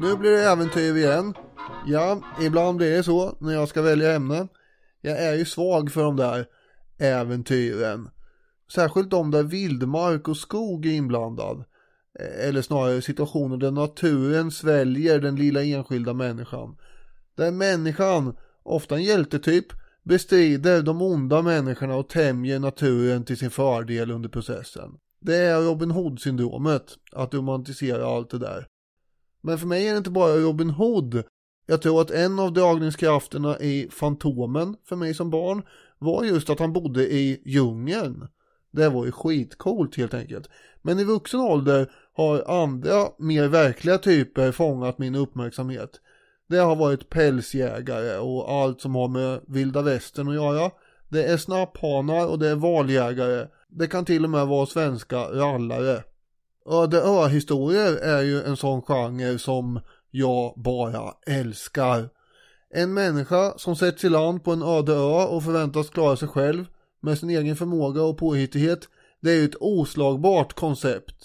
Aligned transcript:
Nu 0.00 0.16
blir 0.16 0.30
det 0.30 0.44
äventyr 0.44 0.96
igen. 0.96 1.34
Ja, 1.86 2.20
ibland 2.40 2.76
blir 2.76 2.96
det 2.96 3.02
så 3.02 3.36
när 3.40 3.52
jag 3.52 3.68
ska 3.68 3.82
välja 3.82 4.12
ämne. 4.12 4.48
Jag 5.00 5.22
är 5.22 5.34
ju 5.34 5.44
svag 5.44 5.92
för 5.92 6.02
de 6.02 6.16
där 6.16 6.46
äventyren. 6.98 8.08
Särskilt 8.74 9.10
de 9.10 9.30
där 9.30 9.42
vildmark 9.42 10.28
och 10.28 10.36
skog 10.36 10.86
är 10.86 10.90
inblandad. 10.90 11.64
Eller 12.40 12.62
snarare 12.62 13.02
situationer 13.02 13.56
där 13.56 13.70
naturen 13.70 14.50
sväljer 14.50 15.20
den 15.20 15.36
lilla 15.36 15.62
enskilda 15.62 16.14
människan. 16.14 16.76
Där 17.36 17.50
människan, 17.50 18.36
ofta 18.62 18.94
en 18.94 19.02
hjältetyp, 19.02 19.66
bestrider 20.02 20.82
de 20.82 21.02
onda 21.02 21.42
människorna 21.42 21.96
och 21.96 22.08
tämjer 22.08 22.58
naturen 22.58 23.24
till 23.24 23.38
sin 23.38 23.50
fördel 23.50 24.10
under 24.10 24.28
processen. 24.28 24.90
Det 25.24 25.36
är 25.36 25.60
Robin 25.60 25.90
Hood-syndromet, 25.90 26.98
att 27.12 27.34
romantisera 27.34 28.06
allt 28.06 28.30
det 28.30 28.38
där. 28.38 28.66
Men 29.40 29.58
för 29.58 29.66
mig 29.66 29.88
är 29.88 29.92
det 29.92 29.98
inte 29.98 30.10
bara 30.10 30.36
Robin 30.36 30.70
Hood. 30.70 31.22
Jag 31.66 31.82
tror 31.82 32.00
att 32.00 32.10
en 32.10 32.38
av 32.38 32.52
dragningskrafterna 32.52 33.58
i 33.58 33.88
Fantomen 33.90 34.76
för 34.84 34.96
mig 34.96 35.14
som 35.14 35.30
barn 35.30 35.62
var 35.98 36.24
just 36.24 36.50
att 36.50 36.58
han 36.58 36.72
bodde 36.72 37.12
i 37.12 37.42
djungeln. 37.44 38.28
Det 38.70 38.88
var 38.88 39.04
ju 39.04 39.12
skitcoolt 39.12 39.96
helt 39.96 40.14
enkelt. 40.14 40.48
Men 40.82 40.98
i 40.98 41.04
vuxen 41.04 41.40
ålder 41.40 41.90
har 42.12 42.62
andra 42.62 43.08
mer 43.18 43.48
verkliga 43.48 43.98
typer 43.98 44.52
fångat 44.52 44.98
min 44.98 45.14
uppmärksamhet. 45.14 46.00
Det 46.48 46.58
har 46.58 46.76
varit 46.76 47.08
pälsjägare 47.08 48.18
och 48.18 48.52
allt 48.52 48.80
som 48.80 48.94
har 48.94 49.08
med 49.08 49.40
vilda 49.48 49.82
västern 49.82 50.28
att 50.28 50.34
göra. 50.34 50.70
Det 51.12 51.24
är 51.24 51.36
snapphanar 51.36 52.26
och 52.26 52.38
det 52.38 52.48
är 52.48 52.54
valjägare. 52.54 53.46
Det 53.68 53.86
kan 53.86 54.04
till 54.04 54.24
och 54.24 54.30
med 54.30 54.46
vara 54.46 54.66
svenska 54.66 55.16
rallare. 55.16 56.02
Öde 56.70 57.00
ö-historier 57.00 57.96
är 57.96 58.22
ju 58.22 58.42
en 58.42 58.56
sån 58.56 58.82
genre 58.82 59.38
som 59.38 59.80
jag 60.10 60.54
bara 60.56 61.14
älskar. 61.26 62.08
En 62.74 62.94
människa 62.94 63.58
som 63.58 63.76
sätts 63.76 64.04
i 64.04 64.08
land 64.08 64.44
på 64.44 64.52
en 64.52 64.62
öde 64.62 64.92
ö 64.92 65.24
och 65.24 65.44
förväntas 65.44 65.90
klara 65.90 66.16
sig 66.16 66.28
själv 66.28 66.64
med 67.02 67.18
sin 67.18 67.30
egen 67.30 67.56
förmåga 67.56 68.02
och 68.02 68.18
påhittighet. 68.18 68.88
Det 69.20 69.30
är 69.30 69.36
ju 69.36 69.44
ett 69.44 69.60
oslagbart 69.60 70.52
koncept. 70.52 71.16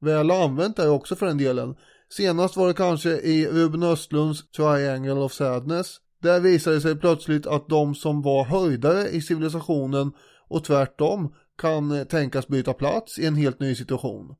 Väl 0.00 0.30
använt 0.30 0.78
är 0.78 0.90
också 0.90 1.16
för 1.16 1.26
den 1.26 1.38
delen. 1.38 1.76
Senast 2.08 2.56
var 2.56 2.68
det 2.68 2.74
kanske 2.74 3.10
i 3.10 3.46
Ruben 3.46 3.82
Östlunds 3.82 4.50
Triangle 4.50 5.12
of 5.12 5.32
Sadness. 5.32 6.00
Där 6.24 6.40
visade 6.40 6.76
det 6.76 6.80
sig 6.80 6.96
plötsligt 6.96 7.46
att 7.46 7.68
de 7.68 7.94
som 7.94 8.22
var 8.22 8.44
höjdare 8.44 9.08
i 9.08 9.20
civilisationen 9.20 10.12
och 10.48 10.64
tvärtom 10.64 11.34
kan 11.58 12.06
tänkas 12.06 12.48
byta 12.48 12.72
plats 12.72 13.18
i 13.18 13.26
en 13.26 13.34
helt 13.34 13.60
ny 13.60 13.74
situation. 13.74 14.34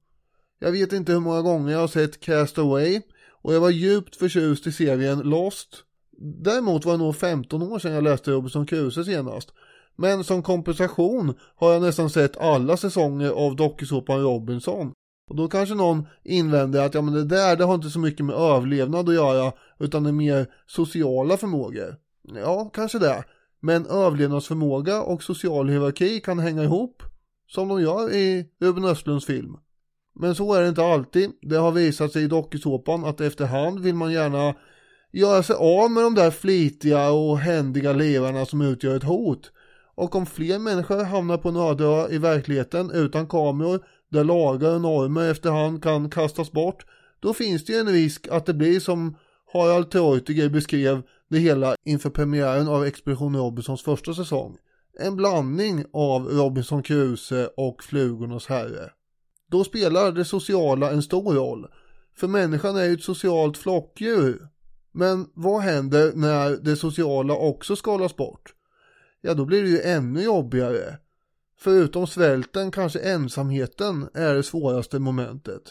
Jag 0.58 0.72
vet 0.72 0.92
inte 0.92 1.12
hur 1.12 1.20
många 1.20 1.42
gånger 1.42 1.72
jag 1.72 1.78
har 1.78 1.88
sett 1.88 2.20
Cast 2.20 2.58
Away 2.58 3.00
och 3.42 3.54
jag 3.54 3.60
var 3.60 3.70
djupt 3.70 4.16
förtjust 4.16 4.66
i 4.66 4.72
serien 4.72 5.18
Lost. 5.18 5.68
Däremot 6.44 6.84
var 6.84 6.92
det 6.92 6.98
nog 6.98 7.16
15 7.16 7.62
år 7.62 7.78
sedan 7.78 7.92
jag 7.92 8.04
läste 8.04 8.30
Robinson 8.30 8.66
Crusoe 8.66 9.04
senast. 9.04 9.52
Men 9.96 10.24
som 10.24 10.42
kompensation 10.42 11.34
har 11.56 11.72
jag 11.72 11.82
nästan 11.82 12.10
sett 12.10 12.36
alla 12.36 12.76
säsonger 12.76 13.30
av 13.30 13.56
dokusåpan 13.56 14.22
Robinson. 14.22 14.92
Och 15.30 15.36
då 15.36 15.48
kanske 15.48 15.75
någon 15.75 16.06
invänder 16.25 16.86
att 16.86 16.94
ja 16.94 17.03
men 17.03 17.14
det 17.14 17.25
där 17.25 17.56
det 17.56 17.64
har 17.64 17.75
inte 17.75 17.91
så 17.91 17.98
mycket 17.98 18.27
med 18.27 18.36
överlevnad 18.36 19.08
att 19.08 19.14
göra 19.14 19.53
utan 19.78 20.03
det 20.03 20.11
är 20.11 20.12
mer 20.12 20.47
sociala 20.66 21.36
förmågor. 21.36 21.97
Ja, 22.34 22.70
kanske 22.75 22.98
det. 22.98 23.25
Men 23.61 23.86
överlevnadsförmåga 23.86 25.03
och 25.03 25.22
social 25.22 25.69
hierarki 25.69 26.20
kan 26.20 26.39
hänga 26.39 26.62
ihop. 26.62 27.03
Som 27.47 27.69
de 27.69 27.83
gör 27.83 28.12
i 28.12 28.48
Ruben 28.61 28.84
Östlunds 28.84 29.27
film. 29.27 29.56
Men 30.14 30.34
så 30.34 30.55
är 30.55 30.62
det 30.62 30.69
inte 30.69 30.84
alltid. 30.84 31.31
Det 31.42 31.56
har 31.56 31.72
visat 31.72 32.12
sig 32.12 32.22
i 32.22 32.27
dokusåpan 32.27 33.05
att 33.05 33.20
efterhand 33.20 33.81
vill 33.81 33.94
man 33.94 34.12
gärna 34.12 34.55
göra 35.12 35.42
sig 35.42 35.56
av 35.56 35.91
med 35.91 36.03
de 36.03 36.14
där 36.14 36.31
flitiga 36.31 37.11
och 37.11 37.38
händiga 37.38 37.92
levarna 37.92 38.47
som 38.47 38.61
utgör 38.61 38.97
ett 38.97 39.05
hot. 39.05 39.53
Och 39.94 40.15
om 40.15 40.27
fler 40.27 40.59
människor 40.59 41.04
hamnar 41.04 41.37
på 41.37 41.48
en 41.48 41.56
öde 41.56 41.84
ö 41.84 42.09
i 42.10 42.19
verkligheten 42.19 42.91
utan 42.91 43.27
kameror 43.27 43.84
där 44.14 44.25
lagar 44.25 44.75
och 44.75 44.80
normer 44.80 45.30
efterhand 45.30 45.82
kan 45.82 46.10
kastas 46.10 46.52
bort 46.52 46.86
då 47.20 47.34
finns 47.34 47.64
det 47.64 47.72
ju 47.72 47.78
en 47.78 47.88
risk 47.88 48.28
att 48.28 48.47
det 48.47 48.54
blir 48.54 48.80
som 48.80 49.16
Harald 49.52 49.91
Treutiger 49.91 50.48
beskrev 50.48 51.02
det 51.28 51.38
hela 51.38 51.76
inför 51.84 52.10
premiären 52.10 52.69
av 52.69 52.84
Expedition 52.84 53.36
Robinsons 53.36 53.82
första 53.82 54.14
säsong. 54.14 54.56
En 55.00 55.16
blandning 55.16 55.84
av 55.92 56.26
Robinson 56.26 56.82
Crusoe 56.82 57.48
och 57.56 57.84
Flugornas 57.84 58.47
herre. 58.47 58.91
Då 59.50 59.64
spelar 59.64 60.12
det 60.12 60.24
sociala 60.24 60.91
en 60.91 61.03
stor 61.03 61.34
roll. 61.34 61.66
För 62.16 62.28
människan 62.28 62.76
är 62.76 62.84
ju 62.84 62.94
ett 62.94 63.03
socialt 63.03 63.58
flockdjur. 63.58 64.48
Men 64.92 65.26
vad 65.34 65.60
händer 65.60 66.12
när 66.14 66.50
det 66.50 66.76
sociala 66.76 67.34
också 67.34 67.76
skalas 67.76 68.16
bort? 68.16 68.54
Ja, 69.20 69.34
då 69.34 69.44
blir 69.44 69.62
det 69.62 69.69
ju 69.69 69.80
ännu 69.80 70.22
jobbigare. 70.22 70.98
Förutom 71.60 72.06
svälten 72.06 72.70
kanske 72.70 72.98
ensamheten 72.98 74.09
är 74.15 74.34
det 74.34 74.42
svåraste 74.42 74.98
momentet. 74.98 75.62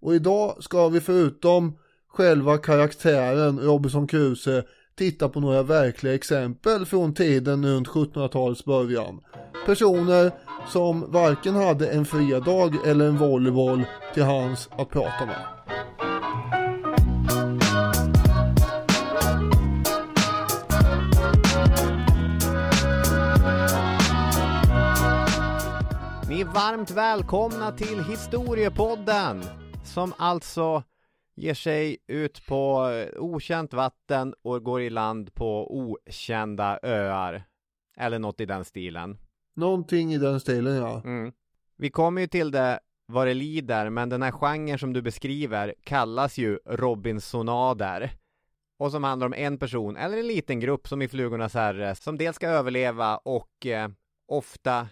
Och 0.00 0.14
idag 0.14 0.64
ska 0.64 0.88
vi 0.88 1.00
förutom 1.00 1.78
själva 2.08 2.58
karaktären 2.58 3.58
Robinson 3.60 4.06
Crusoe 4.06 4.62
titta 4.94 5.28
på 5.28 5.40
några 5.40 5.62
verkliga 5.62 6.14
exempel 6.14 6.86
från 6.86 7.14
tiden 7.14 7.66
runt 7.66 7.88
1700-talets 7.88 8.64
början. 8.64 9.20
Personer 9.66 10.32
som 10.68 11.12
varken 11.12 11.54
hade 11.54 11.90
en 11.90 12.04
fredag 12.04 12.72
eller 12.86 13.08
en 13.08 13.18
volleyboll 13.18 13.84
till 14.14 14.22
hands 14.22 14.68
att 14.78 14.90
prata 14.90 15.26
med. 15.26 15.46
Ni 26.40 26.46
är 26.46 26.52
varmt 26.52 26.90
välkomna 26.90 27.72
till 27.72 28.04
Historiepodden 28.04 29.42
som 29.84 30.12
alltså 30.18 30.82
ger 31.34 31.54
sig 31.54 31.98
ut 32.06 32.46
på 32.46 32.90
okänt 33.16 33.72
vatten 33.72 34.34
och 34.42 34.62
går 34.64 34.82
i 34.82 34.90
land 34.90 35.34
på 35.34 35.76
okända 35.78 36.78
öar. 36.82 37.42
Eller 37.96 38.18
något 38.18 38.40
i 38.40 38.46
den 38.46 38.64
stilen. 38.64 39.18
Någonting 39.56 40.14
i 40.14 40.18
den 40.18 40.40
stilen 40.40 40.76
ja. 40.76 41.02
Mm. 41.04 41.32
Vi 41.76 41.90
kommer 41.90 42.20
ju 42.20 42.26
till 42.26 42.50
det 42.50 42.80
vad 43.06 43.26
det 43.26 43.34
lider, 43.34 43.90
men 43.90 44.08
den 44.08 44.22
här 44.22 44.32
genren 44.32 44.78
som 44.78 44.92
du 44.92 45.02
beskriver 45.02 45.74
kallas 45.84 46.38
ju 46.38 46.58
Robinsonader. 46.66 48.12
Och 48.78 48.90
som 48.90 49.04
handlar 49.04 49.26
om 49.26 49.34
en 49.34 49.58
person, 49.58 49.96
eller 49.96 50.18
en 50.18 50.26
liten 50.26 50.60
grupp 50.60 50.88
som 50.88 51.02
i 51.02 51.08
Flugornas 51.08 51.54
herre, 51.54 51.94
som 51.94 52.18
dels 52.18 52.36
ska 52.36 52.48
överleva 52.48 53.16
och 53.16 53.66
eh, 53.66 53.88
ofta 54.28 54.88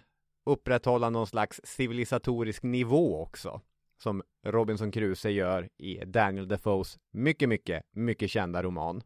upprätthålla 0.49 1.09
någon 1.09 1.27
slags 1.27 1.61
civilisatorisk 1.63 2.63
nivå 2.63 3.21
också. 3.21 3.61
Som 4.03 4.23
Robinson 4.45 4.91
Crusoe 4.91 5.31
gör 5.31 5.69
i 5.77 6.05
Daniel 6.05 6.47
Defoes 6.47 6.97
mycket, 7.11 7.49
mycket, 7.49 7.83
mycket 7.91 8.29
kända 8.29 8.63
roman. 8.63 9.01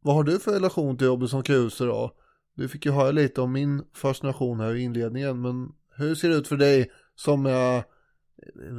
Vad 0.00 0.14
har 0.14 0.22
du 0.22 0.38
för 0.38 0.52
relation 0.52 0.98
till 0.98 1.06
Robinson 1.06 1.42
Crusoe 1.42 1.86
då? 1.86 2.12
Du 2.54 2.68
fick 2.68 2.86
ju 2.86 2.92
höra 2.92 3.10
lite 3.10 3.40
om 3.40 3.52
min 3.52 3.84
fascination 3.94 4.60
här 4.60 4.74
i 4.74 4.80
inledningen, 4.80 5.40
men 5.40 5.72
hur 5.96 6.14
ser 6.14 6.28
det 6.28 6.34
ut 6.34 6.48
för 6.48 6.56
dig 6.56 6.90
som 7.14 7.46
är 7.46 7.84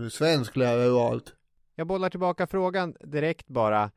svensklärare 0.09 0.89
och 0.89 1.01
allt? 1.01 1.35
Jag 1.75 1.87
bollar 1.87 2.09
tillbaka 2.09 2.47
frågan 2.47 2.95
direkt 3.03 3.47
bara. 3.47 3.91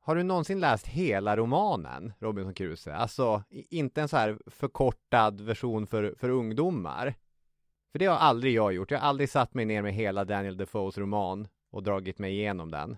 Har 0.00 0.16
du 0.16 0.22
någonsin 0.22 0.60
läst 0.60 0.86
hela 0.86 1.36
romanen 1.36 2.12
Robinson 2.18 2.54
Crusoe? 2.54 2.94
Alltså, 2.94 3.42
inte 3.50 4.02
en 4.02 4.08
så 4.08 4.16
här 4.16 4.38
förkortad 4.46 5.40
version 5.40 5.86
för, 5.86 6.14
för 6.18 6.28
ungdomar. 6.28 7.14
För 7.96 7.98
det 7.98 8.06
har 8.06 8.16
aldrig 8.16 8.54
jag 8.54 8.72
gjort. 8.72 8.90
Jag 8.90 8.98
har 8.98 9.08
aldrig 9.08 9.30
satt 9.30 9.54
mig 9.54 9.64
ner 9.64 9.82
med 9.82 9.94
hela 9.94 10.24
Daniel 10.24 10.56
Defoes 10.56 10.98
roman 10.98 11.48
och 11.72 11.82
dragit 11.82 12.18
mig 12.18 12.32
igenom 12.32 12.70
den. 12.70 12.96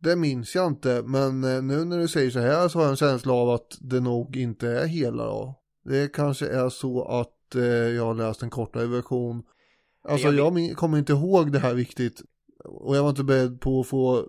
Det 0.00 0.16
minns 0.16 0.54
jag 0.54 0.66
inte, 0.66 1.02
men 1.06 1.44
eh, 1.44 1.62
nu 1.62 1.84
när 1.84 1.98
du 1.98 2.08
säger 2.08 2.30
så 2.30 2.38
här 2.38 2.68
så 2.68 2.78
har 2.78 2.84
jag 2.84 2.90
en 2.90 2.96
känsla 2.96 3.32
av 3.32 3.50
att 3.50 3.78
det 3.80 4.00
nog 4.00 4.36
inte 4.36 4.68
är 4.68 4.86
hela 4.86 5.24
då. 5.24 5.54
Det 5.84 6.12
kanske 6.12 6.46
är 6.46 6.68
så 6.68 7.04
att 7.04 7.54
eh, 7.54 7.62
jag 7.62 8.04
har 8.04 8.14
läst 8.14 8.42
en 8.42 8.50
kortare 8.50 8.86
version. 8.86 9.42
Alltså 10.04 10.32
jag, 10.32 10.58
jag 10.58 10.76
kommer 10.76 10.98
inte 10.98 11.12
ihåg 11.12 11.52
det 11.52 11.58
här 11.58 11.74
riktigt. 11.74 12.22
Och 12.64 12.96
jag 12.96 13.02
var 13.02 13.10
inte 13.10 13.24
beredd 13.24 13.60
på 13.60 13.80
att 13.80 13.86
få 13.86 14.28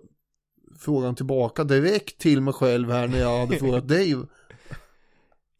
frågan 0.78 1.14
tillbaka 1.14 1.64
direkt 1.64 2.18
till 2.18 2.40
mig 2.40 2.54
själv 2.54 2.90
här 2.90 3.08
när 3.08 3.18
jag 3.20 3.40
hade 3.40 3.58
frågat 3.58 3.88
dig. 3.98 4.16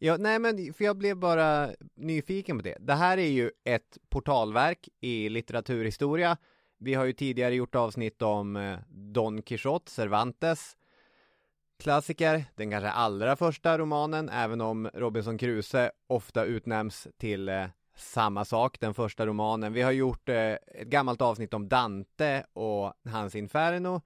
Ja, 0.03 0.17
nej 0.17 0.39
men 0.39 0.73
för 0.73 0.85
jag 0.85 0.97
blev 0.97 1.17
bara 1.17 1.69
nyfiken 1.95 2.57
på 2.57 2.63
det. 2.63 2.77
Det 2.79 2.93
här 2.93 3.17
är 3.17 3.27
ju 3.27 3.51
ett 3.63 3.97
portalverk 4.09 4.89
i 4.99 5.29
litteraturhistoria. 5.29 6.37
Vi 6.77 6.93
har 6.93 7.05
ju 7.05 7.13
tidigare 7.13 7.55
gjort 7.55 7.75
avsnitt 7.75 8.21
om 8.21 8.55
eh, 8.55 8.77
Don 8.89 9.41
Quixote, 9.41 9.91
Cervantes 9.91 10.77
klassiker, 11.79 12.45
den 12.55 12.71
kanske 12.71 12.89
allra 12.89 13.35
första 13.35 13.77
romanen, 13.77 14.29
även 14.29 14.61
om 14.61 14.89
Robinson 14.93 15.37
Crusoe 15.37 15.91
ofta 16.07 16.45
utnämns 16.45 17.07
till 17.17 17.49
eh, 17.49 17.65
samma 17.95 18.45
sak, 18.45 18.79
den 18.79 18.93
första 18.93 19.25
romanen. 19.25 19.73
Vi 19.73 19.81
har 19.81 19.91
gjort 19.91 20.29
eh, 20.29 20.51
ett 20.51 20.87
gammalt 20.87 21.21
avsnitt 21.21 21.53
om 21.53 21.69
Dante 21.69 22.45
och 22.53 22.93
hans 23.05 23.35
Inferno. 23.35 24.01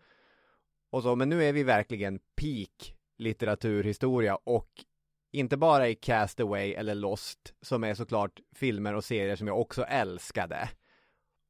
Och 0.90 1.04
så, 1.04 1.16
men 1.16 1.30
nu 1.30 1.44
är 1.44 1.54
vi 1.54 1.64
verkligen 1.64 2.20
peak 2.20 2.96
litteraturhistoria 3.18 4.36
och 4.36 4.70
inte 5.36 5.58
bara 5.58 5.90
i 5.90 5.96
Castaway 5.96 6.74
eller 6.74 6.96
Lost, 6.96 7.54
som 7.62 7.84
är 7.84 7.94
såklart 7.94 8.40
filmer 8.56 8.94
och 8.94 9.04
serier 9.04 9.36
som 9.36 9.48
jag 9.48 9.60
också 9.60 9.84
älskade. 9.84 10.70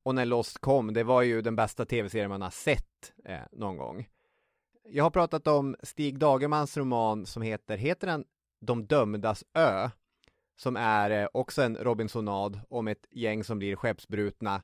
Och 0.03 0.15
när 0.15 0.25
Lost 0.25 0.57
kom, 0.57 0.93
det 0.93 1.03
var 1.03 1.21
ju 1.21 1.41
den 1.41 1.55
bästa 1.55 1.85
tv-serien 1.85 2.29
man 2.29 2.41
har 2.41 2.49
sett 2.49 3.13
eh, 3.25 3.39
någon 3.51 3.77
gång. 3.77 4.07
Jag 4.83 5.03
har 5.03 5.11
pratat 5.11 5.47
om 5.47 5.75
Stig 5.83 6.19
Dagermans 6.19 6.77
roman 6.77 7.25
som 7.25 7.41
heter, 7.41 7.77
heter 7.77 8.07
den 8.07 8.25
De 8.61 8.85
dömdas 8.85 9.43
ö? 9.53 9.89
Som 10.57 10.75
är 10.75 11.09
eh, 11.09 11.27
också 11.33 11.61
en 11.61 11.77
Robinsonad 11.77 12.59
om 12.69 12.87
ett 12.87 13.07
gäng 13.11 13.43
som 13.43 13.59
blir 13.59 13.75
skeppsbrutna 13.75 14.63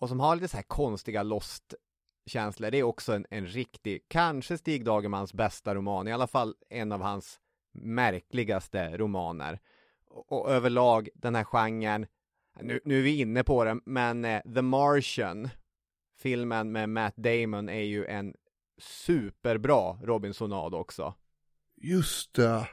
och 0.00 0.08
som 0.08 0.20
har 0.20 0.36
lite 0.36 0.48
så 0.48 0.56
här 0.56 0.64
konstiga 0.64 1.22
Lost-känslor. 1.22 2.70
Det 2.70 2.78
är 2.78 2.82
också 2.82 3.12
en, 3.12 3.26
en 3.30 3.46
riktig, 3.46 4.04
kanske 4.08 4.58
Stig 4.58 4.84
Dagermans 4.84 5.34
bästa 5.34 5.74
roman, 5.74 6.08
i 6.08 6.12
alla 6.12 6.26
fall 6.26 6.54
en 6.68 6.92
av 6.92 7.00
hans 7.00 7.40
märkligaste 7.82 8.96
romaner. 8.96 9.60
Och, 10.10 10.32
och 10.32 10.50
överlag 10.50 11.08
den 11.14 11.34
här 11.34 11.44
genren, 11.44 12.06
nu, 12.60 12.80
nu 12.84 12.98
är 12.98 13.02
vi 13.02 13.20
inne 13.20 13.44
på 13.44 13.64
det, 13.64 13.78
men 13.84 14.24
eh, 14.24 14.42
The 14.54 14.62
Martian, 14.62 15.48
filmen 16.18 16.72
med 16.72 16.88
Matt 16.88 17.16
Damon 17.16 17.68
är 17.68 17.82
ju 17.82 18.06
en 18.06 18.34
superbra 18.78 19.92
Robinsonad 20.02 20.74
också. 20.74 21.14
Just 21.76 22.34
det. 22.34 22.68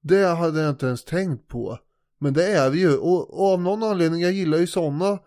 Det 0.00 0.26
hade 0.26 0.60
jag 0.60 0.70
inte 0.70 0.86
ens 0.86 1.04
tänkt 1.04 1.48
på. 1.48 1.78
Men 2.18 2.32
det 2.32 2.52
är 2.52 2.70
vi 2.70 2.80
ju. 2.80 2.96
Och, 2.96 3.40
och 3.40 3.52
av 3.52 3.60
någon 3.60 3.82
anledning, 3.82 4.20
jag 4.20 4.32
gillar 4.32 4.58
ju 4.58 4.66
sådana 4.66 5.18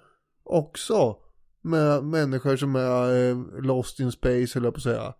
också. 0.43 1.17
Med 1.61 2.03
människor 2.03 2.57
som 2.57 2.75
är 2.75 3.29
eh, 3.29 3.37
lost 3.61 3.99
in 3.99 4.11
space, 4.11 4.59
eller 4.59 4.71
på 4.71 4.77
att 4.77 4.83
säga. 4.83 5.13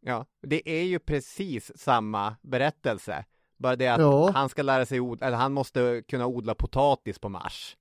Ja, 0.00 0.26
det 0.42 0.70
är 0.70 0.82
ju 0.82 0.98
precis 0.98 1.72
samma 1.78 2.36
berättelse. 2.42 3.24
Bara 3.62 3.76
det 3.76 3.88
att 3.88 4.00
Ja. 4.00 4.30
han 4.34 4.48
ska 4.48 4.62
lära 4.62 4.86
sig 4.86 5.00
odla, 5.00 5.26
eller 5.26 5.36
han 5.36 5.52
måste 5.52 6.02
kunna 6.08 6.26
odla 6.26 6.54
potatis 6.54 7.18
på 7.18 7.28
Mars. 7.28 7.76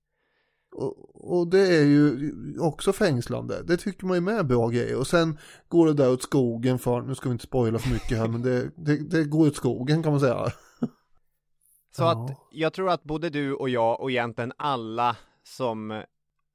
Och, 0.76 1.32
och 1.40 1.48
det 1.48 1.68
är 1.78 1.84
ju 1.86 2.34
också 2.60 2.94
fängslande. 2.94 3.64
Det 3.64 3.78
tycker 3.78 4.06
man 4.06 4.18
ju 4.18 4.22
med 4.22 4.48
bra 4.48 4.68
grejer. 4.68 4.98
Och 5.00 5.08
sen 5.08 5.38
går 5.68 5.88
det 5.88 5.94
där 5.94 6.12
åt 6.12 6.22
skogen 6.24 6.80
för, 6.80 7.02
nu 7.02 7.16
ska 7.16 7.30
vi 7.30 7.34
inte 7.34 7.46
spoila 7.46 7.80
för 7.80 7.90
mycket 7.90 8.18
här, 8.18 8.28
men 8.28 8.42
det, 8.42 8.72
det, 8.76 8.98
det 9.10 9.24
går 9.24 9.48
åt 9.48 9.56
skogen 9.56 10.04
kan 10.04 10.12
man 10.12 10.22
säga. 10.22 10.36
Så 11.96 12.04
Ja. 12.04 12.12
att 12.26 12.38
jag 12.52 12.74
tror 12.74 12.90
att 12.90 13.04
både 13.04 13.30
du 13.30 13.54
och 13.54 13.70
jag 13.70 14.02
och 14.02 14.12
egentligen 14.12 14.54
alla 14.58 15.16
som 15.44 16.04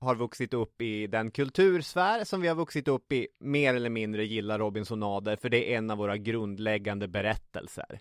har 0.00 0.14
vuxit 0.14 0.55
upp 0.55 0.82
i 0.82 1.06
den 1.06 1.31
kultursfär 1.31 2.25
som 2.25 2.40
vi 2.40 2.49
har 2.49 2.55
vuxit 2.55 2.88
upp 2.88 3.12
i 3.12 3.28
mer 3.40 3.75
eller 3.75 3.90
mindre 3.90 4.25
gillar 4.25 4.58
Robinsonader 4.58 5.37
för 5.37 5.49
det 5.49 5.73
är 5.75 5.78
en 5.78 5.90
av 5.90 5.99
våra 5.99 6.17
grundläggande 6.17 7.08
berättelser. 7.08 8.00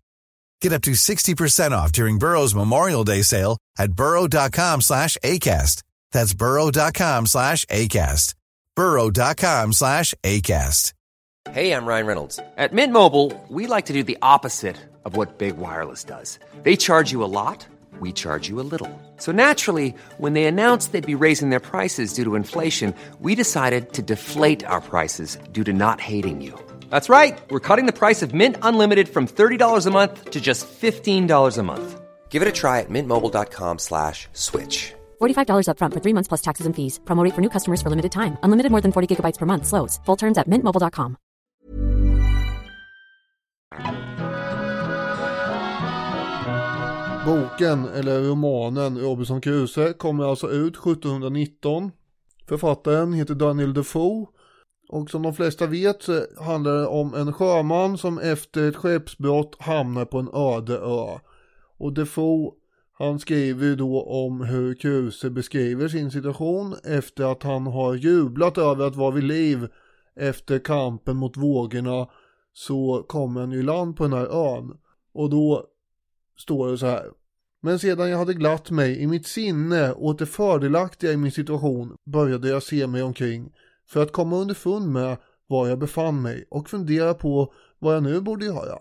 Get 0.61 0.73
up 0.73 0.83
to 0.83 0.91
60% 0.91 1.71
off 1.71 1.91
during 1.91 2.19
Burrow's 2.19 2.53
Memorial 2.53 3.03
Day 3.03 3.23
sale 3.23 3.57
at 3.77 3.93
burrow.com 3.93 4.81
slash 4.81 5.17
ACAST. 5.23 5.81
That's 6.11 6.33
burrow.com 6.33 7.25
slash 7.25 7.65
ACAST. 7.65 8.35
burrow.com 8.75 9.73
slash 9.73 10.13
ACAST. 10.23 10.93
Hey, 11.49 11.71
I'm 11.73 11.87
Ryan 11.87 12.05
Reynolds. 12.05 12.39
At 12.55 12.71
Mint 12.71 12.93
Mobile, 12.93 13.33
we 13.49 13.65
like 13.65 13.85
to 13.87 13.93
do 13.93 14.03
the 14.03 14.17
opposite 14.21 14.77
of 15.03 15.17
what 15.17 15.39
Big 15.39 15.57
Wireless 15.57 16.03
does. 16.03 16.37
They 16.61 16.75
charge 16.75 17.11
you 17.11 17.23
a 17.23 17.31
lot, 17.39 17.65
we 17.99 18.11
charge 18.11 18.47
you 18.47 18.59
a 18.59 18.67
little. 18.73 18.89
So 19.17 19.31
naturally, 19.31 19.95
when 20.19 20.33
they 20.33 20.43
announced 20.43 20.91
they'd 20.91 21.13
be 21.13 21.15
raising 21.15 21.49
their 21.49 21.59
prices 21.59 22.13
due 22.13 22.23
to 22.25 22.35
inflation, 22.35 22.93
we 23.19 23.33
decided 23.33 23.93
to 23.93 24.03
deflate 24.03 24.63
our 24.63 24.81
prices 24.81 25.39
due 25.51 25.63
to 25.63 25.73
not 25.73 25.99
hating 25.99 26.41
you. 26.41 26.53
That's 26.91 27.09
right. 27.09 27.41
We're 27.49 27.67
cutting 27.67 27.87
the 27.87 27.97
price 27.97 28.21
of 28.21 28.33
Mint 28.33 28.57
Unlimited 28.61 29.07
from 29.09 29.27
$30 29.27 29.85
a 29.87 29.91
month 29.91 30.29
to 30.29 30.41
just 30.41 30.67
$15 30.81 31.57
a 31.57 31.63
month. 31.63 32.01
Give 32.29 32.41
it 32.41 32.47
a 32.47 32.51
try 32.51 32.79
at 32.81 32.89
mintmobile.com 32.89 33.79
slash 33.79 34.27
switch. 34.33 34.93
$45 35.21 35.67
upfront 35.67 35.93
for 35.93 36.01
three 36.03 36.13
months 36.13 36.27
plus 36.27 36.41
taxes 36.41 36.65
and 36.67 36.75
fees. 36.75 36.99
Promo 37.05 37.23
rate 37.23 37.35
for 37.35 37.41
new 37.41 37.49
customers 37.49 37.81
for 37.81 37.89
limited 37.89 38.11
time. 38.11 38.37
Unlimited 38.43 38.71
more 38.71 38.81
than 38.81 38.91
40 38.91 39.07
gigabytes 39.07 39.37
per 39.39 39.45
month. 39.45 39.65
Slows. 39.65 39.99
Full 40.05 40.17
terms 40.17 40.37
at 40.37 40.47
mintmobile.com. 40.47 41.17
Boken, 47.25 47.87
eller 47.95 48.21
romanen 48.21 48.97
Robinson 48.97 49.41
Crusoe, 49.41 49.93
kommer 49.93 50.23
alltså 50.23 50.47
ut 50.47 50.75
1719. 50.75 51.91
Författaren 52.49 53.13
heter 53.13 53.35
Daniel 53.35 53.73
Defoe. 53.73 54.27
Och 54.91 55.09
som 55.09 55.21
de 55.21 55.33
flesta 55.33 55.67
vet 55.67 56.01
så 56.01 56.25
handlar 56.39 56.73
det 56.73 56.87
om 56.87 57.13
en 57.13 57.33
sjöman 57.33 57.97
som 57.97 58.19
efter 58.19 58.69
ett 58.69 58.75
skeppsbrott 58.75 59.55
hamnar 59.59 60.05
på 60.05 60.19
en 60.19 60.29
öde 60.33 60.77
ö. 60.77 61.19
Och 61.77 61.93
Defoe, 61.93 62.51
han 62.97 63.19
skriver 63.19 63.65
ju 63.65 63.75
då 63.75 64.01
om 64.01 64.41
hur 64.41 64.73
Kruse 64.73 65.29
beskriver 65.29 65.87
sin 65.87 66.11
situation 66.11 66.75
efter 66.83 67.31
att 67.31 67.43
han 67.43 67.67
har 67.67 67.95
jublat 67.95 68.57
över 68.57 68.87
att 68.87 68.95
vara 68.95 69.11
vid 69.11 69.23
liv 69.23 69.67
efter 70.15 70.59
kampen 70.59 71.17
mot 71.17 71.37
vågorna 71.37 72.07
så 72.53 73.05
kommer 73.07 73.41
han 73.41 73.51
ju 73.51 73.59
i 73.59 73.63
land 73.63 73.97
på 73.97 74.03
den 74.03 74.13
här 74.13 74.55
ön. 74.55 74.77
Och 75.13 75.29
då 75.29 75.65
står 76.37 76.71
det 76.71 76.77
så 76.77 76.85
här. 76.85 77.05
Men 77.61 77.79
sedan 77.79 78.09
jag 78.09 78.17
hade 78.17 78.33
glatt 78.33 78.71
mig 78.71 78.99
i 78.99 79.07
mitt 79.07 79.27
sinne 79.27 79.93
åt 79.93 80.19
det 80.19 80.25
fördelaktiga 80.25 81.11
i 81.11 81.17
min 81.17 81.31
situation 81.31 81.97
började 82.05 82.49
jag 82.49 82.63
se 82.63 82.87
mig 82.87 83.03
omkring 83.03 83.51
för 83.91 84.03
att 84.03 84.11
komma 84.11 84.37
underfund 84.37 84.91
med 84.91 85.17
var 85.47 85.67
jag 85.67 85.79
befann 85.79 86.21
mig 86.21 86.47
och 86.49 86.69
fundera 86.69 87.13
på 87.13 87.53
vad 87.79 87.95
jag 87.95 88.03
nu 88.03 88.21
borde 88.21 88.45
göra. 88.45 88.77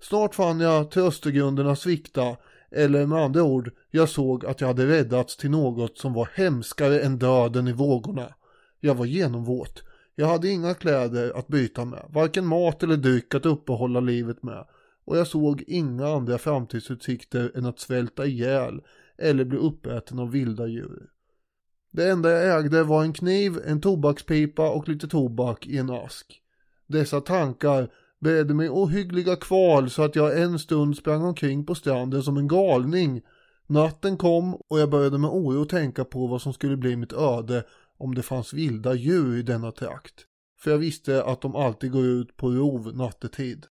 Snart 0.00 0.34
fann 0.34 0.60
jag 0.60 0.90
tröstegrunderna 0.90 1.76
svikta 1.76 2.36
eller 2.70 3.06
med 3.06 3.18
andra 3.18 3.42
ord, 3.42 3.70
jag 3.90 4.08
såg 4.08 4.46
att 4.46 4.60
jag 4.60 4.68
hade 4.68 4.86
räddats 4.86 5.36
till 5.36 5.50
något 5.50 5.98
som 5.98 6.12
var 6.12 6.28
hemskare 6.34 7.00
än 7.00 7.18
döden 7.18 7.68
i 7.68 7.72
vågorna. 7.72 8.34
Jag 8.80 8.94
var 8.94 9.04
genomvåt. 9.04 9.82
Jag 10.14 10.26
hade 10.26 10.48
inga 10.48 10.74
kläder 10.74 11.38
att 11.38 11.48
byta 11.48 11.84
med, 11.84 12.04
varken 12.08 12.46
mat 12.46 12.82
eller 12.82 12.96
dryck 12.96 13.34
att 13.34 13.46
uppehålla 13.46 14.00
livet 14.00 14.42
med 14.42 14.64
och 15.04 15.18
jag 15.18 15.26
såg 15.26 15.64
inga 15.66 16.08
andra 16.08 16.38
framtidsutsikter 16.38 17.52
än 17.54 17.66
att 17.66 17.78
svälta 17.78 18.26
ihjäl 18.26 18.80
eller 19.18 19.44
bli 19.44 19.58
uppäten 19.58 20.18
av 20.18 20.30
vilda 20.30 20.66
djur. 20.66 21.13
Det 21.94 22.10
enda 22.10 22.30
jag 22.30 22.60
ägde 22.60 22.82
var 22.82 23.02
en 23.02 23.12
kniv, 23.12 23.60
en 23.66 23.80
tobakspipa 23.80 24.70
och 24.70 24.88
lite 24.88 25.08
tobak 25.08 25.66
i 25.66 25.78
en 25.78 25.90
ask. 25.90 26.42
Dessa 26.86 27.20
tankar 27.20 27.88
beredde 28.20 28.54
mig 28.54 28.70
ohyggliga 28.70 29.36
kval 29.36 29.90
så 29.90 30.02
att 30.02 30.16
jag 30.16 30.40
en 30.42 30.58
stund 30.58 30.96
sprang 30.96 31.22
omkring 31.22 31.66
på 31.66 31.74
stranden 31.74 32.22
som 32.22 32.36
en 32.36 32.48
galning. 32.48 33.22
Natten 33.66 34.16
kom 34.16 34.54
och 34.54 34.80
jag 34.80 34.90
började 34.90 35.18
med 35.18 35.30
oro 35.30 35.64
tänka 35.64 36.04
på 36.04 36.26
vad 36.26 36.42
som 36.42 36.52
skulle 36.52 36.76
bli 36.76 36.96
mitt 36.96 37.12
öde 37.12 37.64
om 37.96 38.14
det 38.14 38.22
fanns 38.22 38.52
vilda 38.52 38.94
djur 38.94 39.38
i 39.38 39.42
denna 39.42 39.72
trakt. 39.72 40.14
För 40.60 40.70
jag 40.70 40.78
visste 40.78 41.24
att 41.24 41.40
de 41.40 41.56
alltid 41.56 41.92
går 41.92 42.04
ut 42.04 42.36
på 42.36 42.50
rov 42.50 42.96
nattetid. 42.96 43.66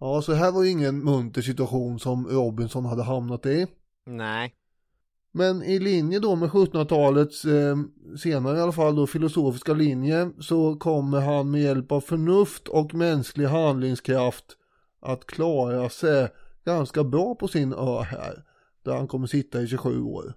Ja, 0.00 0.22
så 0.22 0.32
här 0.32 0.52
var 0.52 0.64
ju 0.64 0.70
ingen 0.70 1.04
munter 1.04 1.42
situation 1.42 1.98
som 1.98 2.26
Robinson 2.26 2.84
hade 2.84 3.02
hamnat 3.02 3.46
i. 3.46 3.66
Nej. 4.06 4.54
Men 5.32 5.62
i 5.62 5.78
linje 5.78 6.18
då 6.18 6.36
med 6.36 6.48
1700-talets, 6.50 7.44
eh, 7.44 7.76
senare 8.18 8.58
i 8.58 8.60
alla 8.60 8.72
fall 8.72 8.96
då, 8.96 9.06
filosofiska 9.06 9.72
linje 9.72 10.30
så 10.40 10.76
kommer 10.76 11.20
han 11.20 11.50
med 11.50 11.62
hjälp 11.62 11.92
av 11.92 12.00
förnuft 12.00 12.68
och 12.68 12.94
mänsklig 12.94 13.46
handlingskraft 13.46 14.44
att 15.00 15.26
klara 15.26 15.88
sig 15.88 16.28
ganska 16.64 17.04
bra 17.04 17.34
på 17.34 17.48
sin 17.48 17.72
ö 17.72 18.02
här. 18.02 18.44
Där 18.82 18.96
han 18.96 19.08
kommer 19.08 19.26
sitta 19.26 19.62
i 19.62 19.66
27 19.66 20.02
år. 20.02 20.34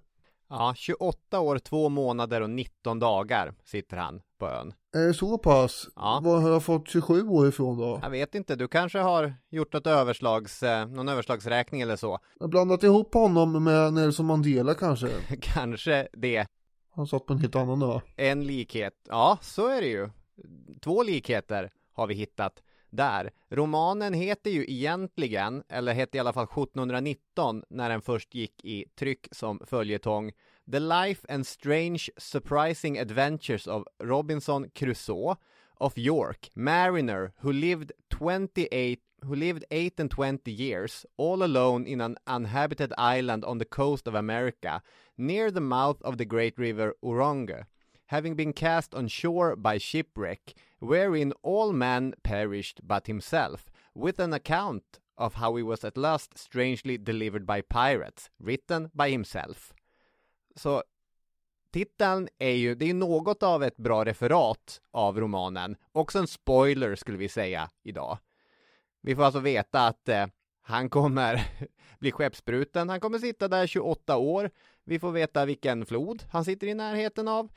Ja, 0.56 0.74
28 0.76 1.40
år, 1.40 1.58
2 1.58 1.88
månader 1.88 2.40
och 2.40 2.50
19 2.50 2.98
dagar 2.98 3.54
sitter 3.64 3.96
han 3.96 4.20
på 4.38 4.46
ön. 4.46 4.74
Är 4.96 5.06
det 5.06 5.14
så 5.14 5.38
pass? 5.38 5.88
Ja. 5.96 6.20
Var 6.24 6.40
har 6.40 6.50
jag 6.50 6.62
fått 6.62 6.88
27 6.88 7.28
år 7.28 7.48
ifrån 7.48 7.78
då? 7.78 7.98
Jag 8.02 8.10
vet 8.10 8.34
inte, 8.34 8.56
du 8.56 8.68
kanske 8.68 8.98
har 8.98 9.34
gjort 9.50 9.72
något 9.72 9.86
överslags, 9.86 10.62
eh, 10.62 10.86
någon 10.88 11.08
överslagsräkning 11.08 11.80
eller 11.80 11.96
så. 11.96 12.18
Jag 12.40 12.50
blandat 12.50 12.82
ihop 12.82 13.14
honom 13.14 13.64
med 13.64 13.92
Nelson 13.92 14.26
Mandela 14.26 14.74
kanske. 14.74 15.08
kanske 15.40 16.08
det. 16.12 16.46
Han 16.94 17.06
satt 17.06 17.26
på 17.26 17.32
en 17.32 17.38
helt 17.38 17.56
annan 17.56 17.82
ö. 17.82 18.00
En 18.16 18.46
likhet, 18.46 18.94
ja 19.08 19.38
så 19.42 19.68
är 19.68 19.80
det 19.80 19.88
ju. 19.88 20.10
Två 20.82 21.02
likheter 21.02 21.70
har 21.92 22.06
vi 22.06 22.14
hittat 22.14 22.62
där. 22.96 23.30
Romanen 23.48 24.14
heter 24.14 24.50
ju 24.50 24.64
egentligen, 24.68 25.62
eller 25.68 25.94
hette 25.94 26.16
i 26.16 26.20
alla 26.20 26.32
fall 26.32 26.44
1719 26.44 27.62
när 27.68 27.88
den 27.88 28.02
först 28.02 28.34
gick 28.34 28.64
i 28.64 28.84
tryck 28.94 29.26
som 29.32 29.60
följetong, 29.66 30.32
The 30.72 30.78
Life 30.78 31.26
and 31.28 31.46
Strange 31.46 31.98
Surprising 32.16 32.98
Adventures 32.98 33.66
of 33.66 33.84
Robinson 33.98 34.70
Crusoe 34.70 35.36
of 35.76 35.98
York, 35.98 36.50
mariner 36.54 37.32
who 37.40 37.52
lived 37.52 37.92
28 38.08 39.00
who 39.22 39.34
lived 39.34 39.64
8 39.70 40.00
and 40.00 40.10
20 40.10 40.50
years 40.50 41.06
all 41.16 41.42
alone 41.42 41.86
in 41.86 42.00
an 42.00 42.16
uninhabited 42.26 42.92
island 42.98 43.44
on 43.44 43.58
the 43.58 43.64
coast 43.64 44.06
of 44.06 44.14
America 44.14 44.82
near 45.16 45.50
the 45.50 45.60
mouth 45.60 46.02
of 46.02 46.18
the 46.18 46.24
great 46.24 46.58
river 46.58 46.94
Oronge 47.00 47.64
having 48.06 48.36
been 48.36 48.52
cast 48.52 48.94
on 48.94 49.08
shore 49.08 49.56
by 49.56 49.78
shipwreck, 49.78 50.54
wherein 50.78 51.32
all 51.42 51.72
men 51.72 52.14
perished 52.22 52.80
but 52.82 53.06
himself, 53.06 53.70
with 53.94 54.20
an 54.20 54.32
account 54.32 55.00
of 55.16 55.34
how 55.34 55.56
he 55.56 55.62
was 55.62 55.84
at 55.84 55.96
last 55.96 56.38
strangely 56.38 56.98
delivered 56.98 57.46
by 57.46 57.62
pirates, 57.62 58.30
written 58.38 58.90
by 58.92 59.10
himself. 59.10 59.72
Så 60.56 60.82
titeln 61.72 62.28
är 62.38 62.50
ju, 62.50 62.74
det 62.74 62.90
är 62.90 62.94
något 62.94 63.42
av 63.42 63.62
ett 63.62 63.76
bra 63.76 64.04
referat 64.04 64.80
av 64.90 65.20
romanen, 65.20 65.76
också 65.92 66.18
en 66.18 66.26
spoiler 66.26 66.94
skulle 66.94 67.18
vi 67.18 67.28
säga 67.28 67.70
idag. 67.82 68.18
Vi 69.00 69.16
får 69.16 69.22
alltså 69.22 69.40
veta 69.40 69.86
att 69.86 70.08
eh, 70.08 70.26
han 70.62 70.90
kommer 70.90 71.46
bli 71.98 72.12
skeppsbruten, 72.12 72.88
han 72.88 73.00
kommer 73.00 73.18
sitta 73.18 73.48
där 73.48 73.66
28 73.66 74.16
år, 74.16 74.50
vi 74.84 74.98
får 74.98 75.12
veta 75.12 75.44
vilken 75.44 75.86
flod 75.86 76.24
han 76.30 76.44
sitter 76.44 76.66
i 76.66 76.74
närheten 76.74 77.28
av, 77.28 77.50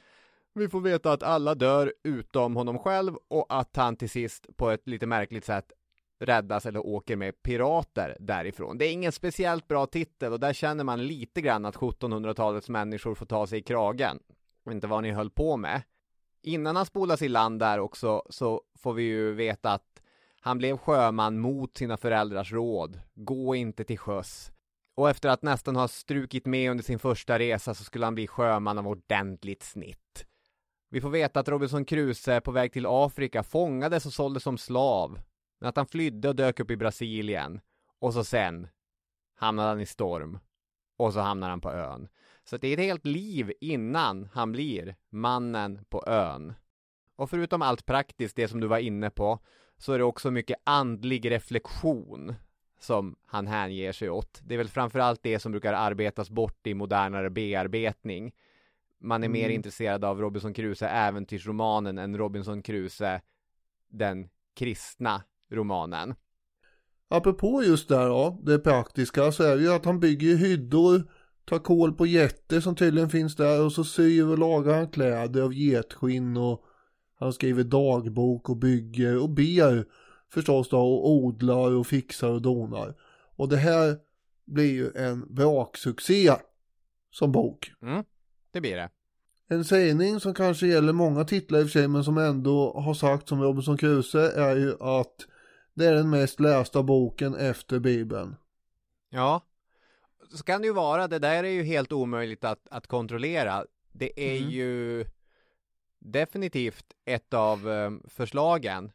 vi 0.58 0.70
får 0.70 0.82
veta 0.82 1.12
att 1.12 1.24
alla 1.24 1.56
dör 1.56 1.94
utom 2.04 2.56
honom 2.56 2.80
själv 2.80 3.16
och 3.28 3.46
att 3.50 3.76
han 3.76 3.96
till 3.96 4.10
sist 4.10 4.58
på 4.58 4.70
ett 4.70 4.88
lite 4.88 5.06
märkligt 5.06 5.46
sätt 5.46 5.72
räddas 6.20 6.66
eller 6.66 6.86
åker 6.86 7.16
med 7.16 7.44
pirater 7.44 8.18
därifrån. 8.20 8.78
Det 8.78 8.86
är 8.86 8.92
ingen 8.92 9.12
speciellt 9.12 9.68
bra 9.68 9.86
titel 9.86 10.34
och 10.34 10.40
där 10.40 10.54
känner 10.54 10.84
man 10.84 11.08
lite 11.08 11.42
grann 11.42 11.66
att 11.66 11.76
1700-talets 11.76 12.70
människor 12.70 13.16
får 13.16 13.26
ta 13.26 13.48
sig 13.48 13.60
i 13.60 13.64
kragen. 13.64 14.20
Och 14.66 14.72
inte 14.72 14.88
vad 14.88 15.04
ni 15.04 15.12
höll 15.12 15.30
på 15.30 15.58
med. 15.58 15.82
Innan 16.44 16.76
han 16.76 16.86
spolas 16.86 17.22
i 17.22 17.28
land 17.28 17.60
där 17.60 17.80
också 17.80 18.24
så 18.30 18.62
får 18.80 18.94
vi 18.94 19.04
ju 19.04 19.34
veta 19.34 19.72
att 19.72 20.02
han 20.42 20.58
blev 20.58 20.78
sjöman 20.78 21.40
mot 21.40 21.78
sina 21.78 21.98
föräldrars 21.98 22.52
råd. 22.52 23.00
Gå 23.16 23.56
inte 23.56 23.84
till 23.84 23.98
sjöss. 24.00 24.52
Och 24.96 25.10
efter 25.10 25.30
att 25.30 25.42
nästan 25.42 25.76
ha 25.76 25.88
strukit 25.88 26.46
med 26.46 26.72
under 26.72 26.84
sin 26.84 27.00
första 27.00 27.40
resa 27.40 27.74
så 27.74 27.84
skulle 27.84 28.06
han 28.06 28.16
bli 28.16 28.28
sjöman 28.28 28.78
av 28.78 28.88
ordentligt 28.88 29.64
snitt. 29.64 30.27
Vi 30.90 31.02
får 31.02 31.10
veta 31.10 31.40
att 31.40 31.50
Robinson 31.50 31.86
Crusoe 31.86 32.42
på 32.42 32.52
väg 32.52 32.74
till 32.74 32.86
Afrika 32.90 33.44
fångades 33.44 34.06
och 34.06 34.14
såldes 34.14 34.44
som 34.44 34.58
slav. 34.58 35.20
Men 35.60 35.70
att 35.70 35.78
han 35.78 35.88
flydde 35.88 36.30
och 36.30 36.36
dök 36.36 36.60
upp 36.60 36.72
i 36.72 36.78
Brasilien. 36.78 37.60
Och 38.00 38.14
så 38.14 38.24
sen 38.24 38.68
hamnade 39.36 39.70
han 39.70 39.82
i 39.82 39.86
storm. 39.86 40.40
Och 40.98 41.14
så 41.14 41.20
hamnar 41.20 41.50
han 41.50 41.62
på 41.62 41.72
ön. 41.72 42.08
Så 42.44 42.58
det 42.58 42.68
är 42.68 42.74
ett 42.74 42.80
helt 42.80 43.06
liv 43.06 43.54
innan 43.62 44.30
han 44.34 44.52
blir 44.52 44.96
mannen 45.10 45.86
på 45.90 46.04
ön. 46.08 46.54
Och 47.16 47.30
förutom 47.30 47.62
allt 47.62 47.86
praktiskt, 47.86 48.36
det 48.36 48.48
som 48.48 48.60
du 48.60 48.68
var 48.68 48.78
inne 48.78 49.10
på, 49.10 49.40
så 49.78 49.94
är 49.94 49.98
det 49.98 50.04
också 50.04 50.32
mycket 50.32 50.58
andlig 50.64 51.32
reflektion 51.32 52.36
som 52.80 53.16
han 53.26 53.48
hänger 53.48 53.92
sig 53.92 54.10
åt. 54.10 54.40
Det 54.44 54.54
är 54.54 54.58
väl 54.58 54.70
framförallt 54.70 55.24
det 55.24 55.40
som 55.40 55.52
brukar 55.52 55.74
arbetas 55.74 56.30
bort 56.30 56.68
i 56.68 56.74
modernare 56.74 57.30
bearbetning 57.30 58.34
man 59.02 59.24
är 59.24 59.30
mer 59.30 59.44
Mm. 59.44 59.56
intresserad 59.56 60.06
av 60.06 60.22
Robinson 60.22 60.54
Crusoe 60.54 60.90
äventyrsromanen 60.90 61.98
än 61.98 62.18
Robinson 62.18 62.62
Crusoe 62.62 63.22
den 63.90 64.30
kristna 64.56 65.24
romanen. 65.52 66.16
Apropå 67.10 67.64
just 67.64 67.90
där 67.90 68.08
då, 68.08 68.40
det 68.44 68.60
praktiska 68.60 69.32
så 69.32 69.44
är 69.44 69.56
det 69.56 69.62
ju 69.62 69.74
att 69.74 69.86
han 69.86 70.00
bygger 70.00 70.36
hyddor, 70.36 71.12
tar 71.46 71.60
koll 71.60 71.94
på 71.94 72.06
getter 72.06 72.60
som 72.60 72.76
tydligen 72.76 73.10
finns 73.10 73.36
där 73.36 73.66
och 73.66 73.72
så 73.72 73.84
syr 73.84 74.28
och 74.28 74.38
lagar 74.38 74.74
han 74.74 74.90
kläder 74.90 75.42
av 75.42 75.54
getskinn 75.54 76.38
och 76.38 76.64
han 77.20 77.34
skriver 77.34 77.64
dagbok 77.64 78.50
och 78.50 78.58
bygger 78.58 79.22
och 79.22 79.30
ber 79.30 79.86
förstås 80.30 80.70
då 80.70 80.80
och 80.80 81.10
odlar 81.10 81.72
och 81.72 81.88
fixar 81.88 82.30
och 82.30 82.42
donar. 82.42 82.96
Och 83.36 83.50
det 83.50 83.58
här 83.58 83.98
blir 84.46 84.72
ju 84.72 84.92
en 84.96 85.36
braksuccé 85.36 86.32
som 87.12 87.32
bok. 87.32 87.72
Mm, 87.82 88.04
det 88.58 88.62
blir 88.62 88.76
det. 88.76 88.90
En 89.50 89.66
sägning 89.66 90.20
som 90.20 90.34
kanske 90.34 90.68
gäller 90.68 90.94
många 90.94 91.24
titlar 91.24 91.60
i 91.60 91.64
och 91.64 91.68
för 91.68 91.72
sig 91.80 91.88
men 91.88 92.04
som 92.04 92.18
ändå 92.18 92.80
har 92.80 92.94
sagt 92.94 93.30
som 93.30 93.42
Robinson 93.42 93.78
Crusoe 93.78 94.32
är 94.32 94.56
ju 94.56 94.72
att 94.80 95.16
det 95.74 95.86
är 95.86 95.94
den 95.94 96.10
mest 96.10 96.40
lästa 96.40 96.84
boken 96.84 97.36
efter 97.36 97.80
Bibeln. 97.80 98.36
Ja, 99.10 99.42
så 100.32 100.44
kan 100.44 100.62
det 100.62 100.68
ju 100.68 100.74
vara. 100.74 101.08
Det 101.08 101.20
där 101.20 101.44
är 101.44 101.50
ju 101.50 101.64
helt 101.64 101.92
omöjligt 101.92 102.44
att, 102.44 102.68
att 102.72 102.88
kontrollera. 102.88 103.66
Det 103.92 104.20
är 104.36 104.38
Mm. 104.38 104.50
ju 104.50 105.06
definitivt 106.00 106.86
ett 107.06 107.34
av 107.34 107.70
eh, 107.72 107.92
förslagen. 108.10 108.92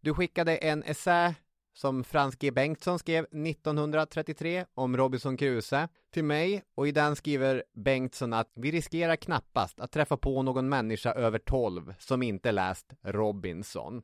Du 0.00 0.14
skickade 0.14 0.56
en 0.56 0.82
essä 0.82 1.34
som 1.74 2.04
Frans 2.04 2.36
G. 2.38 2.50
Bengtsson 2.50 2.98
skrev 2.98 3.24
1933 3.24 4.64
om 4.74 4.96
Robinson 4.96 5.36
Crusoe 5.36 5.88
till 6.10 6.24
mig 6.24 6.62
och 6.74 6.88
i 6.88 6.92
den 6.92 7.16
skriver 7.16 7.64
Bengtsson 7.74 8.32
att 8.32 8.52
vi 8.54 8.70
riskerar 8.70 9.16
knappast 9.16 9.80
att 9.80 9.92
träffa 9.92 10.16
på 10.16 10.42
någon 10.42 10.68
människa 10.68 11.12
över 11.12 11.38
12 11.38 11.94
som 11.98 12.22
inte 12.22 12.52
läst 12.52 12.92
Robinson. 13.02 14.02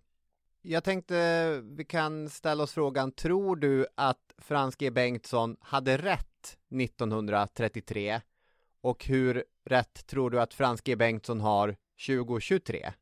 Jag 0.62 0.84
tänkte 0.84 1.60
vi 1.60 1.84
kan 1.84 2.28
ställa 2.28 2.62
oss 2.62 2.72
frågan, 2.72 3.12
tror 3.12 3.56
du 3.56 3.86
att 3.94 4.34
Frans 4.38 4.76
G. 4.76 4.90
Bengtsson 4.90 5.56
hade 5.60 5.96
rätt 5.96 6.58
1933? 6.80 8.20
Och 8.80 9.04
hur 9.04 9.44
rätt 9.64 10.06
tror 10.06 10.30
du 10.30 10.40
att 10.40 10.54
Frans 10.54 10.82
G. 10.82 10.96
Bengtsson 10.96 11.40
har 11.40 11.76
2023? 12.06 12.92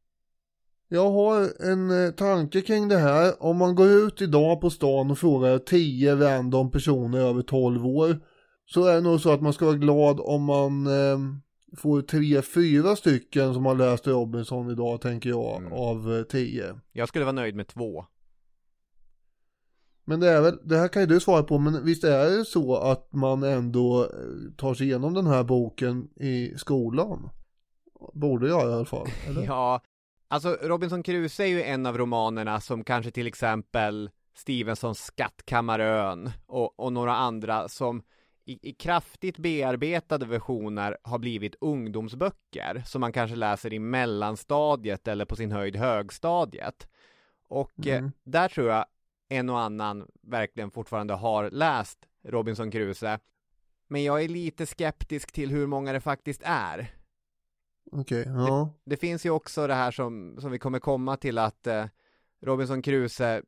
Jag 0.89 1.11
har 1.11 1.63
en 1.71 2.05
eh, 2.05 2.11
tanke 2.11 2.61
kring 2.61 2.89
det 2.89 2.97
här. 2.99 3.43
Om 3.43 3.57
man 3.57 3.75
går 3.75 3.87
ut 3.91 4.23
idag 4.23 4.61
på 4.61 4.71
stan 4.71 5.11
och 5.11 5.19
frågar 5.19 5.59
10 5.59 6.17
random 6.17 6.71
personer 6.71 7.19
över 7.19 7.43
12 7.43 7.87
år 7.87 8.21
så 8.67 8.85
är 8.85 8.95
det 8.95 9.01
nog 9.01 9.21
så 9.21 9.33
att 9.33 9.43
man 9.43 9.53
ska 9.53 9.65
vara 9.67 9.77
glad 9.77 10.21
om 10.21 10.45
man 10.45 10.87
eh, 10.87 11.19
får 11.79 12.01
3-4 12.03 12.95
stycken 12.95 13.55
som 13.55 13.67
har 13.67 13.75
läst 13.75 14.07
Robinson 14.07 14.71
idag 14.71 15.01
tänker 15.01 15.31
jag 15.31 15.57
Mm. 15.61 15.73
av 15.73 16.17
eh, 16.17 16.23
10. 16.23 16.81
Jag 16.93 17.09
skulle 17.09 17.25
vara 17.25 17.33
nöjd 17.33 17.55
med 17.55 17.69
två. 17.69 18.05
Men 20.05 20.21
det 20.21 20.29
är 20.29 20.41
väl, 20.41 20.59
det 20.65 20.77
här 20.77 20.89
kan 20.89 21.03
ju 21.03 21.07
du 21.07 21.21
svara 21.21 21.43
på, 21.43 21.59
men 21.59 21.85
visst 21.85 22.05
är 22.05 22.31
det 22.39 22.45
så 22.45 22.77
att 22.77 23.13
man 23.13 23.43
ändå 23.43 24.03
eh, 24.05 24.09
tar 24.57 24.75
sig 24.75 24.87
igenom 24.87 25.15
den 25.15 25.27
här 25.27 25.45
boken 25.45 26.09
i 26.17 26.53
skolan? 26.57 27.31
Borde 28.15 28.49
jag 28.49 28.71
i 28.71 28.73
alla 28.73 28.85
fall, 28.85 29.07
eller? 29.29 29.43
Ja, 29.47 29.81
alltså 30.29 30.59
Robinson 30.63 31.03
Crusoe 31.03 31.47
är 31.47 31.51
ju 31.51 31.63
en 31.63 31.87
av 31.87 31.99
romanerna 31.99 32.61
som 32.61 32.85
kanske 32.85 33.11
till 33.11 33.27
exempel 33.27 34.11
Stevensons 34.35 35.05
Skattkammarön 35.05 36.31
och, 36.47 36.81
och 36.81 36.93
några 36.93 37.17
andra 37.17 37.69
som 37.69 38.03
i, 38.45 38.69
i 38.69 38.73
kraftigt 38.73 39.39
bearbetade 39.39 40.27
versioner 40.27 40.97
har 41.03 41.19
blivit 41.19 41.55
ungdomsböcker 41.61 42.83
som 42.87 43.01
man 43.01 43.13
kanske 43.13 43.37
läser 43.37 43.73
i 43.73 43.79
mellanstadiet 43.79 45.09
eller 45.09 45.25
på 45.25 45.37
sin 45.37 45.53
höjd 45.53 45.77
högstadiet. 45.77 46.89
Och 47.49 47.87
eh, 47.87 47.99
Mm. 47.99 48.13
där 48.25 48.49
tror 48.49 48.69
jag 48.69 48.87
en 49.29 49.51
och 49.51 49.61
annan 49.61 50.07
verkligen 50.23 50.71
fortfarande 50.71 51.15
har 51.15 51.51
läst 51.51 51.99
Robinson 52.25 52.71
Crusoe. 52.71 53.19
Men 53.89 54.05
jag 54.05 54.25
är 54.25 54.29
lite 54.29 54.67
skeptisk 54.67 55.33
till 55.33 55.51
hur 55.51 55.67
många 55.67 55.93
det 55.93 56.01
faktiskt 56.01 56.43
är. 56.45 56.91
Okej, 57.93 58.25
ja. 58.27 58.71
Det 58.85 58.97
finns 58.97 59.27
ju 59.27 59.31
också 59.31 59.67
det 59.67 59.75
här 59.75 59.91
som, 59.91 60.37
som 60.41 60.51
vi 60.51 60.59
kommer 60.59 60.79
komma 60.79 61.17
till 61.17 61.39
att 61.39 61.67
eh, 61.67 61.85
Robinson 62.43 62.83
Crusoe 62.83 63.43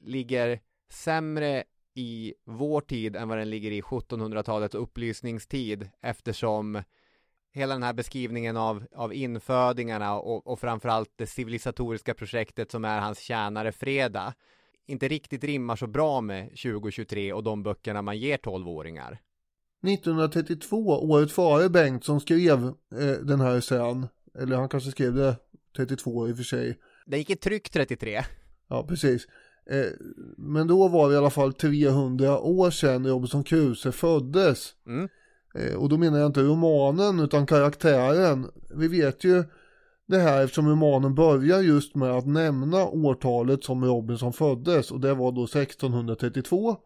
ligger 0.00 0.60
sämre 0.90 1.64
i 1.94 2.34
vår 2.44 2.80
tid 2.80 3.16
än 3.16 3.28
vad 3.28 3.38
den 3.38 3.50
ligger 3.50 3.70
i 3.70 3.80
1700-talets 3.80 4.74
upplysningstid 4.74 5.88
eftersom 6.00 6.82
hela 7.52 7.74
den 7.74 7.82
här 7.82 7.92
beskrivningen 7.92 8.56
av, 8.56 8.84
av 8.94 9.14
infödingarna 9.14 10.18
och, 10.18 10.46
och 10.46 10.60
framförallt 10.60 11.12
det 11.16 11.26
civilisatoriska 11.26 12.14
projektet 12.14 12.70
som 12.70 12.84
är 12.84 13.00
hans 13.00 13.18
tjänare 13.18 13.72
Freda 13.72 14.34
inte 14.86 15.08
riktigt 15.08 15.44
rimmar 15.44 15.76
så 15.76 15.86
bra 15.86 16.20
med 16.20 16.48
2023 16.48 17.32
och 17.32 17.42
de 17.42 17.62
böckerna 17.62 18.02
man 18.02 18.18
ger 18.18 18.36
12-åringar. 18.36 19.18
1932, 19.82 20.76
året 20.86 21.32
före 21.32 21.68
Bengtsson 21.68 22.20
skrev 22.20 22.64
eh, 22.98 23.12
den 23.22 23.40
här 23.40 23.56
essän, 23.56 24.06
eller 24.38 24.56
han 24.56 24.68
kanske 24.68 24.90
skrev 24.90 25.14
det 25.14 25.36
32 25.76 26.28
i 26.28 26.32
och 26.32 26.36
för 26.36 26.44
sig. 26.44 26.78
Den 27.06 27.18
gick 27.18 27.30
i 27.30 27.36
tryck 27.36 27.70
33. 27.70 28.22
Ja, 28.68 28.86
precis. 28.88 29.26
Eh, 29.70 29.92
men 30.36 30.66
då 30.66 30.88
var 30.88 31.08
det 31.08 31.14
i 31.14 31.18
alla 31.18 31.30
fall 31.30 31.52
300 31.52 32.38
år 32.38 32.70
sedan 32.70 33.06
Robinson 33.06 33.44
Crusoe 33.44 33.92
föddes. 33.92 34.74
Mm. 34.86 35.08
Eh, 35.54 35.74
och 35.74 35.88
då 35.88 35.96
menar 35.96 36.18
jag 36.18 36.26
inte 36.26 36.42
romanen 36.42 37.20
utan 37.20 37.46
karaktären. 37.46 38.50
Vi 38.74 38.88
vet 38.88 39.24
ju 39.24 39.44
det 40.06 40.18
här 40.18 40.44
eftersom 40.44 40.68
romanen 40.68 41.14
börjar 41.14 41.60
just 41.60 41.94
med 41.94 42.10
att 42.10 42.26
nämna 42.26 42.86
årtalet 42.86 43.64
som 43.64 43.84
Robinson 43.84 44.32
föddes 44.32 44.90
och 44.90 45.00
det 45.00 45.14
var 45.14 45.32
då 45.32 45.44
1632. 45.44 46.76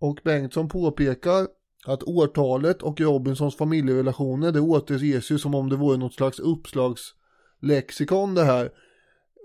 Och 0.00 0.20
Bengtsson 0.24 0.68
påpekar 0.68 1.46
att 1.84 2.02
årtalet 2.02 2.82
och 2.82 3.00
Robinsons 3.00 3.56
familjerelationer 3.56 4.52
det 4.52 4.60
återges 4.60 5.30
ju 5.30 5.38
som 5.38 5.54
om 5.54 5.68
det 5.68 5.76
vore 5.76 5.96
något 5.96 6.14
slags 6.14 6.38
uppslagslexikon 6.38 8.34
det 8.34 8.44
här. 8.44 8.70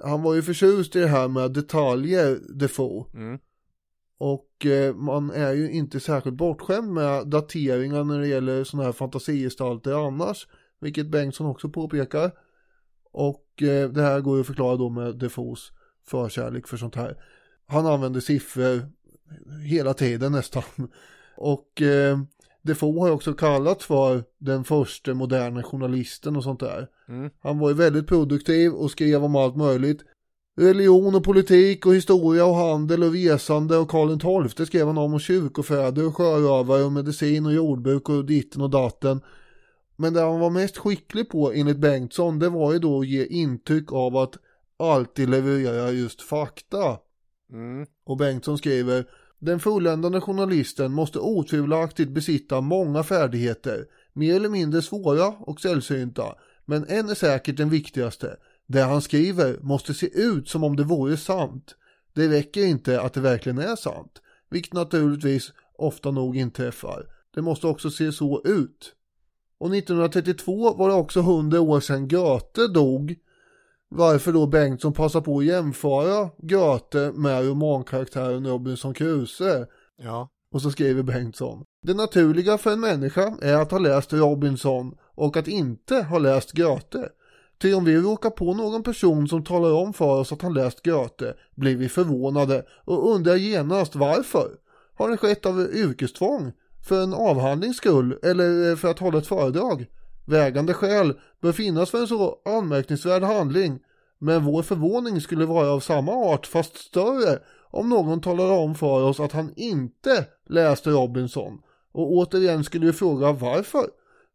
Han 0.03 0.21
var 0.21 0.33
ju 0.33 0.41
förtjust 0.41 0.95
i 0.95 0.99
det 0.99 1.07
här 1.07 1.27
med 1.27 1.51
detaljer, 1.51 2.39
Defoe. 2.59 3.05
Mm. 3.13 3.39
Och 4.17 4.65
eh, 4.65 4.95
man 4.95 5.31
är 5.31 5.53
ju 5.53 5.71
inte 5.71 5.99
särskilt 5.99 6.35
bortskämd 6.35 6.93
med 6.93 7.27
dateringar 7.27 8.03
när 8.03 8.19
det 8.19 8.27
gäller 8.27 8.63
sådana 8.63 8.85
här 8.85 8.93
fantasigestalter 8.93 10.07
annars. 10.07 10.47
Vilket 10.79 11.07
Bengtsson 11.07 11.47
också 11.47 11.69
påpekar. 11.69 12.31
Och 13.11 13.63
eh, 13.63 13.89
det 13.89 14.01
här 14.01 14.21
går 14.21 14.35
ju 14.35 14.41
att 14.41 14.47
förklara 14.47 14.75
då 14.75 14.89
med 14.89 15.15
Defoes 15.15 15.71
förkärlek 16.07 16.67
för 16.67 16.77
sånt 16.77 16.95
här. 16.95 17.17
Han 17.65 17.85
använder 17.85 18.19
siffror 18.19 18.81
hela 19.65 19.93
tiden 19.93 20.31
nästan. 20.31 20.63
Och 21.37 21.81
eh, 21.81 22.19
Defoe 22.61 22.99
har 22.99 23.11
också 23.11 23.33
kallats 23.33 23.85
för 23.85 24.23
den 24.37 24.63
första 24.63 25.13
moderna 25.13 25.63
journalisten 25.63 26.35
och 26.35 26.43
sånt 26.43 26.59
där. 26.59 26.87
Mm. 27.07 27.29
Han 27.39 27.59
var 27.59 27.69
ju 27.69 27.75
väldigt 27.75 28.07
produktiv 28.07 28.71
och 28.71 28.91
skrev 28.91 29.23
om 29.23 29.35
allt 29.35 29.55
möjligt. 29.55 30.01
Religion 30.57 31.15
och 31.15 31.23
politik 31.23 31.85
och 31.85 31.95
historia 31.95 32.45
och 32.45 32.55
handel 32.55 33.03
och 33.03 33.11
resande 33.11 33.77
och 33.77 33.89
Karl 33.89 34.47
XII 34.49 34.65
skrev 34.65 34.87
han 34.87 34.97
om 34.97 35.13
och 35.13 35.21
kyrkofäder 35.21 36.07
och 36.07 36.17
sjörövare 36.17 36.83
och 36.83 36.91
medicin 36.91 37.45
och 37.45 37.53
jordbruk 37.53 38.09
och 38.09 38.25
ditten 38.25 38.61
och 38.61 38.69
datten. 38.69 39.21
Men 39.95 40.13
det 40.13 40.21
han 40.21 40.39
var 40.39 40.49
mest 40.49 40.77
skicklig 40.77 41.29
på 41.29 41.51
enligt 41.51 41.77
Bengtsson 41.77 42.39
det 42.39 42.49
var 42.49 42.73
ju 42.73 42.79
då 42.79 42.99
att 42.99 43.07
ge 43.07 43.25
intryck 43.25 43.91
av 43.91 44.17
att 44.17 44.33
alltid 44.77 45.29
leverera 45.29 45.91
just 45.91 46.21
fakta. 46.21 46.97
Mm. 47.51 47.85
Och 48.03 48.17
Bengtsson 48.17 48.57
skriver 48.57 49.05
den 49.41 49.59
fulländande 49.59 50.21
journalisten 50.21 50.91
måste 50.91 51.19
otvivelaktigt 51.19 52.11
besitta 52.11 52.61
många 52.61 53.03
färdigheter, 53.03 53.85
mer 54.13 54.35
eller 54.35 54.49
mindre 54.49 54.81
svåra 54.81 55.27
och 55.27 55.61
sällsynta, 55.61 56.35
men 56.65 56.85
en 56.87 57.09
är 57.09 57.15
säkert 57.15 57.57
den 57.57 57.69
viktigaste. 57.69 58.37
Det 58.67 58.81
han 58.81 59.01
skriver 59.01 59.59
måste 59.61 59.93
se 59.93 60.21
ut 60.21 60.49
som 60.49 60.63
om 60.63 60.75
det 60.75 60.83
vore 60.83 61.17
sant. 61.17 61.75
Det 62.13 62.27
räcker 62.29 62.65
inte 62.65 63.01
att 63.01 63.13
det 63.13 63.21
verkligen 63.21 63.57
är 63.57 63.75
sant, 63.75 64.21
vilket 64.49 64.73
naturligtvis 64.73 65.51
ofta 65.77 66.11
nog 66.11 66.37
inträffar. 66.37 67.05
Det 67.33 67.41
måste 67.41 67.67
också 67.67 67.89
se 67.91 68.11
så 68.11 68.41
ut. 68.45 68.93
Och 69.57 69.75
1932 69.75 70.73
var 70.73 70.89
det 70.89 70.95
också 70.95 71.19
100 71.19 71.61
år 71.61 71.79
sedan 71.79 72.07
Goethe 72.07 72.67
dog. 72.67 73.15
Varför 73.93 74.31
då 74.33 74.47
Bengtsson 74.47 74.93
passar 74.93 75.21
på 75.21 75.37
att 75.37 75.45
jämföra 75.45 76.29
Goethe 76.37 77.11
med 77.11 77.47
romankaraktären 77.47 78.47
Robinson 78.47 78.93
Crusoe. 78.93 79.65
Ja. 79.97 80.29
Och 80.53 80.61
så 80.61 80.71
skriver 80.71 81.03
Bengtsson. 81.03 81.63
Det 81.83 81.93
naturliga 81.93 82.57
för 82.57 82.71
en 82.71 82.79
människa 82.79 83.37
är 83.41 83.55
att 83.55 83.71
ha 83.71 83.79
läst 83.79 84.13
Robinson 84.13 84.95
och 85.15 85.37
att 85.37 85.47
inte 85.47 86.03
ha 86.03 86.17
läst 86.17 86.51
Goethe. 86.51 87.09
Ty 87.61 87.73
om 87.73 87.85
vi 87.85 87.97
råkar 87.97 88.29
på 88.29 88.53
någon 88.53 88.83
person 88.83 89.27
som 89.27 89.43
talar 89.43 89.71
om 89.71 89.93
för 89.93 90.19
oss 90.19 90.31
att 90.31 90.41
han 90.41 90.53
läst 90.53 90.85
Goethe 90.85 91.33
blir 91.55 91.75
vi 91.75 91.89
förvånade 91.89 92.65
och 92.85 93.15
undrar 93.15 93.35
genast 93.35 93.95
varför. 93.95 94.49
Har 94.95 95.09
det 95.09 95.17
skett 95.17 95.45
av 95.45 95.61
yrkestvång? 95.61 96.51
För 96.87 97.03
en 97.03 97.13
avhandlings 97.13 97.77
skull 97.77 98.19
eller 98.23 98.75
för 98.75 98.91
att 98.91 98.99
hålla 98.99 99.17
ett 99.17 99.27
föredrag? 99.27 99.87
Vägande 100.31 100.73
skäl 100.73 101.13
bör 101.41 101.51
finnas 101.51 101.91
för 101.91 101.97
en 101.97 102.07
så 102.07 102.41
anmärkningsvärd 102.45 103.23
handling 103.23 103.79
men 104.19 104.43
vår 104.43 104.63
förvåning 104.63 105.21
skulle 105.21 105.45
vara 105.45 105.71
av 105.71 105.79
samma 105.79 106.11
art 106.11 106.47
fast 106.47 106.77
större 106.77 107.39
om 107.71 107.89
någon 107.89 108.21
talade 108.21 108.53
om 108.53 108.75
för 108.75 109.03
oss 109.03 109.19
att 109.19 109.31
han 109.31 109.53
inte 109.55 110.25
läste 110.49 110.89
Robinson 110.89 111.59
och 111.91 112.11
återigen 112.11 112.63
skulle 112.63 112.85
vi 112.85 112.93
fråga 112.93 113.31
varför. 113.31 113.85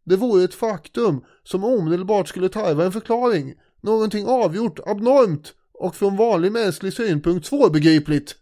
Det 0.05 0.17
vore 0.17 0.45
ett 0.45 0.55
faktum 0.55 1.25
som 1.43 1.65
omedelbart 1.65 2.29
skulle 2.29 2.49
tarva 2.49 2.85
en 2.85 2.93
förklaring. 2.93 3.55
Någonting 3.81 4.27
avgjort, 4.27 4.81
abnormt 4.87 5.55
och 5.73 5.95
från 5.95 6.17
vanlig 6.17 6.53
mänsklig 6.53 6.93
synpunkt 6.93 7.47
svårbegripligt. 7.47 8.35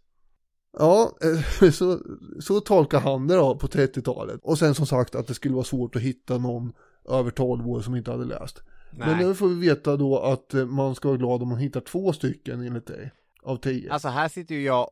Ja, 0.78 1.12
eh, 1.60 1.70
så, 1.70 2.00
så 2.40 2.60
tolkar 2.60 3.00
han 3.00 3.26
det 3.26 3.34
då 3.34 3.56
på 3.56 3.66
30-talet. 3.66 4.40
Och 4.42 4.58
sen 4.58 4.74
som 4.74 4.86
sagt 4.86 5.14
att 5.14 5.26
det 5.26 5.34
skulle 5.34 5.54
vara 5.54 5.64
svårt 5.64 5.96
att 5.96 6.02
hitta 6.02 6.38
någon 6.38 6.72
över 7.08 7.30
12 7.30 7.68
år 7.68 7.80
som 7.80 7.96
inte 7.96 8.10
hade 8.10 8.24
läst. 8.24 8.62
Nej. 8.90 9.08
Men 9.08 9.18
nu 9.18 9.34
får 9.34 9.48
vi 9.48 9.68
veta 9.68 9.96
då 9.96 10.18
att 10.18 10.54
eh, 10.54 10.66
man 10.66 10.94
ska 10.94 11.08
vara 11.08 11.18
glad 11.18 11.42
om 11.42 11.48
man 11.48 11.58
hittar 11.58 11.80
två 11.80 12.12
stycken 12.12 12.60
enligt 12.60 12.86
dig. 12.86 13.10
Av 13.42 13.56
tio. 13.56 13.92
Alltså 13.92 14.08
här 14.08 14.28
sitter 14.28 14.54
ju 14.54 14.62
jag 14.62 14.90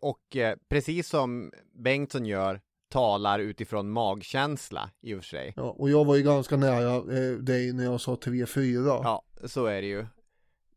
och 0.00 0.36
eh, 0.36 0.56
precis 0.68 1.08
som 1.08 1.52
Bengtsson 1.74 2.26
gör 2.26 2.60
talar 2.88 3.38
utifrån 3.38 3.90
magkänsla 3.90 4.90
i 5.00 5.14
och 5.14 5.18
för 5.18 5.28
sig. 5.28 5.52
Ja, 5.56 5.62
och 5.62 5.90
jag 5.90 6.04
var 6.04 6.16
ju 6.16 6.22
ganska 6.22 6.56
nära 6.56 6.94
eh, 6.94 7.32
dig 7.32 7.72
när 7.72 7.84
jag 7.84 8.00
sa 8.00 8.14
3-4. 8.14 8.86
Ja, 8.86 9.22
så 9.44 9.66
är 9.66 9.82
det 9.82 9.88
ju. 9.88 10.06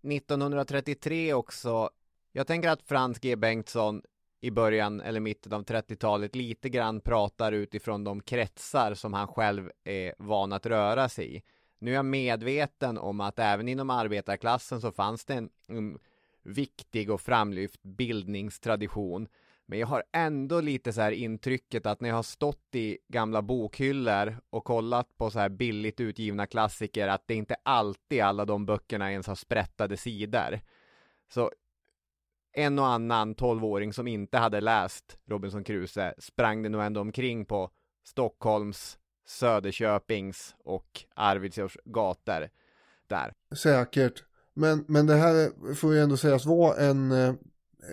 1933 0.04 1.34
också. 1.34 1.90
Jag 2.32 2.48
tänker 2.48 2.70
att 2.70 2.82
Frans 2.82 3.20
G. 3.20 3.36
Bengtsson 3.36 4.02
i 4.42 4.52
början 4.52 5.02
eller 5.02 5.20
mitten 5.20 5.54
av 5.54 5.64
30-talet 5.64 6.36
lite 6.36 6.70
grann 6.70 7.02
pratar 7.02 7.52
utifrån 7.52 8.04
de 8.04 8.22
kretsar 8.22 8.94
som 8.94 9.14
han 9.14 9.28
själv 9.28 9.72
är 9.84 10.14
van 10.18 10.54
att 10.54 10.66
röra 10.66 11.10
sig 11.10 11.36
i. 11.36 11.42
Nu 11.80 11.92
är 11.92 11.96
jag 11.96 12.06
medveten 12.06 12.98
om 12.98 13.22
att 13.22 13.40
även 13.40 13.68
inom 13.68 13.90
arbetarklassen 13.90 14.82
så 14.82 14.92
fanns 14.92 15.26
det 15.26 15.34
en, 15.34 15.50
en 15.68 16.00
viktig 16.44 17.12
och 17.12 17.22
framlyft 17.22 17.84
bildningstradition. 17.84 19.28
Men 19.66 19.80
jag 19.80 19.88
har 19.88 20.04
ändå 20.14 20.62
lite 20.62 20.94
så 20.94 21.02
här 21.02 21.12
intrycket 21.12 21.86
att 21.86 22.02
när 22.02 22.10
jag 22.10 22.16
har 22.16 22.24
stått 22.24 22.76
i 22.76 22.98
gamla 23.08 23.42
bokhyllor 23.42 24.38
och 24.50 24.64
kollat 24.64 25.18
på 25.18 25.32
så 25.32 25.40
här 25.40 25.50
billigt 25.50 26.00
utgivna 26.00 26.48
klassiker 26.48 27.08
att 27.08 27.28
det 27.28 27.36
inte 27.36 27.56
alltid 27.64 28.22
alla 28.22 28.46
de 28.46 28.66
böckerna 28.66 29.12
ens 29.12 29.28
har 29.28 29.36
sprättade 29.36 29.98
sidor. 29.98 30.60
Så 31.34 31.52
en 32.54 32.80
och 32.80 32.88
annan 32.88 33.36
tolvåring 33.36 33.94
som 33.94 34.08
inte 34.08 34.38
hade 34.38 34.62
läst 34.62 35.18
Robinson 35.30 35.64
Crusoe 35.64 36.14
sprang 36.18 36.64
det 36.64 36.70
nog 36.70 36.82
ändå 36.82 37.02
omkring 37.02 37.46
på 37.46 37.70
Stockholms, 38.04 38.98
Söderköpings 39.28 40.56
och 40.64 41.06
Arvidsjaurs 41.16 41.78
gator 41.86 42.50
där. 43.08 43.34
Säkert. 43.56 44.24
Men, 44.54 44.86
men 44.88 45.08
det 45.08 45.16
här 45.16 45.74
får 45.76 45.94
ju 45.94 46.00
ändå 46.00 46.18
sägas 46.18 46.46
vara 46.46 46.78
en, 46.78 47.12
eh, 47.12 47.34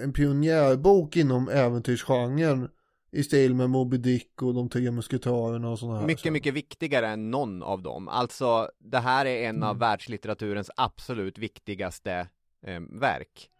en 0.03 0.13
pionjärbok 0.13 1.17
inom 1.17 1.49
äventyrsgenren. 1.49 2.69
I 3.11 3.23
stil 3.23 3.55
med 3.55 3.71
Moby 3.71 3.97
Dick 3.97 4.43
och 4.43 4.55
de 4.55 4.69
tre 4.69 4.91
musketörerna 4.91 5.71
och 5.71 5.79
sådana 5.79 5.99
här. 5.99 6.07
Mycket, 6.07 6.33
mycket 6.33 6.55
viktigare 6.55 7.09
än 7.09 7.31
någon 7.31 7.63
av 7.63 7.83
dem. 7.83 8.09
Alltså, 8.09 8.71
det 8.79 8.99
här 8.99 9.27
är 9.27 9.49
en 9.49 9.63
av 9.63 9.71
Mm. 9.71 9.79
världslitteraturens 9.79 10.71
absolut 10.77 11.39
viktigaste 11.39 12.29
eh, 12.67 12.81
verk. 12.81 13.51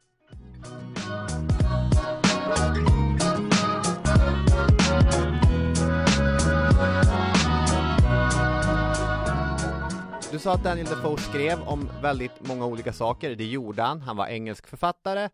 Du 10.33 10.39
sa 10.39 10.53
att 10.53 10.65
Daniel 10.65 10.87
Defoe 10.87 11.19
skrev 11.19 11.63
om 11.63 11.89
väldigt 12.03 12.49
många 12.49 12.67
olika 12.67 12.93
saker. 12.93 13.35
Det 13.35 13.45
gjorde 13.45 13.83
han. 13.83 14.01
Han 14.01 14.17
var 14.17 14.27
engelsk 14.27 14.67
författare, 14.67 15.29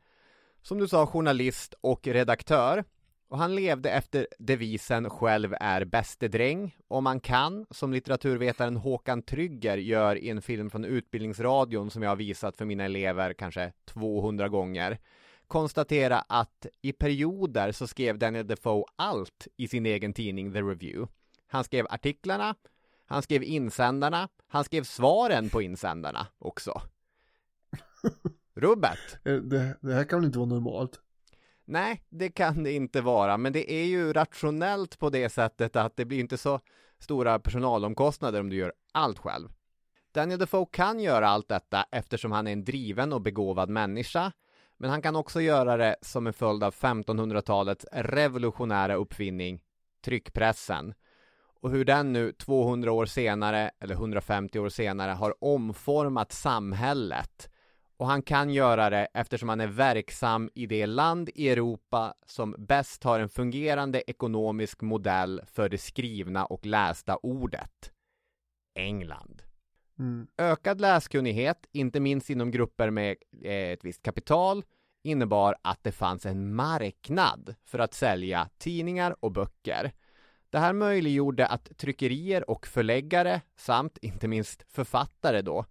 som 0.62 0.78
du 0.78 0.88
sa, 0.88 1.06
journalist 1.06 1.74
och 1.80 2.06
redaktör. 2.06 2.84
Och 3.28 3.38
han 3.38 3.54
levde 3.54 3.90
efter 3.90 4.26
devisen 4.38 5.10
själv 5.10 5.54
är 5.60 5.84
bäste 5.84 6.28
dräng. 6.28 6.76
Om 6.88 7.04
man 7.04 7.20
kan, 7.20 7.66
som 7.70 7.92
litteraturvetaren 7.92 8.76
Håkan 8.76 9.22
Trygger 9.22 9.76
gör 9.76 10.16
i 10.16 10.28
en 10.30 10.42
film 10.42 10.70
från 10.70 10.84
Utbildningsradion 10.84 11.90
som 11.90 12.02
jag 12.02 12.10
har 12.10 12.16
visat 12.16 12.56
för 12.56 12.64
mina 12.64 12.84
elever 12.84 13.32
kanske 13.32 13.72
200 13.84 14.48
gånger. 14.48 14.98
konstatera 15.46 16.20
att 16.20 16.66
i 16.82 16.92
perioder 16.92 17.72
så 17.72 17.86
skrev 17.86 18.18
Daniel 18.18 18.46
Defoe 18.46 18.84
allt 18.96 19.48
i 19.56 19.68
sin 19.68 19.86
egen 19.86 20.12
tidning 20.12 20.52
The 20.52 20.62
Review. 20.62 21.12
Han 21.46 21.64
skrev 21.64 21.86
artiklarna, 21.90 22.54
han 23.06 23.22
skrev 23.22 23.42
insändarna, 23.42 24.28
han 24.46 24.64
skrev 24.64 24.82
svaren 24.84 25.48
på 25.50 25.62
insändarna 25.62 26.26
också. 26.38 26.82
Rubbet! 28.54 28.98
Eh, 29.24 29.34
Det, 29.34 29.76
det 29.80 29.94
här 29.94 30.04
kan 30.04 30.18
väl 30.18 30.26
inte 30.26 30.38
vara 30.38 30.48
normalt? 30.48 31.00
Nej, 31.64 32.02
det 32.08 32.30
kan 32.30 32.62
det 32.62 32.72
inte 32.72 33.00
vara, 33.00 33.36
men 33.36 33.52
det 33.52 33.72
är 33.72 33.84
ju 33.84 34.12
rationellt 34.12 34.98
på 34.98 35.10
det 35.10 35.28
sättet 35.28 35.76
att 35.76 35.96
det 35.96 36.04
blir 36.04 36.20
inte 36.20 36.38
så 36.38 36.60
stora 36.98 37.38
personalomkostnader 37.38 38.40
om 38.40 38.50
du 38.50 38.56
gör 38.56 38.72
allt 38.92 39.18
själv. 39.18 39.48
Daniel 40.12 40.38
Defoe 40.38 40.66
kan 40.72 41.00
göra 41.00 41.28
allt 41.28 41.48
detta 41.48 41.86
eftersom 41.90 42.32
han 42.32 42.46
är 42.46 42.52
en 42.52 42.64
driven 42.64 43.12
och 43.12 43.20
begåvad 43.20 43.68
människa, 43.68 44.32
men 44.76 44.90
han 44.90 45.02
kan 45.02 45.16
också 45.16 45.40
göra 45.40 45.76
det 45.76 45.96
som 46.02 46.26
en 46.26 46.32
följd 46.32 46.64
av 46.64 46.74
1500-talets 46.74 47.86
revolutionära 47.92 48.94
uppfinning, 48.94 49.62
tryckpressen. 50.04 50.94
Och 51.60 51.70
hur 51.70 51.84
den 51.84 52.12
nu 52.12 52.32
200 52.32 52.92
år 52.92 53.06
senare, 53.06 53.70
eller 53.80 53.94
150 53.94 54.58
år 54.58 54.68
senare, 54.68 55.10
har 55.10 55.44
omformat 55.44 56.32
samhället 56.32 57.50
och 57.96 58.06
han 58.06 58.22
kan 58.22 58.50
göra 58.50 58.90
det 58.90 59.08
eftersom 59.14 59.48
han 59.48 59.60
är 59.60 59.66
verksam 59.66 60.50
i 60.54 60.66
det 60.66 60.86
land 60.86 61.30
i 61.34 61.48
Europa 61.48 62.14
som 62.26 62.54
bäst 62.58 63.04
har 63.04 63.20
en 63.20 63.28
fungerande 63.28 64.10
ekonomisk 64.10 64.80
modell 64.80 65.40
för 65.46 65.68
det 65.68 65.78
skrivna 65.78 66.44
och 66.44 66.66
lästa 66.66 67.16
ordet. 67.16 67.92
England. 68.74 69.42
Mm. 69.98 70.26
Ökad 70.38 70.80
läskunnighet, 70.80 71.66
inte 71.72 72.00
minst 72.00 72.30
inom 72.30 72.50
grupper 72.50 72.90
med 72.90 73.16
eh, 73.42 73.52
ett 73.52 73.84
visst 73.84 74.02
kapital, 74.02 74.64
innebar 75.02 75.56
att 75.62 75.84
det 75.84 75.92
fanns 75.92 76.26
en 76.26 76.54
marknad 76.54 77.54
för 77.64 77.78
att 77.78 77.94
sälja 77.94 78.48
tidningar 78.58 79.16
och 79.20 79.32
böcker. 79.32 79.92
Det 80.50 80.58
här 80.58 80.72
möjliggjorde 80.72 81.46
att 81.46 81.78
tryckerier 81.78 82.50
och 82.50 82.66
förläggare, 82.66 83.40
samt 83.56 83.98
inte 83.98 84.28
minst 84.28 84.64
författare 84.68 85.42
då, 85.42 85.64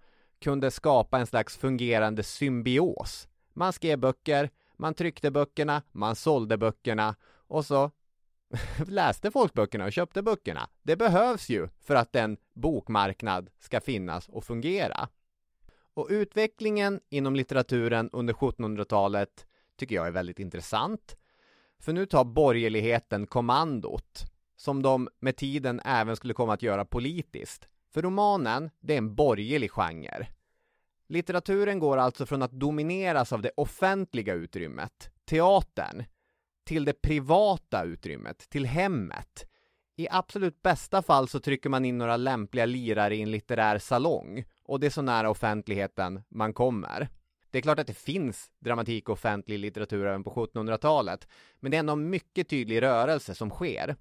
kunde 0.43 0.71
skapa 0.71 1.19
en 1.19 1.27
slags 1.27 1.58
fungerande 1.58 2.23
symbios. 2.23 3.27
Man 3.53 3.73
skrev 3.73 3.99
böcker, 3.99 4.49
man 4.77 4.93
tryckte 4.93 5.32
böckerna, 5.32 5.82
man 5.91 6.15
sålde 6.15 6.58
böckerna 6.58 7.15
och 7.47 7.65
så 7.65 7.91
läste 8.88 9.32
folk 9.32 9.53
böckerna 9.53 9.86
och 9.86 9.93
köpte 9.93 10.21
böckerna. 10.21 10.69
Det 10.82 10.95
behövs 10.95 11.49
ju 11.49 11.67
för 11.82 11.95
att 11.95 12.15
en 12.15 12.38
bokmarknad 12.53 13.49
ska 13.60 13.82
finnas 13.82 14.29
och 14.29 14.43
fungera. 14.43 15.10
Och 15.93 16.08
utvecklingen 16.10 16.99
inom 17.10 17.36
litteraturen 17.36 18.10
under 18.13 18.34
1700-talet 18.34 19.45
tycker 19.75 19.95
jag 19.95 20.08
är 20.08 20.12
väldigt 20.12 20.39
intressant. 20.39 21.17
För 21.79 21.93
nu 21.93 22.06
tar 22.06 22.23
borgerligheten 22.23 23.27
kommandot, 23.27 24.25
som 24.56 24.82
de 24.82 25.10
med 25.19 25.36
tiden 25.36 25.82
även 25.86 26.15
skulle 26.15 26.34
komma 26.34 26.53
att 26.53 26.62
göra 26.62 26.86
politiskt. 26.86 27.67
För 27.93 28.01
romanen, 28.01 28.69
det 28.79 28.93
är 28.93 28.97
en 28.97 29.15
borgerlig 29.15 29.71
genre. 29.71 30.27
Litteraturen 31.08 31.79
går 31.79 31.97
alltså 31.97 32.25
från 32.25 32.41
att 32.41 32.51
domineras 32.51 33.34
av 33.34 33.41
det 33.41 33.51
offentliga 33.58 34.34
utrymmet, 34.34 35.10
teatern, 35.25 36.03
till 36.63 36.86
det 36.86 37.01
privata 37.01 37.84
utrymmet, 37.84 38.49
till 38.49 38.65
hemmet. 38.65 39.47
I 39.95 40.08
absolut 40.12 40.62
bästa 40.62 41.01
fall 41.01 41.27
så 41.27 41.39
trycker 41.39 41.69
man 41.69 41.86
in 41.86 41.97
några 41.97 42.17
lämpliga 42.17 42.65
lirare 42.65 43.15
i 43.15 43.21
en 43.21 43.32
litterär 43.32 43.79
salong 43.79 44.45
och 44.63 44.79
det 44.79 44.86
är 44.86 44.91
så 44.91 45.01
nära 45.01 45.29
offentligheten 45.29 46.23
man 46.29 46.53
kommer. 46.53 47.10
Det 47.51 47.58
är 47.58 47.62
klart 47.62 47.79
att 47.79 47.88
det 47.88 47.97
finns 47.97 48.51
dramatik 48.60 49.10
och 49.10 49.13
offentlig 49.13 49.60
litteratur 49.60 50.06
även 50.06 50.23
på 50.23 50.32
1700-talet, 50.32 51.27
men 51.60 51.71
det 51.71 51.77
är 51.77 51.79
ändå 51.79 51.93
en 51.93 52.10
mycket 52.10 52.49
tydlig 52.49 52.82
rörelse 52.82 53.36
som 53.36 53.49
sker. 53.49 53.95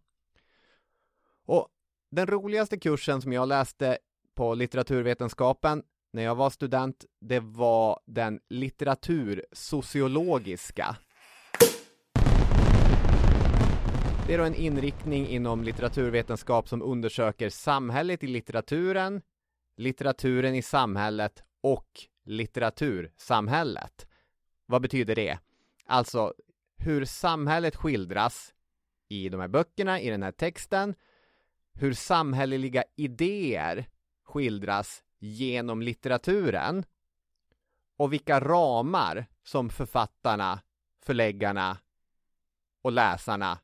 Och 1.44 1.68
den 2.12 2.26
roligaste 2.26 2.78
kursen 2.78 3.22
som 3.22 3.32
jag 3.32 3.48
läste 3.48 3.98
på 4.34 4.54
litteraturvetenskapen 4.54 5.82
när 6.12 6.22
jag 6.22 6.34
var 6.34 6.50
student, 6.50 7.04
det 7.20 7.40
var 7.40 8.00
den 8.06 8.40
litteratursociologiska. 8.48 10.96
Det 14.26 14.34
är 14.34 14.38
då 14.38 14.44
en 14.44 14.54
inriktning 14.54 15.28
inom 15.28 15.64
litteraturvetenskap 15.64 16.68
som 16.68 16.82
undersöker 16.82 17.48
samhället 17.48 18.24
i 18.24 18.26
litteraturen, 18.26 19.22
litteraturen 19.76 20.54
i 20.54 20.62
samhället 20.62 21.42
och 21.60 21.88
litteratursamhället. 22.24 24.06
Vad 24.66 24.82
betyder 24.82 25.14
det? 25.14 25.38
Alltså 25.86 26.34
hur 26.76 27.04
samhället 27.04 27.76
skildras 27.76 28.54
i 29.08 29.28
de 29.28 29.40
här 29.40 29.48
böckerna, 29.48 30.00
i 30.00 30.10
den 30.10 30.22
här 30.22 30.32
texten, 30.32 30.94
hur 31.74 31.92
samhälleliga 31.92 32.84
idéer 32.96 33.88
skildras 34.24 35.02
genom 35.18 35.82
litteraturen 35.82 36.84
och 37.96 38.12
vilka 38.12 38.40
ramar 38.40 39.26
som 39.42 39.70
författarna, 39.70 40.60
förläggarna 41.02 41.78
och 42.82 42.92
läsarna 42.92 43.58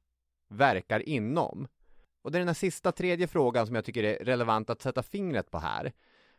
verkar 0.48 1.08
inom. 1.08 1.68
Och 2.22 2.32
det 2.32 2.38
är 2.38 2.40
den 2.40 2.48
här 2.48 2.54
sista 2.54 2.92
tredje 2.92 3.26
frågan 3.26 3.66
som 3.66 3.74
jag 3.74 3.84
tycker 3.84 4.04
är 4.04 4.24
relevant 4.24 4.70
att 4.70 4.82
sätta 4.82 5.02
fingret 5.02 5.50
på 5.50 5.58
här. 5.58 5.92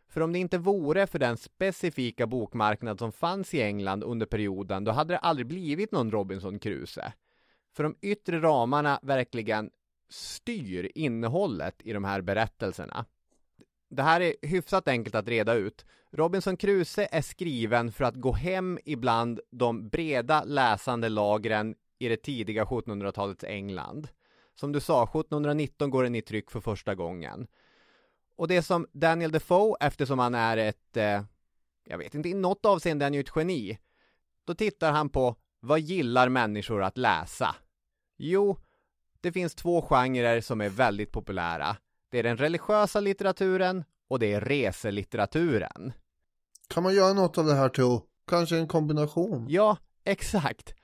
För 0.08 0.20
om 0.20 0.32
det 0.32 0.38
inte 0.38 0.58
vore 0.58 1.06
för 1.06 1.18
den 1.18 1.36
specifika 1.36 2.26
bokmarknad 2.26 2.98
som 2.98 3.12
fanns 3.12 3.54
i 3.54 3.62
England 3.62 4.04
under 4.04 4.26
perioden, 4.26 4.84
då 4.84 4.92
hade 4.92 5.14
det 5.14 5.18
aldrig 5.18 5.46
blivit 5.46 5.92
någon 5.92 6.10
Robinson 6.10 6.58
Crusoe. 6.58 7.12
För 7.72 7.82
de 7.82 7.96
yttre 8.00 8.40
ramarna 8.40 9.00
verkligen 9.02 9.70
styr 10.10 10.90
innehållet 10.94 11.82
i 11.84 11.92
de 11.92 12.04
här 12.04 12.20
berättelserna. 12.20 13.06
Det 13.90 14.02
här 14.02 14.20
är 14.20 14.34
hyfsat 14.42 14.88
enkelt 14.88 15.14
att 15.14 15.28
reda 15.28 15.54
ut. 15.54 15.84
Robinson 16.10 16.56
Crusoe 16.56 17.08
är 17.10 17.22
skriven 17.22 17.92
för 17.92 18.04
att 18.04 18.14
gå 18.14 18.32
hem 18.32 18.78
ibland 18.84 19.40
de 19.50 19.88
breda 19.88 20.44
läsande 20.44 21.08
lagren 21.08 21.74
i 21.98 22.08
det 22.08 22.16
tidiga 22.16 22.64
1700-talets 22.64 23.44
England. 23.44 24.08
Som 24.54 24.72
du 24.72 24.80
sa, 24.80 25.04
1719 25.04 25.90
går 25.90 26.02
den 26.02 26.14
i 26.14 26.22
tryck 26.22 26.50
för 26.50 26.60
första 26.60 26.94
gången. 26.94 27.46
Och 28.36 28.48
det 28.48 28.62
som 28.62 28.86
Daniel 28.92 29.32
Defoe, 29.32 29.76
eftersom 29.80 30.18
han 30.18 30.34
är 30.34 30.56
ett, 30.56 30.96
eh, 30.96 31.22
jag 31.84 31.98
vet 31.98 32.14
inte, 32.14 32.28
i 32.28 32.34
något 32.34 32.66
avseende 32.66 33.04
är 33.04 33.06
han 33.06 33.14
ju 33.14 33.20
ett 33.20 33.36
geni. 33.36 33.78
Då 34.44 34.54
tittar 34.54 34.92
han 34.92 35.08
på, 35.08 35.36
vad 35.60 35.80
gillar 35.80 36.28
människor 36.28 36.82
att 36.82 36.98
läsa? 36.98 37.56
Jo, 38.16 38.56
det 39.20 39.32
finns 39.32 39.54
två 39.54 39.82
genrer 39.82 40.40
som 40.40 40.60
är 40.60 40.68
väldigt 40.68 41.12
populära. 41.12 41.76
Det 42.10 42.18
är 42.18 42.22
den 42.22 42.36
religiösa 42.36 43.00
litteraturen 43.00 43.84
och 44.08 44.18
det 44.18 44.32
är 44.32 44.40
reselitteraturen. 44.40 45.92
Kan 46.68 46.82
man 46.82 46.94
göra 46.94 47.12
något 47.12 47.38
av 47.38 47.46
det 47.46 47.54
här 47.54 47.68
till 47.68 47.98
kanske 48.26 48.56
en 48.56 48.68
kombination? 48.68 49.46
Ja, 49.48 49.76
exakt. 50.04 50.74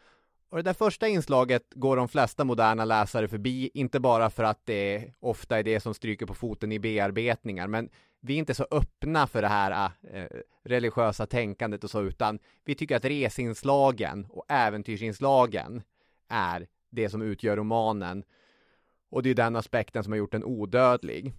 Och 0.48 0.56
det 0.56 0.62
där 0.62 0.72
första 0.72 1.08
inslaget 1.08 1.62
går 1.74 1.96
de 1.96 2.08
flesta 2.08 2.44
moderna 2.44 2.84
läsare 2.84 3.28
förbi, 3.28 3.70
inte 3.74 4.00
bara 4.00 4.30
för 4.30 4.44
att 4.44 4.60
det 4.64 5.12
ofta 5.20 5.58
är 5.58 5.62
det 5.62 5.80
som 5.80 5.94
stryker 5.94 6.26
på 6.26 6.34
foten 6.34 6.72
i 6.72 6.78
bearbetningar, 6.78 7.66
men 7.66 7.88
vi 8.20 8.34
är 8.34 8.38
inte 8.38 8.54
så 8.54 8.66
öppna 8.70 9.26
för 9.26 9.42
det 9.42 9.48
här 9.48 9.90
äh, 10.12 10.24
religiösa 10.64 11.26
tänkandet 11.26 11.84
och 11.84 11.90
så, 11.90 12.02
utan 12.02 12.38
vi 12.64 12.74
tycker 12.74 12.96
att 12.96 13.04
resinslagen 13.04 14.26
och 14.30 14.44
äventyrsinslagen 14.48 15.82
är 16.28 16.66
det 16.96 17.08
som 17.08 17.22
utgör 17.22 17.56
romanen. 17.56 18.24
Och 19.10 19.22
det 19.22 19.30
är 19.30 19.34
den 19.34 19.56
aspekten 19.56 20.04
som 20.04 20.12
har 20.12 20.18
gjort 20.18 20.32
den 20.32 20.44
odödlig. 20.44 21.32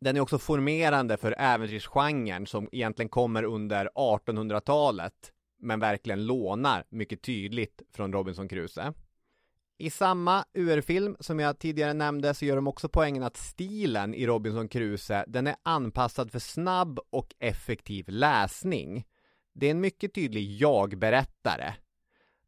Den 0.00 0.16
är 0.16 0.20
också 0.20 0.38
formerande 0.38 1.16
för 1.16 1.34
äventyrsgenren 1.38 2.46
som 2.46 2.68
egentligen 2.72 3.08
kommer 3.08 3.42
under 3.42 3.90
1800-talet 3.94 5.32
men 5.58 5.80
verkligen 5.80 6.26
lånar 6.26 6.84
mycket 6.88 7.22
tydligt 7.22 7.82
från 7.92 8.12
Robinson 8.12 8.48
Crusoe. 8.48 8.92
I 9.78 9.90
samma 9.90 10.44
UR-film 10.54 11.16
som 11.20 11.40
jag 11.40 11.58
tidigare 11.58 11.94
nämnde 11.94 12.34
så 12.34 12.44
gör 12.44 12.56
de 12.56 12.66
också 12.66 12.88
poängen 12.88 13.22
att 13.22 13.36
stilen 13.36 14.14
i 14.14 14.26
Robinson 14.26 14.68
Crusoe 14.68 15.24
den 15.26 15.46
är 15.46 15.56
anpassad 15.62 16.30
för 16.32 16.38
snabb 16.38 16.98
och 17.10 17.34
effektiv 17.38 18.04
läsning. 18.08 19.04
Det 19.54 19.66
är 19.66 19.70
en 19.70 19.80
mycket 19.80 20.14
tydlig 20.14 20.56
jag-berättare. 20.56 21.74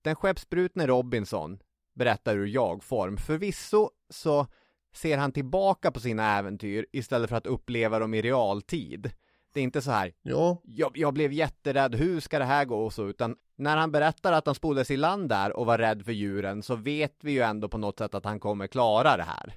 Den 0.02 0.16
skeppsbrutne 0.16 0.86
Robinson 0.86 1.58
berättar 1.98 2.36
ur 2.36 2.46
jag-form. 2.46 3.16
Förvisso 3.16 3.90
så 4.10 4.46
ser 4.94 5.18
han 5.18 5.32
tillbaka 5.32 5.90
på 5.90 6.00
sina 6.00 6.38
äventyr 6.38 6.86
istället 6.92 7.30
för 7.30 7.36
att 7.36 7.46
uppleva 7.46 7.98
dem 7.98 8.14
i 8.14 8.22
realtid. 8.22 9.10
Det 9.52 9.60
är 9.60 9.64
inte 9.64 9.82
så 9.82 9.90
här, 9.90 10.12
Ja, 10.22 10.60
jag, 10.64 10.92
jag 10.94 11.14
blev 11.14 11.32
jätterädd, 11.32 11.94
hur 11.94 12.20
ska 12.20 12.38
det 12.38 12.44
här 12.44 12.64
gå 12.64 12.84
och 12.84 12.92
så, 12.92 13.08
utan 13.08 13.36
när 13.56 13.76
han 13.76 13.92
berättar 13.92 14.32
att 14.32 14.46
han 14.46 14.54
spolades 14.54 14.90
i 14.90 14.96
land 14.96 15.28
där 15.28 15.56
och 15.56 15.66
var 15.66 15.78
rädd 15.78 16.04
för 16.04 16.12
djuren 16.12 16.62
så 16.62 16.76
vet 16.76 17.16
vi 17.20 17.32
ju 17.32 17.40
ändå 17.40 17.68
på 17.68 17.78
något 17.78 17.98
sätt 17.98 18.14
att 18.14 18.24
han 18.24 18.40
kommer 18.40 18.66
klara 18.66 19.16
det 19.16 19.22
här. 19.22 19.54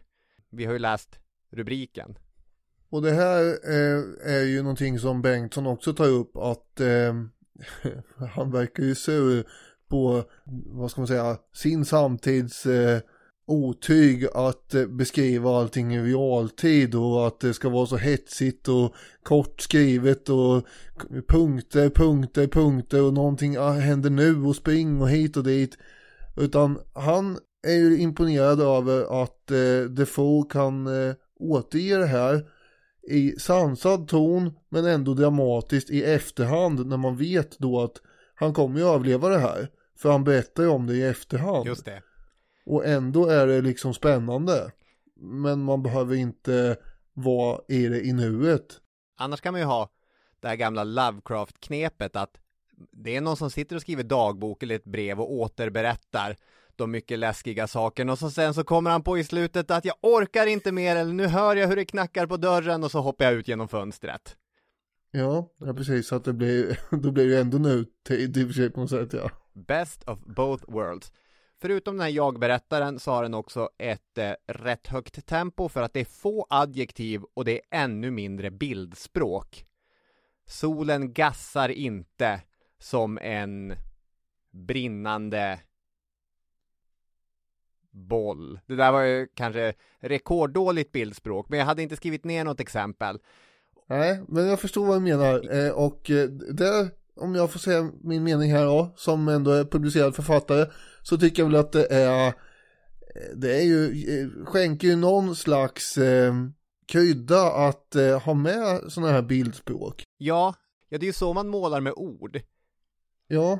Vi 0.50 0.66
har 0.66 0.74
ju 0.74 0.80
läst 0.80 1.20
rubriken. 1.52 2.18
och 2.90 3.02
det 3.02 3.12
här 3.12 3.44
eh, 3.46 4.34
är 4.36 4.44
ju 4.44 4.62
någonting 4.62 5.00
som 5.00 5.22
Bengtsson 5.22 5.68
också 5.68 5.94
tar 5.94 6.08
upp 6.08 6.38
att 6.38 6.80
eh, 6.80 7.14
han 8.36 8.52
verkar 8.52 8.84
ju 8.84 8.96
sur 8.96 9.46
på, 9.92 10.24
vad 10.66 10.92
ska 10.92 11.02
man 11.02 11.08
säga, 11.08 11.38
sin 11.54 11.86
samtids 11.86 12.66
eh, 12.66 13.00
otyg 13.48 14.28
att 14.34 14.74
eh, 14.74 14.86
beskriva 14.86 15.60
allting 15.60 15.96
i 15.96 16.02
realtid 16.02 16.96
och 16.96 17.28
att 17.28 17.40
det 17.40 17.54
ska 17.54 17.70
vara 17.70 17.86
så 17.86 17.98
hetsigt 17.98 18.68
och 18.68 18.96
kort 19.24 19.62
skrivet 19.62 20.30
och 20.30 20.66
punkter, 21.28 21.90
punkter, 21.90 22.48
punkter 22.48 23.04
och 23.04 23.14
någonting 23.14 23.58
ah, 23.58 23.72
händer 23.72 24.10
nu 24.10 24.44
och 24.44 24.56
spring 24.56 25.02
och 25.02 25.10
hit 25.10 25.38
och 25.38 25.44
dit. 25.44 25.78
Utan 26.38 26.80
han 26.94 27.38
är 27.68 27.76
ju 27.76 27.98
imponerad 27.98 28.62
över 28.62 29.24
att 29.24 29.52
eh, 29.52 29.90
Defoe 29.90 30.46
kan 30.50 30.88
eh, 30.88 31.16
återge 31.40 31.98
det 31.98 32.06
här 32.06 32.46
i 33.10 33.32
sansad 33.40 34.08
ton 34.08 34.52
men 34.70 34.86
ändå 34.86 35.14
dramatiskt 35.14 35.90
i 35.90 36.04
efterhand 36.04 36.88
när 36.88 36.98
man 36.98 37.18
vet 37.18 37.60
då 37.60 37.82
att 37.82 38.02
han 38.36 38.54
kommer 38.54 38.80
ju 38.80 38.86
överleva 38.86 39.30
det 39.30 39.40
här. 39.40 39.70
För 40.02 40.12
han 40.12 40.24
berättar 40.24 40.64
ju 40.64 40.70
om 40.70 40.88
det 40.88 40.94
i 40.94 41.04
efterhand. 41.04 41.68
Just 41.68 41.86
det. 41.86 42.02
Och 42.66 42.86
ändå 42.86 43.26
är 43.26 43.48
det 43.48 43.62
liksom 43.62 43.94
spännande. 43.94 44.72
Men 45.16 45.64
man 45.64 45.84
behöver 45.84 46.16
inte 46.16 46.78
vara 47.14 47.62
i 47.68 47.88
det 47.88 48.02
i 48.02 48.14
nuet. 48.14 48.82
Annars 49.18 49.42
kan 49.42 49.54
man 49.54 49.62
ju 49.62 49.68
ha 49.68 49.90
det 50.40 50.48
här 50.48 50.56
gamla 50.56 50.84
Lovecraft-knepet 50.84 52.16
att 52.16 52.38
det 52.92 53.16
är 53.16 53.22
någon 53.22 53.38
som 53.38 53.52
sitter 53.52 53.76
och 53.76 53.82
skriver 53.82 54.04
dagbok 54.04 54.64
eller 54.64 54.76
ett 54.76 54.84
brev 54.84 55.20
och 55.20 55.34
återberättar 55.34 56.36
de 56.76 56.92
mycket 56.92 57.20
läskiga 57.20 57.68
sakerna 57.68 58.12
och 58.12 58.20
så 58.20 58.32
sen 58.32 58.54
så 58.54 58.64
kommer 58.64 58.92
han 58.92 59.04
på 59.04 59.18
i 59.18 59.24
slutet 59.24 59.72
att 59.72 59.86
jag 59.86 59.96
orkar 60.02 60.48
inte 60.48 60.72
mer 60.72 60.96
eller 60.96 61.14
nu 61.14 61.28
hör 61.28 61.56
jag 61.56 61.68
hur 61.68 61.76
det 61.76 61.86
knackar 61.86 62.28
på 62.28 62.38
dörren 62.38 62.84
och 62.84 62.92
så 62.92 63.02
hoppar 63.02 63.26
jag 63.26 63.34
ut 63.34 63.48
genom 63.48 63.68
fönstret. 63.68 64.36
Ja, 65.12 65.50
ja 65.58 65.74
precis, 65.74 66.08
så 66.08 66.16
att 66.16 66.24
det 66.24 66.34
blir, 66.34 66.80
då 67.02 67.12
blir 67.12 67.28
det 67.28 67.40
ändå 67.40 67.58
och 68.44 68.50
för 68.50 68.54
sig 68.54 68.70
på 68.70 68.80
något 68.80 68.90
sätt 68.90 69.14
ja. 69.14 69.32
Best 69.54 70.04
of 70.04 70.20
both 70.20 70.64
worlds. 70.68 71.12
Förutom 71.62 71.98
den 71.98 72.02
här 72.02 72.10
jag-berättaren 72.10 73.00
så 73.00 73.12
har 73.12 73.24
den 73.24 73.34
också 73.34 73.70
ett 73.78 74.18
eh, 74.18 74.34
rätt 74.48 74.88
högt 74.88 75.26
tempo 75.26 75.70
för 75.70 75.82
att 75.82 75.94
det 75.94 76.00
är 76.00 76.06
få 76.06 76.48
adjektiv 76.50 77.22
och 77.34 77.46
det 77.46 77.52
är 77.52 77.84
ännu 77.84 78.12
mindre 78.12 78.52
bildspråk. 78.52 79.66
Solen 80.46 81.14
gassar 81.14 81.70
inte 81.70 82.42
som 82.80 83.18
en 83.18 83.74
brinnande 84.52 85.60
boll. 87.92 88.60
Det 88.66 88.76
där 88.76 88.92
var 88.92 89.02
ju 89.02 89.28
kanske 89.36 89.74
rekorddåligt 90.00 90.92
bildspråk, 90.92 91.50
men 91.50 91.60
jag 91.60 91.66
hade 91.66 91.82
inte 91.82 91.96
skrivit 91.96 92.24
ner 92.24 92.44
något 92.44 92.60
exempel. 92.60 93.20
Nej, 93.88 94.22
men 94.28 94.48
jag 94.48 94.60
förstår 94.60 94.86
vad 94.86 94.98
du 94.98 95.02
menar 95.02 95.56
eh, 95.56 95.72
och 95.72 96.12
eh, 96.12 96.30
det, 96.30 96.92
om 97.16 97.36
jag 97.36 97.52
får 97.52 97.60
säga 97.60 97.92
min 98.04 98.24
mening 98.24 98.52
här 98.52 98.66
då, 98.66 98.94
som 98.96 99.28
ändå 99.28 99.52
är 99.52 99.66
publicerad 99.66 100.16
författare, 100.16 100.66
så 101.02 101.18
tycker 101.18 101.42
jag 101.42 101.50
väl 101.50 101.60
att 101.60 101.72
det 101.72 101.86
är, 101.86 102.28
eh, 102.28 102.34
det 103.36 103.58
är 103.58 103.64
ju, 103.64 104.46
skänker 104.46 104.88
ju 104.88 104.96
någon 104.96 105.36
slags 105.36 105.98
eh, 105.98 106.34
krydda 106.88 107.52
att 107.52 107.96
eh, 107.96 108.22
ha 108.22 108.34
med 108.34 108.82
sådana 108.88 109.12
här 109.12 109.22
bildspråk. 109.22 110.04
Ja, 110.18 110.56
ja 110.90 110.98
det 110.98 111.04
är 111.04 111.08
ju 111.08 111.14
så 111.14 111.34
man 111.34 111.48
målar 111.48 111.82
med 111.82 111.94
ord. 111.94 112.42
Ja, 113.28 113.60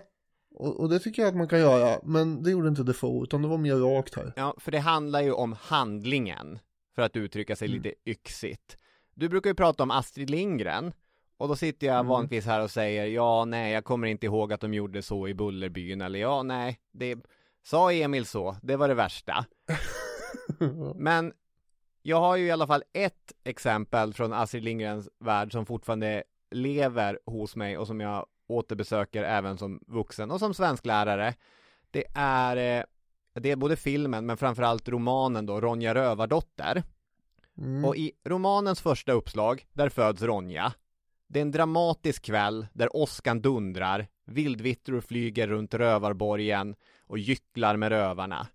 och, 0.56 0.80
och, 0.80 0.90
det 0.90 1.00
tycker 1.00 1.22
jag 1.22 1.30
att 1.30 1.36
man 1.36 1.48
kan 1.48 1.60
göra, 1.60 2.00
men 2.04 2.44
det 2.44 2.52
gjorde 2.52 2.68
inte 2.68 2.84
Defoe, 2.84 3.24
utan 3.24 3.42
det 3.42 3.48
var 3.48 3.58
mer 3.58 3.76
rakt 3.76 4.16
här. 4.16 4.34
Ja, 4.36 4.56
för 4.60 4.72
det 4.72 4.80
handlar 4.80 5.22
ju 5.22 5.32
om 5.32 5.56
handlingen, 5.62 6.60
för 6.96 7.02
att 7.02 7.16
uttrycka 7.16 7.56
sig 7.56 7.68
mm. 7.68 7.82
lite 7.82 7.96
yxigt. 8.06 8.78
Du 9.14 9.30
brukar 9.30 9.50
ju 9.50 9.54
prata 9.54 9.84
om 9.84 9.92
Astrid 9.92 10.30
Lindgren, 10.30 10.94
och 11.42 11.48
då 11.48 11.56
sitter 11.56 11.88
jag 11.88 11.96
mm. 11.96 12.08
vanligtvis 12.08 12.46
här 12.46 12.64
och 12.64 12.72
säger 12.72 13.06
ja, 13.06 13.46
nej, 13.46 13.74
jag 13.74 13.84
kommer 13.84 14.08
inte 14.08 14.26
ihåg 14.26 14.54
att 14.54 14.62
de 14.62 14.74
gjorde 14.74 15.02
så 15.02 15.28
i 15.28 15.34
Bullerbyn, 15.34 16.02
eller 16.02 16.20
ja, 16.20 16.44
nej, 16.44 16.80
det 16.92 17.18
sa 17.64 17.92
Emil 17.92 18.26
så, 18.26 18.56
det 18.62 18.76
var 18.76 18.88
det 18.88 18.94
värsta. 18.94 19.46
men 20.96 21.34
jag 22.02 22.20
har 22.20 22.36
ju 22.36 22.46
i 22.46 22.52
alla 22.52 22.68
fall 22.68 22.84
ett 22.94 23.34
exempel 23.44 24.14
från 24.14 24.34
Astrid 24.34 24.64
Lindgrens 24.64 25.10
värld 25.20 25.52
som 25.52 25.66
fortfarande 25.66 26.24
lever 26.52 27.20
hos 27.26 27.56
mig 27.56 27.78
och 27.78 27.88
som 27.88 28.00
jag 28.00 28.26
återbesöker 28.48 29.24
även 29.24 29.58
som 29.58 29.80
vuxen 29.88 30.32
och 30.32 30.40
som 30.40 30.54
svensklärare. 30.54 31.34
Det 31.92 32.04
är, 32.16 32.80
eh, 32.80 32.84
det 33.34 33.52
är 33.52 33.56
både 33.56 33.76
filmen 33.76 34.26
men 34.26 34.38
framförallt 34.38 34.90
romanen 34.90 35.46
då, 35.46 35.62
Ronja 35.62 35.96
Rövardotter. 35.96 36.84
Mm. 37.58 37.86
Och 37.86 37.96
i 37.96 38.12
romanens 38.24 38.82
första 38.82 39.12
uppslag, 39.12 39.66
där 39.74 39.90
föds 39.90 40.22
Ronja. 40.22 40.74
Det 41.32 41.40
är 41.40 41.42
en 41.42 41.52
dramatisk 41.52 42.26
kväll 42.26 42.68
där 42.74 42.96
åskan 42.96 43.42
dundrar, 43.42 44.08
vildvittror 44.26 45.02
flyger 45.02 45.48
runt 45.48 45.74
rövarborgen 45.74 46.76
och 47.08 47.20
gycklar 47.20 47.78
med 47.78 47.90
rövarna. 47.90 48.48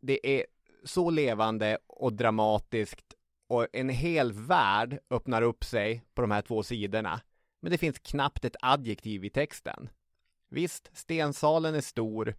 Det 0.00 0.38
är 0.38 0.46
så 0.84 1.10
levande 1.10 1.78
och 1.86 2.12
dramatiskt 2.12 3.14
och 3.48 3.66
en 3.72 3.88
hel 3.88 4.32
värld 4.32 4.98
öppnar 5.10 5.42
upp 5.42 5.64
sig 5.64 6.02
på 6.14 6.22
de 6.22 6.30
här 6.30 6.42
två 6.42 6.62
sidorna. 6.62 7.20
Men 7.60 7.72
det 7.72 7.78
finns 7.78 7.98
knappt 7.98 8.44
ett 8.44 8.56
adjektiv 8.60 9.24
i 9.24 9.30
texten. 9.30 9.88
Visst, 10.50 10.90
stensalen 10.92 11.74
är 11.74 11.80
stor, 11.80 12.34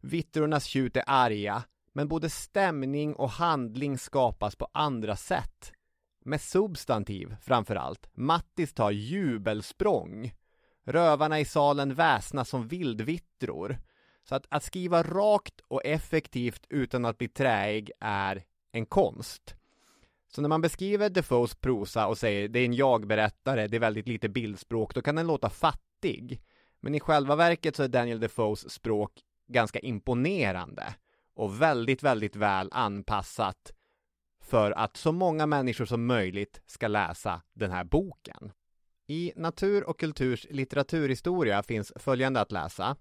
vittrornas 0.00 0.64
tjut 0.64 0.96
är 0.96 1.04
arga, 1.06 1.62
men 1.92 2.08
både 2.08 2.30
stämning 2.30 3.14
och 3.14 3.30
handling 3.30 3.98
skapas 3.98 4.56
på 4.56 4.68
andra 4.72 5.16
sätt. 5.16 5.72
Med 6.28 6.40
substantiv 6.40 7.36
framför 7.42 7.76
allt. 7.76 8.08
Mattis 8.14 8.74
tar 8.74 8.90
jubelsprång. 8.90 10.32
Rövarna 10.84 11.40
i 11.40 11.44
salen 11.44 11.94
väsnas 11.94 12.48
som 12.48 12.68
vildvittror. 12.68 13.78
Så 14.28 14.34
att, 14.34 14.46
att 14.48 14.62
skriva 14.62 15.02
rakt 15.02 15.60
och 15.68 15.84
effektivt 15.84 16.66
utan 16.68 17.04
att 17.04 17.18
bli 17.18 17.28
träig 17.28 17.90
är 18.00 18.44
en 18.72 18.86
konst. 18.86 19.56
Så 20.28 20.40
när 20.42 20.48
man 20.48 20.60
beskriver 20.60 21.10
Defoes 21.10 21.54
prosa 21.54 22.06
och 22.06 22.18
säger 22.18 22.48
det 22.48 22.60
är 22.60 22.64
en 22.64 22.74
jag-berättare, 22.74 23.66
det 23.66 23.76
är 23.76 23.80
väldigt 23.80 24.08
lite 24.08 24.28
bildspråk, 24.28 24.94
då 24.94 25.02
kan 25.02 25.16
den 25.16 25.26
låta 25.26 25.50
fattig. 25.50 26.42
Men 26.80 26.94
i 26.94 27.00
själva 27.00 27.36
verket 27.36 27.76
så 27.76 27.82
är 27.82 27.88
Daniel 27.88 28.20
Defoes 28.20 28.70
språk 28.70 29.12
ganska 29.46 29.78
imponerande 29.78 30.94
och 31.34 31.62
väldigt, 31.62 32.02
väldigt 32.02 32.36
väl 32.36 32.68
anpassat 32.72 33.72
för 34.48 34.70
att 34.70 34.96
så 34.96 35.12
många 35.12 35.46
människor 35.46 35.84
som 35.84 36.06
möjligt 36.06 36.60
ska 36.66 36.88
läsa 36.88 37.42
den 37.54 37.70
här 37.70 37.84
boken. 37.84 38.52
I 39.06 39.32
Natur 39.36 39.88
och 39.88 40.00
kulturs 40.00 40.46
litteraturhistoria 40.50 41.62
finns 41.62 41.92
följande 41.96 42.40
att 42.40 42.52
läsa. 42.52 42.96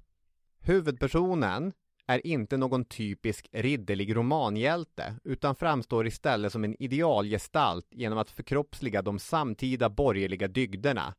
Huvudpersonen 0.59 1.73
är 2.07 2.27
inte 2.27 2.57
någon 2.57 2.85
typisk 2.85 3.49
ridderlig 3.51 4.15
romanhjälte 4.15 5.15
utan 5.23 5.55
framstår 5.55 6.07
istället 6.07 6.51
som 6.51 6.63
en 6.63 6.83
idealgestalt 6.83 7.87
genom 7.91 8.17
att 8.17 8.29
förkroppsliga 8.29 9.01
de 9.01 9.19
samtida 9.19 9.89
borgerliga 9.89 10.47
dygderna. 10.47 11.15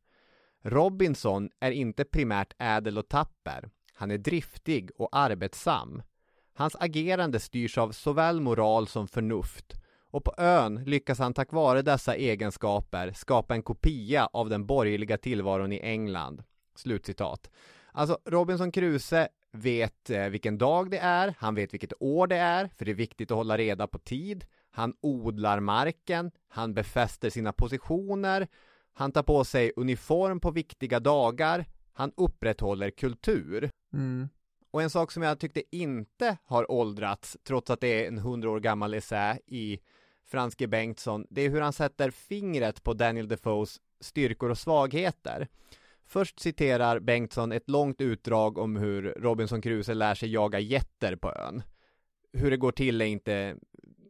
Robinson 0.63 1.49
är 1.59 1.71
inte 1.71 2.05
primärt 2.05 2.53
ädel 2.57 2.97
och 2.97 3.07
tapper. 3.07 3.69
Han 3.93 4.11
är 4.11 4.17
driftig 4.17 4.91
och 4.95 5.09
arbetsam. 5.11 6.01
Hans 6.53 6.75
agerande 6.79 7.39
styrs 7.39 7.77
av 7.77 7.91
såväl 7.91 8.41
moral 8.41 8.87
som 8.87 9.07
förnuft 9.07 9.78
och 10.11 10.23
på 10.23 10.33
ön 10.37 10.83
lyckas 10.85 11.19
han 11.19 11.33
tack 11.33 11.51
vare 11.51 11.81
dessa 11.81 12.15
egenskaper 12.15 13.11
skapa 13.11 13.53
en 13.53 13.63
kopia 13.63 14.29
av 14.33 14.49
den 14.49 14.65
borgerliga 14.65 15.17
tillvaron 15.17 15.73
i 15.73 15.79
England. 15.79 16.43
Slutcitat. 16.75 17.49
Alltså 17.91 18.19
Robinson 18.25 18.71
Crusoe 18.71 19.27
vet 19.51 20.09
eh, 20.09 20.25
vilken 20.25 20.57
dag 20.57 20.91
det 20.91 20.97
är, 20.97 21.33
han 21.37 21.55
vet 21.55 21.73
vilket 21.73 21.93
år 21.99 22.27
det 22.27 22.35
är, 22.37 22.69
för 22.77 22.85
det 22.85 22.91
är 22.91 22.95
viktigt 22.95 23.31
att 23.31 23.37
hålla 23.37 23.57
reda 23.57 23.87
på 23.87 23.99
tid. 23.99 24.45
Han 24.71 24.93
odlar 25.01 25.59
marken, 25.59 26.31
han 26.47 26.73
befäster 26.73 27.29
sina 27.29 27.53
positioner, 27.53 28.47
han 28.93 29.11
tar 29.11 29.23
på 29.23 29.43
sig 29.43 29.71
uniform 29.75 30.39
på 30.39 30.51
viktiga 30.51 30.99
dagar, 30.99 31.65
han 31.93 32.11
upprätthåller 32.17 32.89
kultur. 32.89 33.69
Mm. 33.93 34.29
Och 34.71 34.81
en 34.81 34.89
sak 34.89 35.11
som 35.11 35.23
jag 35.23 35.39
tyckte 35.39 35.75
inte 35.75 36.37
har 36.43 36.71
åldrats, 36.71 37.37
trots 37.43 37.69
att 37.69 37.81
det 37.81 37.87
är 37.87 38.07
en 38.07 38.17
hundra 38.17 38.49
år 38.49 38.59
gammal 38.59 38.93
essä 38.93 39.39
i 39.47 39.79
Franske 40.31 40.67
Bengtsson, 40.67 41.27
det 41.29 41.41
är 41.41 41.49
hur 41.49 41.61
han 41.61 41.73
sätter 41.73 42.11
fingret 42.11 42.83
på 42.83 42.93
Daniel 42.93 43.27
Defoes 43.27 43.79
styrkor 43.99 44.49
och 44.49 44.57
svagheter. 44.57 45.47
Först 46.05 46.39
citerar 46.39 46.99
Bengtsson 46.99 47.51
ett 47.51 47.69
långt 47.69 48.01
utdrag 48.01 48.57
om 48.57 48.75
hur 48.75 49.01
Robinson 49.03 49.61
Crusoe 49.61 49.95
lär 49.95 50.15
sig 50.15 50.31
jaga 50.31 50.59
jätter 50.59 51.15
på 51.15 51.33
ön. 51.33 51.63
Hur 52.33 52.51
det 52.51 52.57
går 52.57 52.71
till 52.71 53.01
är 53.01 53.05
inte 53.05 53.55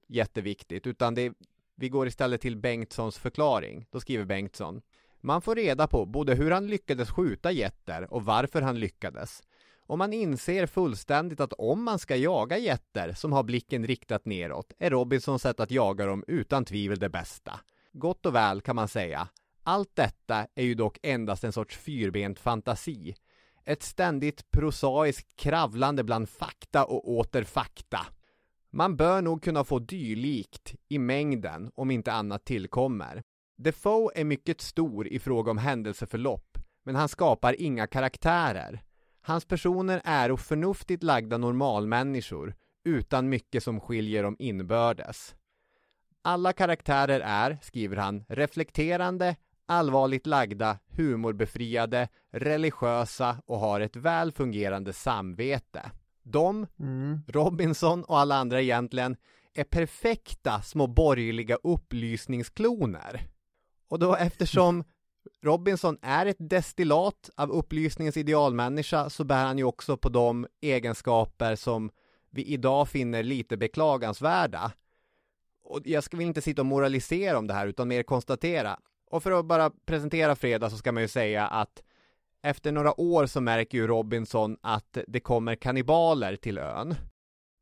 jätteviktigt, 0.07 0.87
utan 0.87 1.15
det, 1.15 1.33
vi 1.75 1.89
går 1.89 2.07
istället 2.07 2.41
till 2.41 2.57
Bengtssons 2.57 3.17
förklaring. 3.17 3.85
Då 3.91 3.99
skriver 3.99 4.25
Bengtsson. 4.25 4.81
Man 5.21 5.41
får 5.41 5.55
reda 5.55 5.87
på 5.87 6.05
både 6.05 6.35
hur 6.35 6.51
han 6.51 6.67
lyckades 6.67 7.11
skjuta 7.11 7.51
jätter 7.51 8.13
och 8.13 8.25
varför 8.25 8.61
han 8.61 8.79
lyckades. 8.79 9.43
Och 9.89 9.97
man 9.97 10.13
inser 10.13 10.65
fullständigt 10.65 11.39
att 11.39 11.53
om 11.53 11.83
man 11.83 11.99
ska 11.99 12.15
jaga 12.15 12.57
jätter 12.57 13.13
som 13.13 13.31
har 13.33 13.43
blicken 13.43 13.87
riktat 13.87 14.25
neråt 14.25 14.73
är 14.79 14.89
Robinsons 14.89 15.41
sätt 15.41 15.59
att 15.59 15.71
jaga 15.71 16.05
dem 16.05 16.23
utan 16.27 16.65
tvivel 16.65 16.99
det 16.99 17.09
bästa. 17.09 17.59
Gott 17.93 18.25
och 18.25 18.35
väl 18.35 18.61
kan 18.61 18.75
man 18.75 18.87
säga, 18.87 19.27
allt 19.63 19.95
detta 19.95 20.47
är 20.55 20.63
ju 20.63 20.73
dock 20.73 20.97
endast 21.03 21.43
en 21.43 21.51
sorts 21.51 21.77
fyrbent 21.77 22.39
fantasi. 22.39 23.15
ett 23.65 23.83
ständigt 23.83 24.51
prosaiskt 24.51 25.35
kravlande 25.35 26.03
bland 26.03 26.29
fakta 26.29 26.85
och 26.85 27.09
åter 27.09 27.43
fakta. 27.43 27.99
Man 28.71 28.95
bör 28.95 29.21
nog 29.21 29.43
kunna 29.43 29.63
få 29.63 29.79
dylikt 29.79 30.75
i 30.89 30.99
mängden 30.99 31.71
om 31.75 31.91
inte 31.91 32.11
annat 32.11 32.45
tillkommer. 32.45 33.23
Defoe 33.57 34.11
är 34.15 34.23
mycket 34.23 34.61
stor 34.61 35.07
i 35.07 35.19
fråga 35.19 35.51
om 35.51 35.57
händelseförlopp, 35.57 36.57
men 36.85 36.95
han 36.95 37.09
skapar 37.09 37.61
inga 37.61 37.87
karaktärer. 37.87 38.83
Hans 39.21 39.45
personer 39.45 40.01
är 40.03 40.31
oförnuftigt 40.31 41.03
lagda 41.03 41.37
normalmänniskor, 41.37 42.55
utan 42.83 43.29
mycket 43.29 43.63
som 43.63 43.79
skiljer 43.79 44.23
dem 44.23 44.35
inbördes. 44.39 45.35
Alla 46.21 46.53
karaktärer 46.53 47.19
är, 47.19 47.57
skriver 47.61 47.97
han, 47.97 48.25
reflekterande, 48.29 49.35
allvarligt 49.65 50.27
lagda, 50.27 50.79
humorbefriade, 50.87 52.07
religiösa 52.31 53.41
och 53.45 53.59
har 53.59 53.79
ett 53.81 53.95
väl 53.95 54.31
fungerande 54.31 54.93
samvete. 54.93 55.91
De, 56.23 56.67
Mm. 56.79 57.21
Robinson 57.27 58.03
och 58.03 58.19
alla 58.19 58.35
andra 58.35 58.61
egentligen, 58.61 59.15
är 59.53 59.63
perfekta 59.63 60.61
små 60.61 60.87
borgerliga 60.87 61.55
upplysningskloner. 61.55 63.21
Och 63.87 63.99
då 63.99 64.15
eftersom 64.15 64.83
Robinson 65.41 65.97
är 66.01 66.25
ett 66.25 66.37
destillat 66.39 67.29
av 67.35 67.51
upplysningens 67.51 68.17
idealmänniska 68.17 69.09
så 69.09 69.23
bär 69.23 69.45
han 69.45 69.57
ju 69.57 69.63
också 69.63 69.97
på 69.97 70.09
de 70.09 70.47
egenskaper 70.61 71.55
som 71.55 71.91
vi 72.29 72.45
idag 72.45 72.89
finner 72.89 73.23
lite 73.23 73.57
beklagansvärda. 73.57 74.71
Och 75.63 75.81
jag 75.85 76.03
ska 76.03 76.17
väl 76.17 76.25
inte 76.25 76.41
sitta 76.41 76.61
och 76.61 76.65
moralisera 76.65 77.37
om 77.37 77.47
det 77.47 77.53
här 77.53 77.67
utan 77.67 77.87
mer 77.87 78.03
konstatera. 78.03 78.79
Och 79.11 79.23
för 79.23 79.31
att 79.31 79.45
bara 79.45 79.71
presentera 79.85 80.35
Fredag 80.35 80.69
så 80.69 80.77
ska 80.77 80.91
man 80.91 81.03
ju 81.03 81.07
säga 81.07 81.47
att 81.47 81.83
efter 82.41 82.71
några 82.71 82.99
år 82.99 83.25
så 83.25 83.41
märker 83.41 83.77
ju 83.77 83.87
Robinson 83.87 84.57
att 84.61 84.97
det 85.07 85.19
kommer 85.19 85.55
kannibaler 85.55 86.35
till 86.35 86.57
ön. 86.57 86.95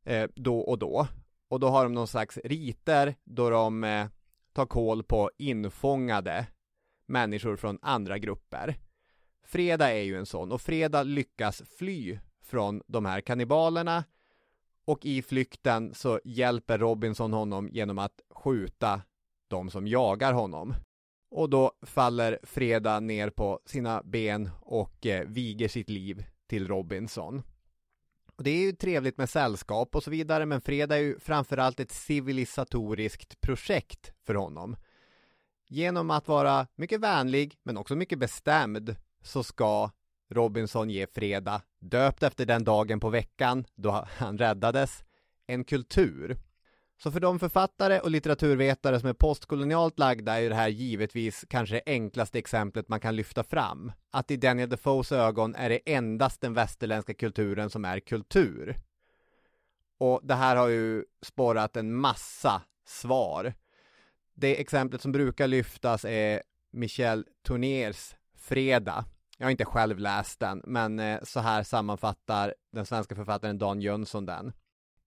Eh, 0.04 0.28
då 0.34 0.60
och 0.60 0.78
då. 0.78 1.06
Och 1.48 1.60
då 1.60 1.68
har 1.68 1.82
de 1.82 1.94
någon 1.94 2.08
slags 2.08 2.38
riter 2.44 3.14
då 3.24 3.50
de 3.50 3.84
eh, 3.84 4.06
tar 4.52 4.66
koll 4.66 5.02
på 5.02 5.30
infångade 5.38 6.46
människor 7.08 7.56
från 7.56 7.78
andra 7.82 8.18
grupper. 8.18 8.76
Fredag 9.44 9.92
är 9.92 10.02
ju 10.02 10.16
en 10.16 10.26
sån 10.26 10.52
och 10.52 10.60
Fredag 10.60 11.02
lyckas 11.02 11.62
fly 11.78 12.18
från 12.42 12.82
de 12.86 13.04
här 13.04 13.20
kannibalerna 13.20 14.04
och 14.84 15.06
i 15.06 15.22
flykten 15.22 15.94
så 15.94 16.20
hjälper 16.24 16.78
Robinson 16.78 17.32
honom 17.32 17.68
genom 17.72 17.98
att 17.98 18.20
skjuta 18.30 19.02
de 19.48 19.70
som 19.70 19.86
jagar 19.86 20.32
honom. 20.32 20.74
Och 21.30 21.50
då 21.50 21.72
faller 21.82 22.38
Freda 22.42 23.00
ner 23.00 23.30
på 23.30 23.60
sina 23.66 24.02
ben 24.02 24.50
och 24.60 25.06
eh, 25.06 25.26
viger 25.26 25.68
sitt 25.68 25.88
liv 25.88 26.24
till 26.46 26.68
Robinson. 26.68 27.42
Och 28.36 28.44
det 28.44 28.50
är 28.50 28.60
ju 28.60 28.72
trevligt 28.72 29.18
med 29.18 29.30
sällskap 29.30 29.96
och 29.96 30.02
så 30.02 30.10
vidare, 30.10 30.46
men 30.46 30.60
Freda 30.60 30.96
är 30.96 31.00
ju 31.00 31.18
framförallt 31.18 31.80
ett 31.80 31.92
civilisatoriskt 31.92 33.40
projekt 33.40 34.12
för 34.26 34.34
honom. 34.34 34.76
Genom 35.70 36.10
att 36.10 36.28
vara 36.28 36.66
mycket 36.76 37.00
vänlig, 37.00 37.58
men 37.62 37.76
också 37.76 37.96
mycket 37.96 38.18
bestämd, 38.18 38.96
så 39.22 39.42
ska 39.42 39.90
Robinson 40.30 40.90
ge 40.90 41.06
Freda, 41.06 41.62
döpt 41.80 42.22
efter 42.22 42.46
den 42.46 42.64
dagen 42.64 43.00
på 43.00 43.10
veckan 43.10 43.64
då 43.74 44.06
han 44.18 44.38
räddades, 44.38 45.04
en 45.46 45.64
kultur. 45.64 46.38
Så 47.02 47.10
för 47.10 47.20
de 47.20 47.38
författare 47.38 48.00
och 48.00 48.10
litteraturvetare 48.10 49.00
som 49.00 49.08
är 49.08 49.12
postkolonialt 49.12 49.98
lagda 49.98 50.40
är 50.40 50.48
det 50.48 50.54
här 50.54 50.68
givetvis 50.68 51.44
kanske 51.48 51.74
det 51.74 51.82
enklaste 51.86 52.38
exemplet 52.38 52.88
man 52.88 53.00
kan 53.00 53.16
lyfta 53.16 53.44
fram. 53.44 53.92
Att 54.10 54.30
i 54.30 54.36
Daniel 54.36 54.68
Defoes 54.68 55.12
ögon 55.12 55.54
är 55.54 55.68
det 55.68 55.94
endast 55.94 56.40
den 56.40 56.54
västerländska 56.54 57.14
kulturen 57.14 57.70
som 57.70 57.84
är 57.84 58.00
kultur. 58.00 58.76
Och 59.98 60.20
det 60.22 60.34
här 60.34 60.56
har 60.56 60.68
ju 60.68 61.04
spårat 61.22 61.76
en 61.76 61.94
massa 61.94 62.62
svar. 62.86 63.54
Det 64.40 64.60
exemplet 64.60 65.02
som 65.02 65.12
brukar 65.12 65.46
lyftas 65.46 66.04
är 66.04 66.42
Michel 66.72 67.24
Tourniers 67.46 68.14
Fredag. 68.36 69.04
Jag 69.38 69.46
har 69.46 69.50
inte 69.50 69.64
själv 69.64 69.98
läst 69.98 70.40
den, 70.40 70.62
men 70.66 70.98
eh, 70.98 71.18
så 71.22 71.40
här 71.40 71.62
sammanfattar 71.62 72.54
den 72.72 72.86
svenska 72.86 73.14
författaren 73.14 73.58
Dan 73.58 73.80
Jönsson 73.80 74.26
den. 74.26 74.52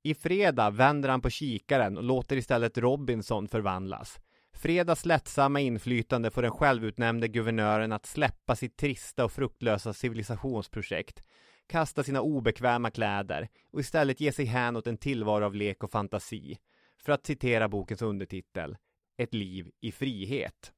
I 0.03 0.13
fredag 0.13 0.69
vänder 0.69 1.09
han 1.09 1.21
på 1.21 1.29
kikaren 1.29 1.97
och 1.97 2.03
låter 2.03 2.35
istället 2.35 2.77
Robinson 2.77 3.47
förvandlas. 3.47 4.19
Fredags 4.53 5.05
lättsamma 5.05 5.59
inflytande 5.59 6.31
får 6.31 6.41
den 6.41 6.51
självutnämnde 6.51 7.27
guvernören 7.27 7.91
att 7.91 8.05
släppa 8.05 8.55
sitt 8.55 8.77
trista 8.77 9.25
och 9.25 9.31
fruktlösa 9.31 9.93
civilisationsprojekt, 9.93 11.23
kasta 11.67 12.03
sina 12.03 12.21
obekväma 12.21 12.91
kläder 12.91 13.49
och 13.71 13.79
istället 13.79 14.21
ge 14.21 14.31
sig 14.31 14.45
hän 14.45 14.75
åt 14.75 14.87
en 14.87 14.97
tillvaro 14.97 15.45
av 15.45 15.55
lek 15.55 15.83
och 15.83 15.91
fantasi. 15.91 16.57
För 17.03 17.11
att 17.11 17.25
citera 17.25 17.69
bokens 17.69 18.01
undertitel, 18.01 18.77
ett 19.21 19.33
liv 19.33 19.71
i 19.81 19.91
frihet. 19.91 20.73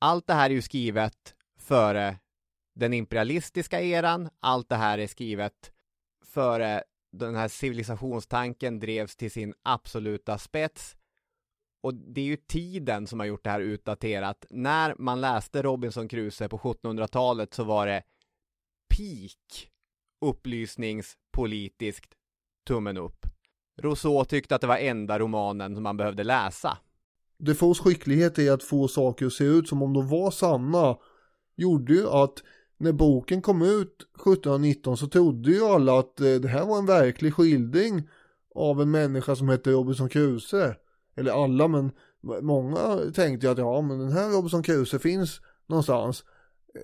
Allt 0.00 0.26
det 0.26 0.34
här 0.34 0.50
är 0.50 0.54
ju 0.54 0.62
skrivet 0.62 1.34
före 1.58 2.18
den 2.74 2.92
imperialistiska 2.92 3.80
eran, 3.80 4.28
allt 4.40 4.68
det 4.68 4.76
här 4.76 4.98
är 4.98 5.06
skrivet 5.06 5.72
före 6.24 6.82
den 7.12 7.34
här 7.34 7.48
civilisationstanken 7.48 8.80
drevs 8.80 9.16
till 9.16 9.30
sin 9.30 9.54
absoluta 9.62 10.38
spets. 10.38 10.96
Och 11.82 11.94
det 11.94 12.20
är 12.20 12.24
ju 12.24 12.36
tiden 12.36 13.06
som 13.06 13.20
har 13.20 13.26
gjort 13.26 13.44
det 13.44 13.50
här 13.50 13.60
utdaterat. 13.60 14.46
När 14.50 14.94
man 14.98 15.20
läste 15.20 15.62
Robinson 15.62 16.08
Crusoe 16.08 16.48
på 16.48 16.58
1700-talet 16.58 17.54
så 17.54 17.64
var 17.64 17.86
det 17.86 18.02
peak 18.96 19.70
upplysningspolitiskt 20.20 22.14
tummen 22.66 22.96
upp. 22.96 23.26
Rousseau 23.80 24.24
tyckte 24.24 24.54
att 24.54 24.60
det 24.60 24.66
var 24.66 24.76
enda 24.76 25.18
romanen 25.18 25.74
som 25.74 25.82
man 25.82 25.96
behövde 25.96 26.24
läsa. 26.24 26.78
Defoes 27.38 27.78
skicklighet 27.78 28.38
i 28.38 28.48
att 28.48 28.62
få 28.62 28.88
saker 28.88 29.26
att 29.26 29.32
se 29.32 29.44
ut 29.44 29.68
som 29.68 29.82
om 29.82 29.92
de 29.92 30.08
var 30.08 30.30
sanna 30.30 30.96
gjorde 31.56 31.92
ju 31.92 32.08
att 32.08 32.42
när 32.78 32.92
boken 32.92 33.42
kom 33.42 33.62
ut 33.62 34.02
1719 34.14 34.96
så 34.96 35.06
trodde 35.06 35.50
ju 35.50 35.64
alla 35.64 35.98
att 35.98 36.20
eh, 36.20 36.34
det 36.34 36.48
här 36.48 36.66
var 36.66 36.78
en 36.78 36.86
verklig 36.86 37.34
skildring 37.34 38.08
av 38.54 38.82
en 38.82 38.90
människa 38.90 39.36
som 39.36 39.48
hette 39.48 39.70
Robinson 39.70 40.08
Crusoe. 40.08 40.76
Eller 41.16 41.32
alla, 41.44 41.68
men 41.68 41.90
många 42.42 42.98
tänkte 43.14 43.46
ju 43.46 43.52
att 43.52 43.58
ja, 43.58 43.80
men 43.82 43.98
den 43.98 44.12
här 44.12 44.30
Robinson 44.30 44.62
Crusoe 44.62 45.00
finns 45.00 45.40
någonstans. 45.66 46.24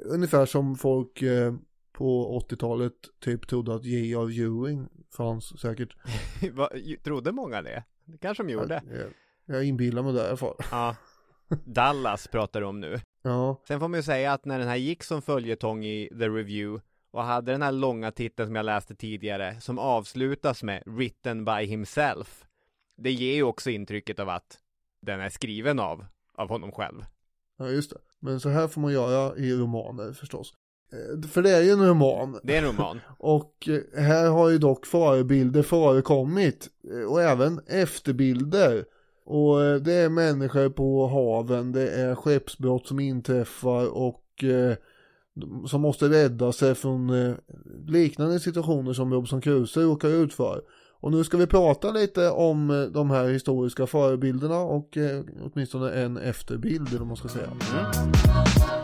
Ungefär 0.05 0.47
som 0.47 0.77
folk 0.77 1.23
eh, 1.23 1.55
på 1.93 2.41
80-talet 2.51 2.93
typ 3.21 3.49
trodde 3.49 3.75
att 3.75 3.85
J.R. 3.85 4.41
Ewing 4.41 4.89
fanns 5.17 5.61
säkert. 5.61 5.97
Trodde 7.05 7.33
många 7.33 7.63
det? 7.63 7.85
Det 8.05 8.19
kanske 8.19 8.43
de 8.43 8.53
gjorde. 8.53 8.83
Jag, 8.91 9.01
jag 9.47 9.65
inbillar 9.65 10.03
mig 10.03 10.13
det 10.13 10.21
i 10.25 10.27
alla 10.29 10.37
fall. 10.37 10.55
Ja. 10.71 10.97
Dallas 11.65 12.29
pratar 12.29 12.61
du 12.61 12.67
om 12.67 12.81
nu. 12.81 13.01
Ja, 13.27 13.61
Sen 13.69 13.81
får 13.81 13.89
man 13.89 13.99
ju 13.99 14.03
säga 14.03 14.33
att 14.33 14.45
när 14.45 14.59
den 14.59 14.69
här 14.69 14.77
gick 14.77 15.03
som 15.03 15.23
följetong 15.23 15.85
i 15.85 16.09
The 16.19 16.29
Review 16.29 16.83
och 17.11 17.23
hade 17.23 17.53
den 17.53 17.63
här 17.63 17.73
långa 17.73 18.11
titeln 18.11 18.49
som 18.49 18.57
jag 18.57 18.67
läste 18.67 18.95
tidigare 18.95 19.61
som 19.61 19.79
avslutas 19.79 20.63
med 20.63 20.83
Written 20.87 21.45
by 21.45 21.65
himself. 21.67 22.45
Det 22.97 23.13
ger 23.13 23.35
ju 23.35 23.43
också 23.43 23.71
intrycket 23.71 24.19
av 24.19 24.29
att 24.29 24.59
den 25.03 25.21
är 25.21 25.29
skriven 25.29 25.79
av, 25.79 26.05
av 26.35 26.49
honom 26.49 26.73
själv. 26.73 27.05
ja 27.59 27.69
just 27.69 27.91
det. 27.91 27.97
Men 28.21 28.41
så 28.41 28.49
här 28.49 28.69
får 28.69 28.81
man 28.81 28.93
göra 28.93 29.37
i 29.37 29.53
romaner 29.57 30.13
förstås. 30.13 30.55
Eh, 30.93 31.29
För 31.29 31.43
det 31.43 31.51
är 31.51 31.63
ju 31.63 31.71
en 31.71 31.87
roman. 31.89 32.41
Det 32.43 32.57
är 32.57 32.59
en 32.63 32.69
roman. 32.69 33.01
Och 33.19 33.69
eh, 33.69 34.03
här 34.03 34.29
har 34.29 34.51
ju 34.51 34.59
dock 34.59 34.87
förebilder 34.87 35.63
förekommit 35.63 36.69
eh, 36.93 37.11
och 37.11 37.23
även 37.23 37.61
efterbilder. 37.67 38.85
Och 39.25 39.63
eh, 39.63 39.77
det 39.77 39.93
är 39.93 40.09
människor 40.09 40.69
på 40.69 41.07
haven, 41.07 41.73
det 41.73 41.91
är 41.91 42.15
skeppsbrott 42.15 42.87
som 42.87 43.01
inträffar 43.01 43.97
och 43.97 44.45
eh, 44.45 44.77
som 45.67 45.81
måste 45.81 46.09
rädda 46.09 46.53
sig 46.53 46.75
från 46.75 47.11
eh, 47.11 47.35
liknande 47.87 48.41
situationer 48.41 48.93
som 48.93 49.13
Robinson 49.13 49.41
Crusoe 49.41 49.85
råkar 49.85 50.09
ut 50.09 50.33
för. 50.33 50.63
Och 51.01 51.13
nu 51.13 51.25
ska 51.25 51.37
vi 51.37 51.47
prata 51.47 51.91
lite 51.91 52.31
om 52.31 52.71
eh, 52.71 52.83
de 52.83 53.11
här 53.11 53.29
historiska 53.29 53.87
förebilderna 53.87 54.59
och 54.59 54.97
eh, 54.97 55.23
åtminstone 55.43 55.91
en 55.91 56.17
efterbild 56.17 56.89
eller 56.89 56.99
vad 56.99 57.09
man 57.09 57.17
ska 57.17 57.29
säga. 57.29 57.47
Mm. 57.47 58.84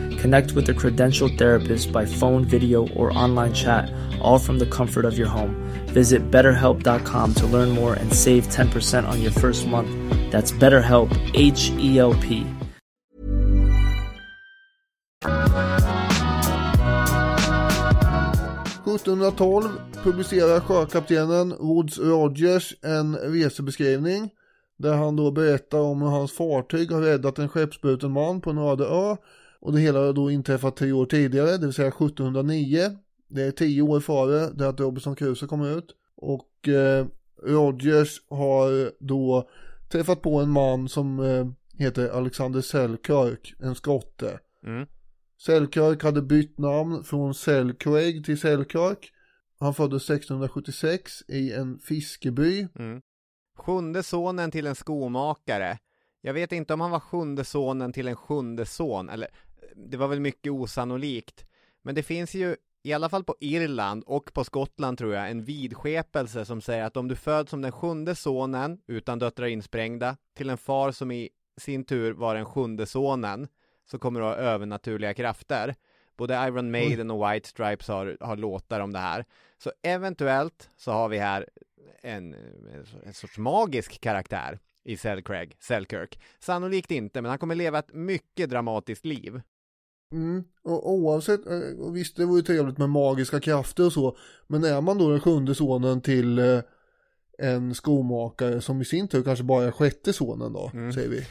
Connect 0.21 0.51
with 0.51 0.69
a 0.69 0.73
credentialed 0.73 1.35
therapist 1.39 1.91
by 1.91 2.05
phone, 2.05 2.45
video, 2.45 2.87
or 2.89 3.11
online 3.17 3.53
chat, 3.53 3.91
all 4.21 4.37
from 4.37 4.59
the 4.59 4.67
comfort 4.67 5.03
of 5.03 5.17
your 5.17 5.27
home. 5.27 5.55
Visit 5.87 6.29
betterhelp.com 6.29 7.33
to 7.33 7.47
learn 7.47 7.69
more 7.69 7.95
and 7.95 8.13
save 8.13 8.47
10% 8.47 9.07
on 9.07 9.19
your 9.19 9.31
first 9.31 9.67
month. 9.67 9.89
That's 10.31 10.51
BetterHelp, 10.51 11.09
H 11.33 11.71
E 11.79 11.97
L 11.97 12.13
P. 12.13 12.45
–1712 18.85 19.69
publicerar 20.03 20.59
sjökaptenen 20.59 21.55
Woods 21.59 21.99
Rogers 21.99 22.73
en 22.81 23.15
resebeskrivning 23.15 24.29
där 24.77 24.93
han 24.93 25.15
då 25.15 25.31
berättar 25.31 25.79
om 25.79 26.01
hur 26.01 26.09
hans 26.09 26.31
fartyg 26.31 26.91
har 26.91 27.01
räddat 27.01 27.39
en 27.39 27.49
skeppsbruten 27.49 28.11
man 28.11 28.41
på 28.41 28.49
en 28.49 28.57
öde 28.57 28.85
ö 28.85 29.15
och 29.61 29.73
det 29.73 29.79
hela 29.79 29.99
har 29.99 30.13
då 30.13 30.31
inträffat 30.31 30.75
tre 30.75 30.91
år 30.91 31.05
tidigare, 31.05 31.57
det 31.57 31.65
vill 31.65 31.73
säga 31.73 31.87
1709. 31.87 32.97
Det 33.27 33.43
är 33.43 33.51
tio 33.51 33.81
år 33.81 33.99
före 33.99 34.49
det 34.53 34.69
att 34.69 34.79
Robinson 34.79 35.15
Crusoe 35.15 35.49
kom 35.49 35.61
ut 35.61 35.95
och 36.15 36.67
eh, 36.67 37.05
Rogers 37.43 38.21
har 38.29 38.91
då 38.99 39.49
träffat 39.89 40.21
på 40.21 40.39
en 40.39 40.49
man 40.49 40.89
som 40.89 41.19
eh, 41.19 41.47
heter 41.77 42.09
Alexander 42.09 42.61
Selkirk, 42.61 43.53
en 43.59 43.75
skotte. 43.75 44.39
Mm. 44.65 44.87
Selkirk 45.37 46.03
hade 46.03 46.21
bytt 46.21 46.57
namn 46.57 47.03
från 47.03 47.33
Selkirk 47.33 48.25
till 48.25 48.39
Selkirk. 48.39 49.11
Han 49.59 49.73
föddes 49.73 50.09
1676 50.09 51.11
i 51.27 51.53
en 51.53 51.79
fiskeby. 51.79 52.67
Mm. 52.79 53.01
Sjunde 53.57 54.03
sonen 54.03 54.51
till 54.51 54.67
en 54.67 54.75
skomakare. 54.75 55.77
Jag 56.21 56.33
vet 56.33 56.51
inte 56.51 56.73
om 56.73 56.81
han 56.81 56.91
var 56.91 56.99
sjunde 56.99 57.43
sonen 57.43 57.93
till 57.93 58.07
en 58.07 58.15
sjunde 58.15 58.65
son, 58.65 59.09
eller 59.09 59.27
det 59.75 59.97
var 59.97 60.07
väl 60.07 60.19
mycket 60.19 60.51
osannolikt. 60.51 61.45
Men 61.81 61.95
det 61.95 62.03
finns 62.03 62.33
ju, 62.35 62.55
i 62.83 62.93
alla 62.93 63.09
fall 63.09 63.23
på 63.23 63.35
Irland 63.39 64.03
och 64.03 64.33
på 64.33 64.43
Skottland 64.43 64.97
tror 64.97 65.13
jag, 65.13 65.31
en 65.31 65.43
vidskepelse 65.43 66.45
som 66.45 66.61
säger 66.61 66.83
att 66.83 66.97
om 66.97 67.07
du 67.07 67.15
föds 67.15 67.49
som 67.49 67.61
den 67.61 67.71
sjunde 67.71 68.15
sonen, 68.15 68.79
utan 68.87 69.19
döttrar 69.19 69.47
insprängda, 69.47 70.17
till 70.33 70.49
en 70.49 70.57
far 70.57 70.91
som 70.91 71.11
i 71.11 71.29
sin 71.57 71.83
tur 71.83 72.13
var 72.13 72.35
den 72.35 72.45
sjunde 72.45 72.85
sonen, 72.85 73.47
så 73.85 73.99
kommer 73.99 74.19
du 74.19 74.25
ha 74.25 74.35
övernaturliga 74.35 75.13
krafter. 75.13 75.75
Både 76.17 76.33
Iron 76.33 76.71
Maiden 76.71 77.11
och 77.11 77.31
White 77.31 77.49
Stripes 77.49 77.87
har, 77.87 78.17
har 78.19 78.35
låtar 78.35 78.79
om 78.79 78.93
det 78.93 78.99
här. 78.99 79.25
Så 79.57 79.71
eventuellt 79.81 80.69
så 80.77 80.91
har 80.91 81.09
vi 81.09 81.17
här 81.17 81.49
en, 82.01 82.35
en 83.03 83.13
sorts 83.13 83.37
magisk 83.37 84.01
karaktär 84.01 84.59
i 84.83 84.97
Selkirk, 84.97 85.55
Selkirk. 85.59 86.19
Sannolikt 86.39 86.91
inte, 86.91 87.21
men 87.21 87.29
han 87.29 87.39
kommer 87.39 87.55
leva 87.55 87.79
ett 87.79 87.93
mycket 87.93 88.49
dramatiskt 88.49 89.05
liv. 89.05 89.41
Mm, 90.11 90.43
och 90.63 90.91
oavsett, 90.91 91.41
och 91.79 91.95
visst 91.95 92.17
det 92.17 92.25
vore 92.25 92.41
trevligt 92.41 92.77
med 92.77 92.89
magiska 92.89 93.39
krafter 93.39 93.85
och 93.85 93.93
så, 93.93 94.17
men 94.47 94.63
är 94.63 94.81
man 94.81 94.97
då 94.97 95.09
den 95.09 95.19
sjunde 95.19 95.55
sonen 95.55 96.01
till 96.01 96.39
eh, 96.39 96.59
en 97.37 97.75
skomakare 97.75 98.61
som 98.61 98.81
i 98.81 98.85
sin 98.85 99.07
tur 99.07 99.23
kanske 99.23 99.43
bara 99.43 99.63
är 99.65 99.71
sjätte 99.71 100.13
sonen 100.13 100.53
då, 100.53 100.71
Mm. 100.73 100.93
säger 100.93 101.09
vi, 101.09 101.25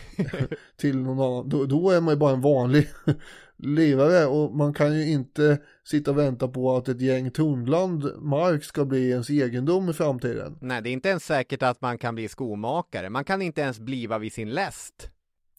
till 0.76 0.98
någon 0.98 1.20
annan, 1.20 1.48
då, 1.48 1.64
då 1.64 1.90
är 1.90 2.00
man 2.00 2.14
ju 2.14 2.18
bara 2.18 2.32
en 2.34 2.40
vanlig 2.40 2.88
lirare 3.56 4.26
och 4.26 4.56
man 4.56 4.74
kan 4.74 4.98
ju 4.98 5.10
inte 5.10 5.58
sitta 5.84 6.10
och 6.10 6.18
vänta 6.18 6.48
på 6.48 6.76
att 6.76 6.88
ett 6.88 7.00
gäng 7.00 7.30
tunnland 7.30 8.04
mark 8.18 8.64
ska 8.64 8.84
bli 8.84 9.10
ens 9.10 9.30
egendom 9.30 9.88
i 9.88 9.92
framtiden. 9.92 10.58
Nej, 10.60 10.82
det 10.82 10.88
är 10.88 10.92
inte 10.92 11.08
ens 11.08 11.24
säkert 11.24 11.62
att 11.62 11.80
man 11.80 11.98
kan 11.98 12.14
bli 12.14 12.28
skomakare. 12.28 13.10
Man 13.10 13.24
kan 13.24 13.42
inte 13.42 13.60
ens 13.60 13.80
bliva 13.80 14.18
vid 14.18 14.32
sin 14.32 14.50
läst. 14.50 15.10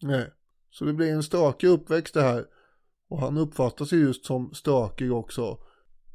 Nej, 0.01 0.26
så 0.72 0.86
det 0.86 0.93
blir 0.93 1.11
en 1.11 1.24
stökig 1.24 1.67
uppväxt 1.67 2.13
det 2.13 2.22
här. 2.22 2.45
Och 3.12 3.20
han 3.20 3.38
uppfattas 3.38 3.93
ju 3.93 3.97
just 3.97 4.26
som 4.26 4.53
stökig 4.53 5.14
också. 5.14 5.57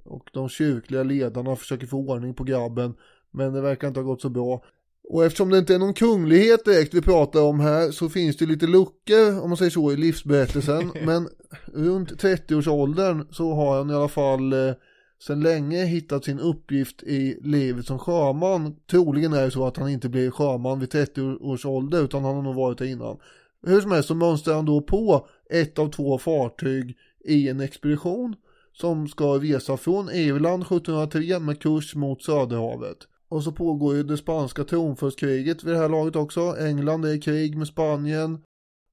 Och 0.05 0.31
de 0.33 0.49
kyrkliga 0.49 1.03
ledarna 1.03 1.57
försöker 1.57 1.87
få 1.87 1.97
ordning 1.97 2.35
på 2.35 2.45
grabben. 2.45 2.95
Men 3.31 3.53
det 3.53 3.61
verkar 3.61 3.89
inte 3.89 4.01
ha 4.01 4.05
gått 4.05 4.23
så 4.23 4.29
bra. 4.29 4.65
Och 5.09 5.25
eftersom 5.25 5.51
det 5.51 5.59
inte 5.59 5.75
är 5.75 5.79
någon 5.79 5.95
kunglighet 5.95 6.65
direkt 6.65 6.95
vi 6.95 7.03
pratar 7.03 7.43
om 7.43 7.61
här 7.61 7.91
så 7.91 8.09
finns 8.09 8.37
det 8.37 8.47
lite 8.47 8.67
luckor 8.67 9.41
om 9.43 9.51
man 9.51 9.57
säger 9.57 9.71
så 9.71 9.93
i 9.93 9.97
livsberättelsen. 9.97 10.93
Men 11.05 11.29
runt 11.65 12.23
30-årsåldern 12.23 13.27
så 13.31 13.55
har 13.55 13.77
han 13.77 13.91
i 13.91 13.95
alla 13.95 14.09
fall 14.09 14.53
eh, 14.53 14.75
sedan 15.23 15.41
länge 15.41 15.85
hittat 15.85 16.25
sin 16.25 16.41
uppgift 16.41 17.03
i 17.03 17.39
livet 17.43 17.87
som 17.87 17.99
sjöman. 17.99 18.77
Troligen 18.91 19.33
är 19.33 19.45
det 19.45 19.51
så 19.51 19.67
att 19.67 19.77
han 19.77 19.89
inte 19.89 20.09
blir 20.09 20.31
sjöman 20.31 20.81
vid 20.81 20.91
30 20.91 21.21
års 21.23 21.67
ålder 21.67 22.05
utan 22.05 22.25
han 22.25 22.35
har 22.35 22.43
nog 22.43 22.55
varit 22.55 22.79
det 22.79 22.89
innan. 22.89 23.19
Hur 23.67 23.81
som 23.81 23.91
helst 23.91 24.09
så 24.09 24.15
mönstrar 24.15 24.55
han 24.55 24.65
då 24.65 24.81
på 24.81 25.29
ett 25.51 25.79
av 25.79 25.91
två 25.91 26.19
fartyg 26.19 26.97
i 27.25 27.49
en 27.49 27.61
expedition 27.61 28.37
som 28.73 29.09
ska 29.09 29.39
resa 29.39 29.77
från 29.77 30.11
Irland 30.11 30.63
1703 30.63 31.39
med 31.39 31.61
kurs 31.61 31.95
mot 31.95 32.23
Söderhavet. 32.23 32.97
Och 33.29 33.43
så 33.43 33.53
pågår 33.53 33.97
ju 33.97 34.03
det 34.03 34.17
spanska 34.17 34.65
tronföljdskriget 34.65 35.65
vid 35.65 35.75
det 35.75 35.79
här 35.79 35.89
laget 35.89 36.17
också. 36.17 36.57
England 36.59 37.05
är 37.05 37.15
i 37.15 37.21
krig 37.21 37.57
med 37.57 37.67
Spanien 37.67 38.39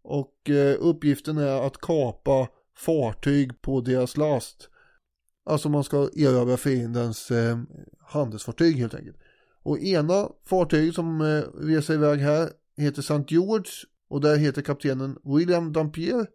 och 0.04 0.50
eh, 0.50 0.76
uppgiften 0.80 1.38
är 1.38 1.68
att 1.68 1.78
kapa 1.78 2.48
fartyg 2.78 3.62
på 3.62 3.82
deras 3.82 4.18
last. 4.18 4.70
Alltså 5.46 5.70
man 5.70 5.84
ska 5.84 6.10
erövra 6.16 6.58
fiendens 6.58 7.32
eh, 7.32 7.60
handelsfartyg 8.08 8.78
helt 8.78 8.96
enkelt. 8.96 9.18
Och 9.64 9.80
ena 9.80 10.30
fartyget 10.46 10.96
som 10.96 11.22
eh, 11.22 11.66
reser 11.66 11.94
iväg 11.94 12.20
här 12.20 12.50
heter 12.78 13.00
St. 13.00 13.24
George 13.28 13.72
och 14.14 14.22
där 14.22 14.38
heter 14.38 14.62
kaptenen 14.62 15.18
William 15.24 15.74
Dampier. 15.74 16.28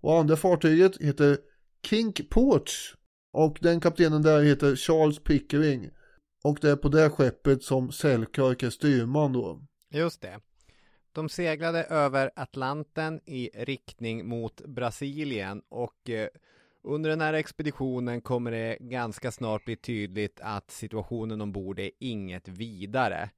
Och 0.00 0.18
andra 0.18 0.36
fartyget 0.36 0.96
heter 1.02 1.38
Kink 1.86 2.30
Porch 2.30 2.94
och 3.32 3.58
den 3.60 3.80
kaptenen 3.80 4.22
där 4.22 4.42
heter 4.42 4.76
Charles 4.76 5.18
Pickering. 5.18 5.90
Och 6.44 6.58
det 6.60 6.70
är 6.70 6.76
på 6.76 6.88
det 6.88 7.10
skeppet 7.10 7.62
som 7.62 7.92
Selkirk 7.92 8.62
är 8.62 8.70
styrman 8.70 9.32
då. 9.32 9.62
Just 9.90 10.20
det. 10.20 10.40
De 11.12 11.28
seglade 11.28 11.84
över 11.84 12.30
Atlanten 12.36 13.20
i 13.26 13.50
riktning 13.54 14.28
mot 14.28 14.60
Brasilien 14.60 15.62
och 15.68 16.10
eh, 16.10 16.28
under 16.82 17.10
den 17.10 17.20
här 17.20 17.32
expeditionen 17.32 18.20
kommer 18.20 18.50
det 18.50 18.78
ganska 18.80 19.32
snart 19.32 19.64
bli 19.64 19.76
tydligt 19.76 20.40
att 20.42 20.70
situationen 20.70 21.40
ombord 21.40 21.78
är 21.78 21.90
inget 21.98 22.48
vidare. 22.48 23.30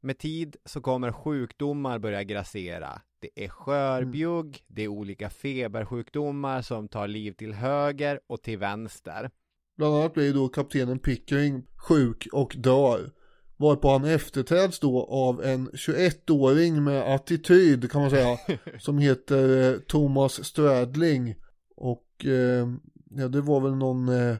Med 0.00 0.18
tid 0.18 0.56
så 0.64 0.80
kommer 0.80 1.12
sjukdomar 1.12 1.98
börja 1.98 2.22
grassera. 2.24 3.00
Det 3.20 3.44
är 3.44 3.48
skörbjugg, 3.48 4.64
det 4.66 4.82
är 4.82 4.88
olika 4.88 5.30
febersjukdomar 5.30 6.62
som 6.62 6.88
tar 6.88 7.08
liv 7.08 7.32
till 7.32 7.52
höger 7.52 8.20
och 8.26 8.42
till 8.42 8.58
vänster. 8.58 9.30
Bland 9.76 9.94
annat 9.94 10.14
blir 10.14 10.34
då 10.34 10.48
kaptenen 10.48 10.98
Pickering 10.98 11.62
sjuk 11.76 12.28
och 12.32 12.54
dör. 12.58 13.10
Varpå 13.56 13.88
han 13.88 14.04
efterträds 14.04 14.80
då 14.80 15.04
av 15.04 15.44
en 15.44 15.68
21-åring 15.68 16.84
med 16.84 17.14
attityd 17.14 17.90
kan 17.90 18.00
man 18.00 18.10
säga. 18.10 18.38
som 18.78 18.98
heter 18.98 19.72
eh, 19.72 19.78
Thomas 19.78 20.44
Stradling. 20.44 21.34
Och 21.76 22.24
eh, 22.24 22.68
ja, 23.10 23.28
det 23.28 23.40
var 23.40 23.60
väl 23.60 23.74
någon 23.74 24.08
eh, 24.08 24.36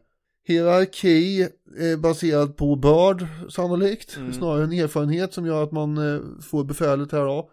hierarki 0.48 1.40
eh, 1.78 1.98
baserad 1.98 2.56
på 2.56 2.76
börd 2.76 3.26
sannolikt. 3.50 4.16
Mm. 4.16 4.32
Snarare 4.32 4.64
en 4.64 4.72
erfarenhet 4.72 5.32
som 5.34 5.46
gör 5.46 5.62
att 5.62 5.72
man 5.72 5.98
eh, 6.14 6.20
får 6.50 6.64
befälet 6.64 7.12
här 7.12 7.24
då. 7.24 7.50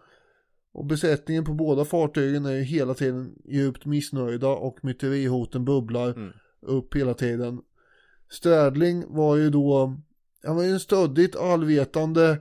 Och 0.72 0.86
besättningen 0.86 1.44
på 1.44 1.52
båda 1.54 1.84
fartygen 1.84 2.46
är 2.46 2.52
ju 2.52 2.62
hela 2.62 2.94
tiden 2.94 3.34
djupt 3.44 3.84
missnöjda 3.86 4.48
och 4.48 4.78
myterihoten 4.82 5.64
bubblar 5.64 6.10
Mm. 6.12 6.32
upp 6.62 6.96
hela 6.96 7.14
tiden. 7.14 7.60
Stradling 8.30 9.04
var 9.08 9.36
ju 9.36 9.50
då, 9.50 9.96
han 10.44 10.56
var 10.56 10.62
ju 10.62 10.70
en 10.70 10.80
stöddigt 10.80 11.36
allvetande 11.36 12.38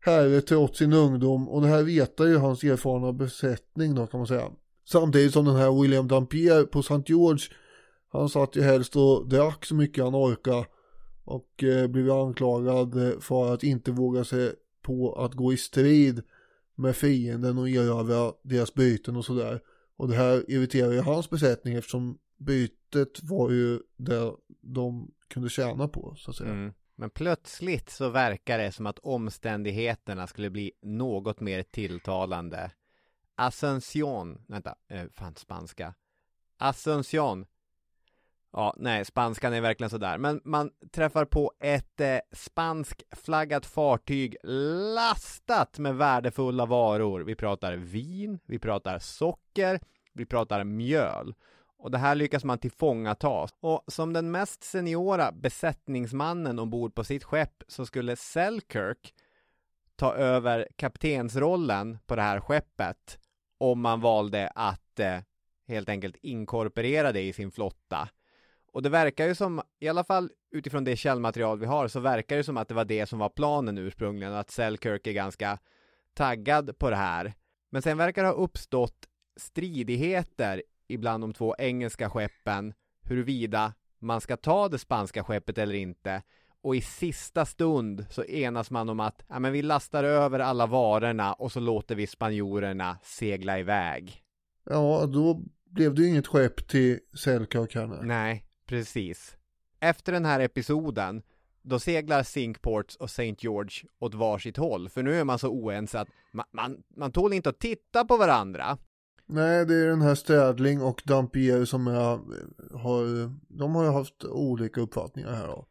herre 0.00 0.40
trots 0.40 0.78
sin 0.78 0.92
ungdom 0.92 1.48
och 1.48 1.62
det 1.62 1.68
här 1.68 1.82
vetar 1.82 2.24
ju 2.24 2.36
hans 2.36 2.64
erfarna 2.64 3.12
besättning 3.12 3.94
då 3.94 4.06
kan 4.06 4.20
man 4.20 4.26
säga. 4.26 4.50
Samtidigt 4.88 5.32
som 5.32 5.44
den 5.44 5.56
här 5.56 5.82
William 5.82 6.08
Dampier 6.08 6.62
på 6.64 6.78
St. 6.80 7.02
George 7.06 7.44
han 8.08 8.28
satt 8.28 8.56
ju 8.56 8.62
helst 8.62 8.96
och 8.96 9.28
drack 9.28 9.64
så 9.64 9.74
mycket 9.74 10.04
han 10.04 10.14
orkade 10.14 10.66
och 11.24 11.64
eh, 11.64 11.86
blev 11.86 12.10
anklagad 12.10 13.06
eh, 13.06 13.20
för 13.20 13.54
att 13.54 13.62
inte 13.62 13.92
våga 13.92 14.24
sig 14.24 14.54
på 14.82 15.12
att 15.12 15.34
gå 15.34 15.52
i 15.52 15.56
strid 15.56 16.22
med 16.74 16.96
fienden 16.96 17.58
och 17.58 17.68
erövra 17.68 18.32
deras 18.42 18.74
byten 18.74 19.16
och 19.16 19.24
sådär. 19.24 19.60
Och 19.96 20.08
det 20.08 20.14
här 20.14 20.50
irriterar 20.50 20.92
ju 20.92 21.00
hans 21.00 21.30
besättning 21.30 21.74
eftersom 21.74 22.18
bytet 22.36 23.22
var 23.22 23.50
ju 23.50 23.80
det 23.96 24.32
de 24.60 25.10
kunde 25.28 25.48
tjäna 25.48 25.88
på 25.88 26.14
så 26.16 26.30
att 26.30 26.36
säga. 26.36 26.50
Mm. 26.50 26.72
Men 26.94 27.10
plötsligt 27.10 27.90
så 27.90 28.08
verkar 28.08 28.58
det 28.58 28.72
som 28.72 28.86
att 28.86 28.98
omständigheterna 28.98 30.26
skulle 30.26 30.50
bli 30.50 30.72
något 30.82 31.40
mer 31.40 31.62
tilltalande. 31.62 32.70
Ascension, 33.34 34.42
vänta, 34.46 34.74
eh, 34.88 35.04
fan 35.14 35.34
spanska. 35.34 35.94
Ascension. 36.58 37.46
Ja, 38.52 38.74
nej, 38.76 39.04
spanskan 39.04 39.52
är 39.52 39.60
verkligen 39.60 39.90
sådär. 39.90 40.18
Men 40.18 40.40
man 40.44 40.70
träffar 40.92 41.24
på 41.24 41.52
ett 41.60 42.00
eh, 42.00 42.18
spanskflaggat 42.32 43.66
fartyg 43.66 44.36
lastat 44.94 45.78
med 45.78 45.96
värdefulla 45.96 46.66
varor. 46.66 47.20
Vi 47.20 47.34
pratar 47.34 47.72
vin, 47.72 48.38
vi 48.46 48.58
pratar 48.58 48.98
socker, 48.98 49.80
vi 50.12 50.26
pratar 50.26 50.64
mjöl. 50.64 51.34
Och 51.78 51.90
det 51.90 51.98
här 51.98 52.14
lyckas 52.14 52.44
man 52.44 52.58
tillfångata. 52.58 53.48
Och 53.60 53.84
som 53.86 54.12
den 54.12 54.30
mest 54.30 54.64
seniora 54.64 55.32
besättningsmannen 55.32 56.58
ombord 56.58 56.94
på 56.94 57.04
sitt 57.04 57.24
skepp 57.24 57.62
så 57.68 57.86
skulle 57.86 58.16
Selkirk 58.16 59.14
ta 59.96 60.14
över 60.14 60.68
kaptensrollen 60.76 61.98
på 62.06 62.16
det 62.16 62.22
här 62.22 62.40
skeppet 62.40 63.18
om 63.58 63.80
man 63.80 64.00
valde 64.00 64.48
att 64.54 65.00
eh, 65.00 65.18
helt 65.68 65.88
enkelt 65.88 66.16
inkorporera 66.16 67.12
det 67.12 67.22
i 67.22 67.32
sin 67.32 67.50
flotta. 67.50 68.08
Och 68.76 68.82
det 68.82 68.88
verkar 68.88 69.26
ju 69.26 69.34
som, 69.34 69.62
i 69.80 69.88
alla 69.88 70.04
fall 70.04 70.30
utifrån 70.50 70.84
det 70.84 70.96
källmaterial 70.96 71.58
vi 71.58 71.66
har, 71.66 71.88
så 71.88 72.00
verkar 72.00 72.36
det 72.36 72.44
som 72.44 72.56
att 72.56 72.68
det 72.68 72.74
var 72.74 72.84
det 72.84 73.06
som 73.06 73.18
var 73.18 73.28
planen 73.28 73.78
ursprungligen 73.78 74.32
och 74.32 74.38
att 74.38 74.50
Selkirk 74.50 75.06
är 75.06 75.12
ganska 75.12 75.58
taggad 76.14 76.78
på 76.78 76.90
det 76.90 76.96
här. 76.96 77.34
Men 77.70 77.82
sen 77.82 77.98
verkar 77.98 78.22
det 78.22 78.28
ha 78.28 78.34
uppstått 78.34 79.08
stridigheter 79.36 80.62
ibland 80.88 81.22
de 81.22 81.32
två 81.32 81.54
engelska 81.58 82.10
skeppen 82.10 82.74
huruvida 83.02 83.72
man 83.98 84.20
ska 84.20 84.36
ta 84.36 84.68
det 84.68 84.78
spanska 84.78 85.24
skeppet 85.24 85.58
eller 85.58 85.74
inte. 85.74 86.22
Och 86.62 86.76
i 86.76 86.80
sista 86.80 87.46
stund 87.46 88.06
så 88.10 88.24
enas 88.24 88.70
man 88.70 88.88
om 88.88 89.00
att 89.00 89.24
ja, 89.28 89.38
men 89.38 89.52
vi 89.52 89.62
lastar 89.62 90.04
över 90.04 90.38
alla 90.38 90.66
varorna 90.66 91.32
och 91.32 91.52
så 91.52 91.60
låter 91.60 91.94
vi 91.94 92.06
spanjorerna 92.06 92.98
segla 93.02 93.58
iväg. 93.58 94.22
Ja, 94.64 95.06
då 95.06 95.42
blev 95.70 95.94
det 95.94 96.02
ju 96.02 96.08
inget 96.08 96.26
skepp 96.26 96.68
till 96.68 96.98
Selkirk 97.14 97.74
här. 97.74 98.02
Nej, 98.02 98.45
precis. 98.66 99.36
Efter 99.80 100.12
den 100.12 100.24
här 100.24 100.40
episoden 100.40 101.22
då 101.62 101.78
seglar 101.78 102.22
Sinkports 102.22 102.96
och 102.96 103.04
St. 103.04 103.36
George 103.38 103.88
åt 103.98 104.14
varsitt 104.14 104.56
håll, 104.56 104.88
för 104.88 105.02
nu 105.02 105.14
är 105.14 105.24
man 105.24 105.38
så 105.38 105.48
oense 105.48 106.00
att 106.00 106.08
man, 106.32 106.46
man, 106.52 106.82
man 106.96 107.12
tål 107.12 107.32
inte 107.32 107.48
att 107.48 107.58
titta 107.58 108.04
på 108.04 108.16
varandra. 108.16 108.78
Nej, 109.26 109.66
det 109.66 109.74
är 109.74 109.86
den 109.86 110.02
här 110.02 110.14
Städling 110.14 110.82
och 110.82 111.02
Dampier 111.04 111.64
som 111.64 111.86
är, 111.86 112.18
har, 112.78 113.30
de 113.48 113.74
har 113.74 113.84
ju 113.84 113.90
haft 113.90 114.24
olika 114.24 114.80
uppfattningar 114.80 115.32
här 115.32 115.46
då. 115.46 115.66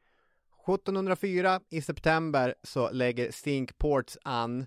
1704 0.74 1.60
i 1.70 1.82
september 1.82 2.56
så 2.64 2.92
lägger 2.92 3.32
Stinkports 3.32 4.18
an 4.24 4.66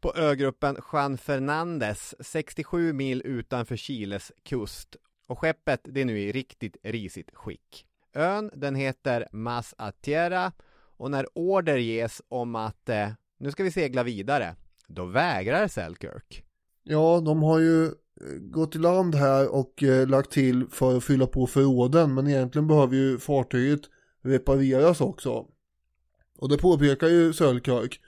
på 0.00 0.14
ögruppen 0.14 0.76
Juan 0.92 1.18
Fernandez 1.18 2.14
67 2.20 2.92
mil 2.92 3.22
utanför 3.24 3.76
Chiles 3.76 4.32
kust 4.42 4.96
och 5.28 5.38
skeppet 5.38 5.80
det 5.84 6.00
är 6.00 6.04
nu 6.04 6.20
i 6.20 6.32
riktigt 6.32 6.76
risigt 6.82 7.30
skick. 7.34 7.86
Ön 8.14 8.50
den 8.54 8.74
heter 8.74 9.28
Mas 9.32 9.74
Atiera 9.78 10.52
och 10.96 11.10
när 11.10 11.26
order 11.34 11.76
ges 11.76 12.22
om 12.28 12.54
att 12.54 12.88
eh, 12.88 13.08
nu 13.38 13.50
ska 13.50 13.64
vi 13.64 13.70
segla 13.70 14.02
vidare 14.02 14.56
då 14.86 15.04
vägrar 15.04 15.68
Selkirk. 15.68 16.44
Ja, 16.82 17.20
de 17.20 17.42
har 17.42 17.58
ju 17.58 17.84
eh, 17.84 17.90
gått 18.40 18.76
i 18.76 18.78
land 18.78 19.14
här 19.14 19.54
och 19.54 19.82
eh, 19.82 20.08
lagt 20.08 20.30
till 20.30 20.66
för 20.70 20.96
att 20.96 21.04
fylla 21.04 21.26
på 21.26 21.46
förråden 21.46 22.14
men 22.14 22.26
egentligen 22.26 22.66
behöver 22.66 22.96
ju 22.96 23.18
fartyget 23.18 23.80
repareras 24.22 25.00
också. 25.00 25.46
Och 26.38 26.48
det 26.48 26.58
påpekar 26.58 27.08
ju 27.08 27.32
Selkirk. 27.32 28.00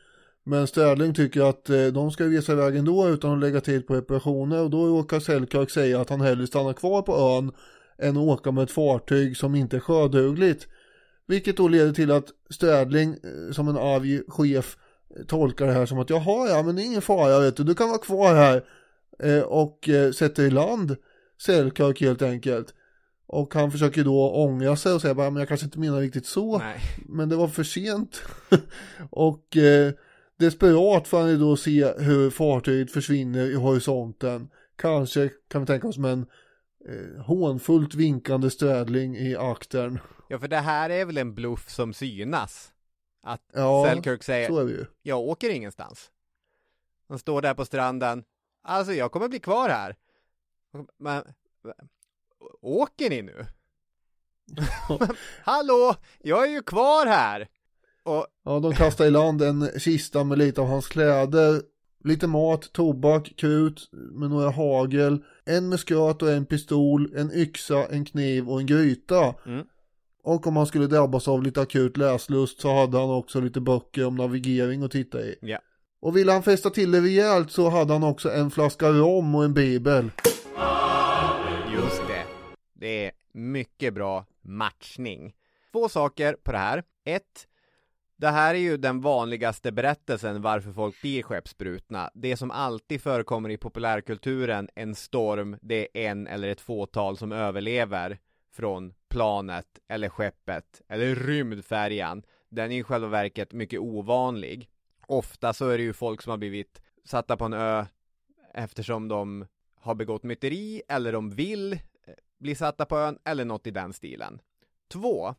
Men 0.44 0.66
Sterling 0.66 1.14
tycker 1.14 1.48
att 1.48 1.70
eh, 1.70 1.86
de 1.86 2.10
ska 2.10 2.24
resa 2.24 2.52
iväg 2.52 2.76
ändå 2.76 3.08
utan 3.08 3.32
att 3.32 3.40
lägga 3.40 3.60
till 3.60 3.82
på 3.82 3.94
reparationer 3.94 4.62
och 4.62 4.70
då 4.70 4.86
råkar 4.86 5.20
Selkirk 5.20 5.70
säga 5.70 6.00
att 6.00 6.10
han 6.10 6.20
hellre 6.20 6.46
stannar 6.46 6.72
kvar 6.72 7.02
på 7.02 7.16
ön 7.16 7.52
än 7.98 8.16
att 8.16 8.22
åka 8.22 8.50
med 8.50 8.64
ett 8.64 8.70
fartyg 8.70 9.36
som 9.36 9.54
inte 9.54 9.76
är 9.76 9.80
sjödugligt. 9.80 10.66
Vilket 11.26 11.56
då 11.56 11.68
leder 11.68 11.92
till 11.92 12.10
att 12.10 12.26
Städling 12.50 13.10
eh, 13.10 13.52
som 13.52 13.68
en 13.68 13.78
arg 13.78 14.22
chef 14.28 14.76
tolkar 15.26 15.66
det 15.66 15.72
här 15.72 15.86
som 15.86 15.98
att 15.98 16.10
jaha 16.10 16.48
ja 16.48 16.62
men 16.62 16.76
det 16.76 16.82
är 16.82 16.86
ingen 16.86 17.02
fara 17.02 17.40
vet 17.40 17.56
du, 17.56 17.64
du 17.64 17.74
kan 17.74 17.88
vara 17.88 17.98
kvar 17.98 18.34
här 18.34 18.62
Eh, 19.22 19.42
och 19.42 19.88
sätter 20.14 20.42
i 20.42 20.50
land 20.50 20.96
Selkirk 21.38 22.00
helt 22.00 22.22
enkelt. 22.22 22.74
Och 23.26 23.54
han 23.54 23.72
försöker 23.72 24.04
då 24.04 24.30
ångra 24.30 24.76
sig 24.76 24.92
och 24.92 25.00
säga 25.00 25.14
bara, 25.14 25.30
men 25.30 25.40
jag 25.40 25.48
kanske 25.48 25.66
inte 25.66 25.78
menar 25.78 26.00
riktigt 26.00 26.26
så. 26.26 26.58
Nej. 26.58 26.80
Men 27.08 27.28
det 27.28 27.36
var 27.36 27.48
för 27.48 27.62
sent. 27.62 28.22
och 29.10 29.56
desperat 30.40 31.08
får 31.08 31.18
han 31.20 31.30
ju 31.30 31.36
då 31.36 31.56
se 31.56 31.92
hur 31.98 32.30
fartyget 32.30 32.92
försvinner 32.92 33.46
i 33.50 33.54
horisonten. 33.54 34.50
Kanske 34.76 35.30
kan 35.48 35.60
vi 35.60 35.66
tänka 35.66 35.88
oss 35.88 35.98
med 35.98 36.12
en 36.12 36.26
eh, 36.88 37.22
hånfullt 37.22 37.94
vinkande 37.94 38.50
strädling 38.50 39.16
i 39.16 39.36
aktern. 39.36 39.98
Ja, 40.28 40.38
för 40.38 40.48
det 40.48 40.56
här 40.56 40.90
är 40.90 41.04
väl 41.04 41.18
en 41.18 41.34
bluff 41.34 41.70
som 41.70 41.94
synas. 41.94 42.72
Att 43.22 43.42
ja, 43.52 43.86
Selkirk 43.88 44.22
säger, 44.22 44.88
jag 45.02 45.20
åker 45.20 45.50
ingenstans. 45.50 46.10
Han 47.08 47.18
står 47.18 47.42
där 47.42 47.54
på 47.54 47.64
stranden, 47.64 48.24
Alltså 48.62 48.92
jag 48.92 49.12
kommer 49.12 49.28
bli 49.28 49.40
kvar 49.40 49.68
här. 49.68 49.96
Men, 50.98 51.24
åker 52.60 53.10
ni 53.10 53.22
nu? 53.22 53.46
Hallå, 55.42 55.94
jag 56.18 56.44
är 56.44 56.50
ju 56.50 56.62
kvar 56.62 57.06
här! 57.06 57.48
Och... 58.02 58.26
Ja, 58.44 58.60
de 58.60 58.72
kastar 58.72 59.06
i 59.06 59.10
land 59.10 59.42
en 59.42 59.68
kista 59.78 60.24
med 60.24 60.38
lite 60.38 60.60
av 60.60 60.66
hans 60.66 60.88
kläder, 60.88 61.62
lite 62.04 62.26
mat, 62.26 62.72
tobak, 62.72 63.32
krut 63.36 63.88
med 63.92 64.30
några 64.30 64.50
hagel, 64.50 65.24
en 65.44 65.68
muskat 65.68 66.22
och 66.22 66.30
en 66.30 66.46
pistol, 66.46 67.12
en 67.16 67.32
yxa, 67.32 67.86
en 67.86 68.04
kniv 68.04 68.48
och 68.48 68.60
en 68.60 68.66
gryta. 68.66 69.34
Mm. 69.46 69.66
Och 70.22 70.46
om 70.46 70.56
han 70.56 70.66
skulle 70.66 70.86
drabbas 70.86 71.28
av 71.28 71.42
lite 71.42 71.60
akut 71.60 71.96
läslust 71.96 72.60
så 72.60 72.74
hade 72.74 72.98
han 72.98 73.10
också 73.10 73.40
lite 73.40 73.60
böcker 73.60 74.06
om 74.06 74.16
navigering 74.16 74.82
att 74.82 74.90
titta 74.90 75.20
i. 75.20 75.34
Ja. 75.40 75.58
Och 76.00 76.16
ville 76.16 76.32
han 76.32 76.42
fästa 76.42 76.70
till 76.70 76.90
det 76.90 77.00
rejält 77.00 77.50
så 77.50 77.68
hade 77.68 77.92
han 77.92 78.02
också 78.02 78.30
en 78.30 78.50
flaska 78.50 78.88
rom 78.88 79.34
och 79.34 79.44
en 79.44 79.54
bibel. 79.54 80.10
Just 81.74 82.02
det. 82.08 82.24
Det 82.74 83.06
är 83.06 83.12
mycket 83.32 83.94
bra 83.94 84.26
matchning. 84.42 85.34
Två 85.72 85.88
saker 85.88 86.36
på 86.42 86.52
det 86.52 86.58
här. 86.58 86.84
Ett, 87.04 87.46
det 88.20 88.28
här 88.28 88.54
är 88.54 88.58
ju 88.58 88.76
den 88.76 89.00
vanligaste 89.00 89.72
berättelsen 89.72 90.42
varför 90.42 90.72
folk 90.72 91.00
blir 91.00 91.22
skeppsbrutna. 91.22 92.10
Det 92.14 92.36
som 92.36 92.50
alltid 92.50 93.00
förekommer 93.00 93.48
i 93.48 93.56
populärkulturen, 93.56 94.68
en 94.74 94.94
storm, 94.94 95.56
det 95.62 95.88
är 95.94 96.10
en 96.10 96.26
eller 96.26 96.48
ett 96.48 96.60
fåtal 96.60 97.16
som 97.16 97.32
överlever 97.32 98.18
från 98.52 98.94
planet 99.08 99.66
eller 99.88 100.08
skeppet 100.08 100.82
eller 100.88 101.14
rymdfärjan. 101.14 102.22
Den 102.48 102.72
är 102.72 102.78
i 102.78 102.82
själva 102.82 103.08
verket 103.08 103.52
mycket 103.52 103.80
ovanlig 103.80 104.70
ofta 105.06 105.52
så 105.52 105.68
är 105.68 105.78
det 105.78 105.84
ju 105.84 105.92
folk 105.92 106.22
som 106.22 106.30
har 106.30 106.38
blivit 106.38 106.82
satta 107.04 107.36
på 107.36 107.44
en 107.44 107.52
ö 107.52 107.86
eftersom 108.54 109.08
de 109.08 109.46
har 109.74 109.94
begått 109.94 110.22
myteri 110.22 110.82
eller 110.88 111.12
de 111.12 111.30
vill 111.30 111.72
eh, 111.72 111.78
bli 112.38 112.54
satta 112.54 112.86
på 112.86 112.98
ön 112.98 113.18
eller 113.24 113.44
något 113.44 113.66
i 113.66 113.70
den 113.70 113.92
stilen. 113.92 114.40
Två, 114.88 115.34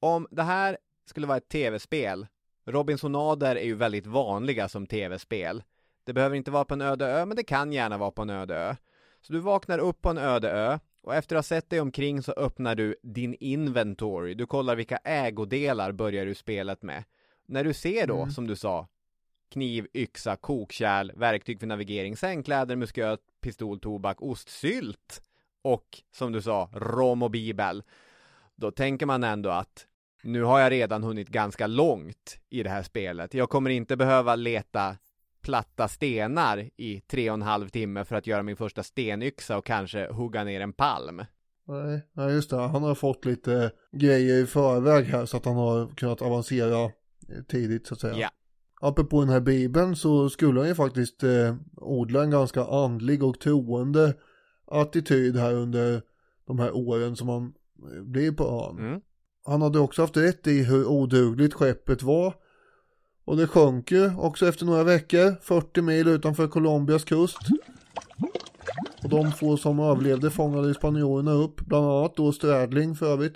om 0.00 0.26
det 0.30 0.42
här 0.42 0.78
skulle 1.10 1.26
vara 1.26 1.38
ett 1.38 1.48
tv-spel, 1.48 2.26
Robinsonader 2.66 3.56
är 3.56 3.64
ju 3.64 3.74
väldigt 3.74 4.06
vanliga 4.06 4.68
som 4.68 4.86
tv-spel. 4.86 5.62
Det 6.04 6.12
behöver 6.12 6.36
inte 6.36 6.50
vara 6.50 6.64
på 6.64 6.74
en 6.74 6.80
öde 6.80 7.06
ö, 7.06 7.26
men 7.26 7.36
det 7.36 7.42
kan 7.42 7.72
gärna 7.72 7.98
vara 7.98 8.10
på 8.10 8.22
en 8.22 8.30
öde 8.30 8.56
ö. 8.56 8.76
Så 9.20 9.32
du 9.32 9.38
vaknar 9.38 9.78
upp 9.78 10.02
på 10.02 10.08
en 10.08 10.18
öde 10.18 10.50
ö 10.50 10.78
och 11.02 11.14
efter 11.14 11.36
att 11.36 11.38
ha 11.38 11.42
sett 11.42 11.70
dig 11.70 11.80
omkring 11.80 12.22
så 12.22 12.32
öppnar 12.32 12.74
du 12.74 12.96
din 13.02 13.36
inventory. 13.40 14.34
Du 14.34 14.46
kollar 14.46 14.76
vilka 14.76 14.96
ägodelar 14.96 15.92
börjar 15.92 16.26
du 16.26 16.34
spelet 16.34 16.82
med. 16.82 17.04
När 17.46 17.64
du 17.64 17.74
ser 17.74 18.06
då, 18.06 18.16
mm. 18.16 18.30
som 18.30 18.46
du 18.46 18.56
sa, 18.56 18.88
kniv, 19.50 19.86
yxa, 19.94 20.36
kokkärl, 20.36 21.12
verktyg 21.16 21.60
för 21.60 21.66
navigering, 21.66 22.16
sängkläder, 22.16 22.76
musköt, 22.76 23.20
pistol, 23.40 23.80
tobak, 23.80 24.22
ostsylt 24.22 25.22
och 25.62 26.02
som 26.12 26.32
du 26.32 26.42
sa, 26.42 26.70
rom 26.72 27.22
och 27.22 27.30
bibel. 27.30 27.82
Då 28.56 28.70
tänker 28.70 29.06
man 29.06 29.24
ändå 29.24 29.50
att 29.50 29.86
nu 30.22 30.42
har 30.42 30.60
jag 30.60 30.72
redan 30.72 31.02
hunnit 31.02 31.28
ganska 31.28 31.66
långt 31.66 32.38
i 32.50 32.62
det 32.62 32.70
här 32.70 32.82
spelet. 32.82 33.34
Jag 33.34 33.50
kommer 33.50 33.70
inte 33.70 33.96
behöva 33.96 34.36
leta 34.36 34.96
platta 35.42 35.88
stenar 35.88 36.70
i 36.76 37.00
tre 37.00 37.30
och 37.30 37.34
en 37.34 37.42
halv 37.42 37.68
timme 37.68 38.04
för 38.04 38.16
att 38.16 38.26
göra 38.26 38.42
min 38.42 38.56
första 38.56 38.82
stenyxa 38.82 39.58
och 39.58 39.66
kanske 39.66 40.12
hugga 40.12 40.44
ner 40.44 40.60
en 40.60 40.72
palm. 40.72 41.22
Nej, 41.68 42.02
nej 42.12 42.34
just 42.34 42.50
det. 42.50 42.56
Han 42.56 42.82
har 42.82 42.94
fått 42.94 43.24
lite 43.24 43.70
grejer 43.92 44.42
i 44.42 44.46
förväg 44.46 45.04
här 45.04 45.26
så 45.26 45.36
att 45.36 45.44
han 45.44 45.56
har 45.56 45.86
kunnat 45.86 46.22
avancera 46.22 46.90
tidigt 47.48 47.86
så 47.86 47.94
att 47.94 48.00
säga. 48.00 48.16
Ja. 48.16 48.30
Apropå 48.80 49.20
den 49.20 49.28
här 49.28 49.40
bibeln 49.40 49.96
så 49.96 50.30
skulle 50.30 50.60
han 50.60 50.68
ju 50.68 50.74
faktiskt 50.74 51.22
eh, 51.22 51.56
odla 51.76 52.22
en 52.22 52.30
ganska 52.30 52.64
andlig 52.64 53.22
och 53.22 53.40
troende 53.40 54.14
attityd 54.66 55.36
här 55.36 55.54
under 55.54 56.02
de 56.46 56.58
här 56.58 56.76
åren 56.76 57.16
som 57.16 57.28
han 57.28 57.54
eh, 57.94 58.02
blir 58.02 58.32
på 58.32 58.44
ön. 58.44 58.86
Mm. 58.86 59.00
Han 59.44 59.62
hade 59.62 59.78
också 59.78 60.02
haft 60.02 60.16
rätt 60.16 60.46
i 60.46 60.62
hur 60.62 60.86
odugligt 60.86 61.54
skeppet 61.54 62.02
var. 62.02 62.34
Och 63.24 63.36
det 63.36 63.46
sjönk 63.46 63.90
ju 63.90 64.16
också 64.16 64.48
efter 64.48 64.66
några 64.66 64.84
veckor, 64.84 65.34
40 65.42 65.82
mil 65.82 66.08
utanför 66.08 66.48
Colombias 66.48 67.04
kust. 67.04 67.38
Och 69.02 69.08
de 69.08 69.32
få 69.32 69.56
som 69.56 69.80
överlevde 69.80 70.30
fångade 70.30 70.74
spanjorerna 70.74 71.32
upp, 71.32 71.60
bland 71.60 71.86
annat 71.86 72.16
då 72.16 72.32
Stradling 72.32 72.94
för 72.94 73.12
övrigt. 73.12 73.34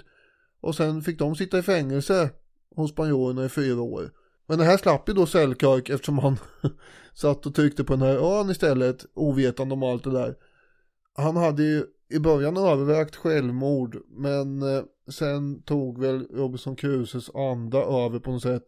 Och 0.60 0.74
sen 0.74 1.02
fick 1.02 1.18
de 1.18 1.36
sitta 1.36 1.58
i 1.58 1.62
fängelse 1.62 2.30
hos 2.76 2.90
spanjorerna 2.90 3.44
i 3.44 3.48
fyra 3.48 3.80
år. 3.80 4.10
Men 4.46 4.58
det 4.58 4.64
här 4.64 4.76
slapp 4.76 5.08
ju 5.08 5.12
då 5.12 5.26
Selkirk 5.26 5.88
eftersom 5.88 6.18
han 6.18 6.36
satt 7.14 7.46
och 7.46 7.54
tryckte 7.54 7.84
på 7.84 7.92
den 7.92 8.02
här 8.02 8.40
ön 8.40 8.50
istället, 8.50 9.06
ovetande 9.14 9.74
om 9.74 9.82
allt 9.82 10.04
det 10.04 10.10
där. 10.10 10.34
Han 11.16 11.36
hade 11.36 11.62
ju 11.62 11.84
i 12.10 12.18
början 12.18 12.56
övervägt 12.56 13.16
självmord, 13.16 13.96
men 14.08 14.62
eh, 14.62 14.82
sen 15.08 15.62
tog 15.62 16.00
väl 16.00 16.26
Robinson 16.30 16.76
Crusoes 16.76 17.30
anda 17.34 17.78
över 17.78 18.18
på 18.18 18.30
något 18.30 18.42
sätt. 18.42 18.64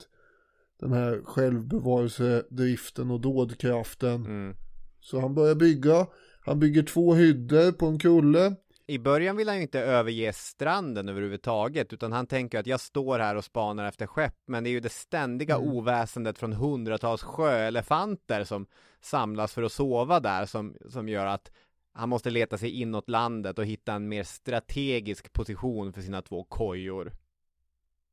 Den 0.80 0.92
här 0.92 1.22
självbevarelsedriften 1.24 3.10
och 3.10 3.20
dådkraften. 3.20 4.24
Mm. 4.26 4.56
Så 5.00 5.20
han 5.20 5.34
börjar 5.34 5.54
bygga. 5.54 6.06
Han 6.40 6.60
bygger 6.60 6.82
två 6.82 7.14
hyddor 7.14 7.72
på 7.72 7.86
en 7.86 7.98
kulle. 7.98 8.56
I 8.88 8.98
början 8.98 9.36
vill 9.36 9.48
han 9.48 9.56
ju 9.56 9.62
inte 9.62 9.80
överge 9.80 10.32
stranden 10.32 11.08
överhuvudtaget, 11.08 11.92
utan 11.92 12.12
han 12.12 12.26
tänker 12.26 12.58
att 12.58 12.66
jag 12.66 12.80
står 12.80 13.18
här 13.18 13.34
och 13.34 13.44
spanar 13.44 13.88
efter 13.88 14.06
skepp, 14.06 14.34
men 14.46 14.64
det 14.64 14.70
är 14.70 14.72
ju 14.72 14.80
det 14.80 14.92
ständiga 14.92 15.56
Mm. 15.56 15.68
oväsendet 15.68 16.38
från 16.38 16.52
hundratals 16.52 17.22
sjöelefanter 17.22 18.44
som 18.44 18.66
samlas 19.00 19.52
för 19.52 19.62
att 19.62 19.72
sova 19.72 20.20
där, 20.20 20.46
som, 20.46 20.76
som 20.88 21.08
gör 21.08 21.26
att 21.26 21.50
han 21.96 22.08
måste 22.08 22.30
leta 22.30 22.58
sig 22.58 22.70
inåt 22.70 23.10
landet 23.10 23.58
och 23.58 23.66
hitta 23.66 23.92
en 23.92 24.08
mer 24.08 24.22
strategisk 24.22 25.32
position 25.32 25.92
för 25.92 26.00
sina 26.00 26.22
två 26.22 26.44
kojor. 26.44 27.12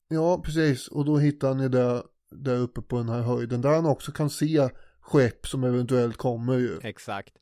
Ja, 0.08 0.42
precis. 0.46 0.88
Och 0.88 1.06
då 1.06 1.18
hittar 1.18 1.48
han 1.48 1.60
ju 1.60 1.70
det 1.70 2.04
där 2.32 2.58
uppe 2.58 2.82
på 2.82 2.98
den 2.98 3.10
här 3.10 3.22
höjden. 3.22 3.62
Där 3.62 3.76
han 3.76 3.86
också 3.86 4.12
kan 4.12 4.30
se 4.30 4.70
skepp 5.00 5.48
som 5.48 5.64
eventuellt 5.64 6.18
kommer 6.18 6.58
ju. 6.58 6.80
Exakt. 6.84 7.34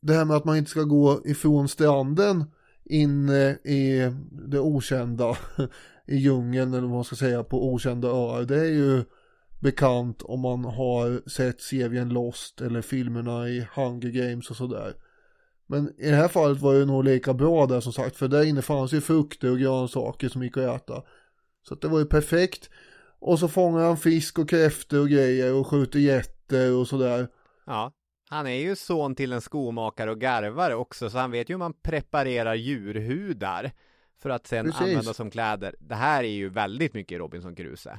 Det 0.00 0.12
här 0.12 0.24
med 0.24 0.36
att 0.36 0.44
man 0.44 0.56
inte 0.56 0.70
ska 0.70 0.82
gå 0.82 1.22
ifrån 1.24 1.68
stranden 1.68 2.44
in 2.84 3.28
eh, 3.28 3.50
i 3.72 4.12
det 4.30 4.60
okända 4.60 5.36
i 6.06 6.16
djungeln 6.16 6.74
eller 6.74 6.82
vad 6.82 6.90
man 6.90 7.04
ska 7.04 7.16
säga 7.16 7.44
på 7.44 7.72
okända 7.72 8.08
öar. 8.08 8.42
Det 8.42 8.60
är 8.60 8.70
ju 8.70 9.04
bekant 9.60 10.22
om 10.22 10.40
man 10.40 10.64
har 10.64 11.28
sett 11.28 11.60
serien 11.60 12.08
Lost 12.08 12.60
eller 12.60 12.82
filmerna 12.82 13.48
i 13.48 13.66
Hunger 13.74 14.10
Games 14.10 14.50
och 14.50 14.56
sådär. 14.56 14.94
Men 15.66 15.94
i 15.98 16.10
det 16.10 16.16
här 16.16 16.28
fallet 16.28 16.60
var 16.60 16.74
det 16.74 16.84
nog 16.84 17.04
lika 17.04 17.34
bra 17.34 17.66
där 17.66 17.80
som 17.80 17.92
sagt 17.92 18.16
för 18.16 18.28
där 18.28 18.44
inne 18.44 18.62
fanns 18.62 18.92
ju 18.92 19.00
frukter 19.00 19.50
och 19.50 19.58
grönsaker 19.58 20.28
som 20.28 20.42
gick 20.42 20.56
att 20.56 20.82
äta. 20.82 21.02
Så 21.68 21.74
att 21.74 21.80
det 21.80 21.88
var 21.88 21.98
ju 21.98 22.06
perfekt. 22.06 22.70
Och 23.18 23.38
så 23.38 23.48
fångar 23.48 23.84
han 23.84 23.96
fisk 23.96 24.38
och 24.38 24.48
kräftor 24.48 25.00
och 25.00 25.08
grejer 25.08 25.54
och 25.54 25.66
skjuter 25.66 25.98
getter 25.98 26.74
och 26.74 26.88
sådär. 26.88 27.28
Ja. 27.66 27.92
Han 28.28 28.46
är 28.46 28.60
ju 28.60 28.76
son 28.76 29.14
till 29.14 29.32
en 29.32 29.40
skomakare 29.40 30.10
och 30.10 30.20
garvare 30.20 30.74
också, 30.74 31.10
så 31.10 31.18
han 31.18 31.30
vet 31.30 31.50
ju 31.50 31.54
hur 31.54 31.58
man 31.58 31.74
preparerar 31.82 32.54
djurhudar 32.54 33.72
för 34.18 34.30
att 34.30 34.46
sen 34.46 34.64
Precis. 34.64 34.80
använda 34.80 35.14
som 35.14 35.30
kläder. 35.30 35.74
Det 35.80 35.94
här 35.94 36.24
är 36.24 36.28
ju 36.28 36.48
väldigt 36.48 36.94
mycket 36.94 37.18
Robinson 37.18 37.54
Crusoe. 37.54 37.98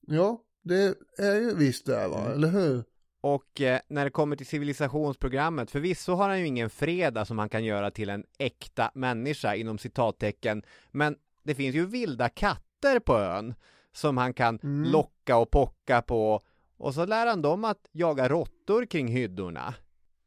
Ja, 0.00 0.40
det 0.62 0.94
är 1.18 1.34
ju 1.34 1.54
visst 1.54 1.86
det 1.86 2.08
va, 2.08 2.32
eller 2.34 2.48
hur? 2.48 2.84
Och 3.20 3.60
eh, 3.60 3.80
när 3.88 4.04
det 4.04 4.10
kommer 4.10 4.36
till 4.36 4.46
civilisationsprogrammet, 4.46 5.70
förvisso 5.70 6.12
har 6.12 6.28
han 6.28 6.38
ju 6.40 6.46
ingen 6.46 6.70
fredag 6.70 7.24
som 7.24 7.38
han 7.38 7.48
kan 7.48 7.64
göra 7.64 7.90
till 7.90 8.08
en 8.10 8.24
äkta 8.38 8.90
människa 8.94 9.54
inom 9.54 9.78
citattecken, 9.78 10.62
men 10.90 11.16
det 11.42 11.54
finns 11.54 11.74
ju 11.76 11.86
vilda 11.86 12.28
katter 12.28 12.98
på 12.98 13.18
ön 13.18 13.54
som 13.92 14.16
han 14.16 14.34
kan 14.34 14.58
Mm. 14.62 14.90
locka 14.92 15.36
och 15.36 15.50
pocka 15.50 16.02
på 16.02 16.40
och 16.78 16.94
så 16.94 17.06
lär 17.06 17.26
han 17.26 17.42
dem 17.42 17.64
att 17.64 17.88
jaga 17.92 18.28
råttor 18.28 18.86
kring 18.86 19.08
hyddorna. 19.08 19.74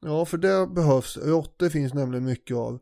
Ja, 0.05 0.25
för 0.25 0.37
det 0.37 0.67
behövs. 0.67 1.17
Råttor 1.17 1.69
finns 1.69 1.93
nämligen 1.93 2.25
mycket 2.25 2.57
av. 2.57 2.79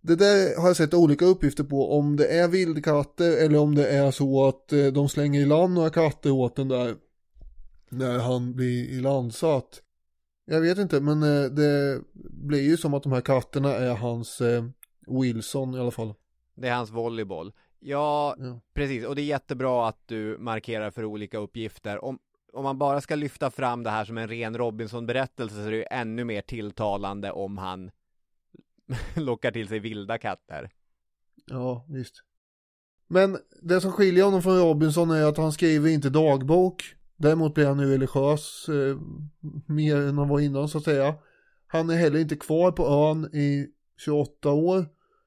Det 0.00 0.16
där 0.16 0.60
har 0.60 0.66
jag 0.68 0.76
sett 0.76 0.94
olika 0.94 1.24
uppgifter 1.24 1.64
på 1.64 1.98
om 1.98 2.16
det 2.16 2.26
är 2.38 2.48
vildkatter 2.48 3.44
eller 3.44 3.58
om 3.58 3.74
det 3.74 3.88
är 3.88 4.10
så 4.10 4.48
att 4.48 4.72
eh, 4.72 4.86
de 4.86 5.08
slänger 5.08 5.40
i 5.40 5.44
land 5.44 5.74
några 5.74 5.90
katter 5.90 6.30
åt 6.30 6.56
den 6.56 6.68
där 6.68 6.96
när 7.90 8.18
han 8.18 8.54
blir 8.54 8.84
ilandsatt. 8.90 9.82
Jag 10.44 10.60
vet 10.60 10.78
inte, 10.78 11.00
men 11.00 11.22
eh, 11.22 11.50
det 11.50 12.00
blir 12.30 12.62
ju 12.62 12.76
som 12.76 12.94
att 12.94 13.02
de 13.02 13.12
här 13.12 13.20
katterna 13.20 13.74
är 13.74 13.94
hans 13.94 14.40
eh, 14.40 14.64
Wilson 15.06 15.74
i 15.74 15.78
alla 15.78 15.90
fall. 15.90 16.14
Det 16.54 16.68
är 16.68 16.74
hans 16.74 16.90
volleyboll. 16.90 17.52
Ja, 17.78 18.36
Ja. 18.38 18.60
precis. 18.74 19.04
Och 19.06 19.14
det 19.16 19.22
är 19.22 19.26
jättebra 19.26 19.88
att 19.88 20.08
du 20.08 20.36
markerar 20.38 20.90
för 20.90 21.04
olika 21.04 21.38
uppgifter. 21.38 22.04
Om, 22.04 22.18
om 22.52 22.64
man 22.64 22.78
bara 22.78 23.00
ska 23.00 23.14
lyfta 23.14 23.50
fram 23.50 23.82
det 23.82 23.90
här 23.90 24.04
som 24.04 24.18
en 24.18 24.28
ren 24.28 24.58
Robinson-berättelse 24.58 25.54
så 25.54 25.60
är 25.60 25.70
det 25.70 25.76
ju 25.76 25.84
ännu 25.90 26.24
mer 26.24 26.40
tilltalande 26.42 27.30
om 27.32 27.58
han 27.58 27.90
lockar 29.16 29.50
till 29.50 29.68
sig 29.68 29.78
vilda 29.78 30.18
katter. 30.18 30.70
Ja, 31.46 31.84
visst. 31.88 32.14
Men 33.06 33.38
det 33.62 33.80
som 33.80 33.92
skiljer 33.92 34.24
honom 34.24 34.42
från 34.42 34.58
Robinson 34.58 35.10
är 35.10 35.24
att 35.24 35.36
han 35.36 35.52
skriver 35.52 35.88
inte 35.90 36.10
dagbok. 36.10 36.94
Däremot 37.20 37.54
blir 37.54 37.66
han 37.66 37.76
nu 37.76 37.92
religiös 37.92 38.68
eh, 38.68 38.96
mer 39.66 39.96
än 39.96 40.18
han 40.18 40.28
var 40.28 40.40
innan 40.40 40.68
så 40.68 40.78
att 40.78 40.84
säga. 40.84 41.14
Han 41.66 41.90
är 41.90 41.96
heller 41.96 42.20
inte 42.20 42.36
kvar 42.36 42.72
på 42.72 42.86
ön 42.86 43.24
i 43.34 43.66
28 44.04 44.50
år 44.50 44.86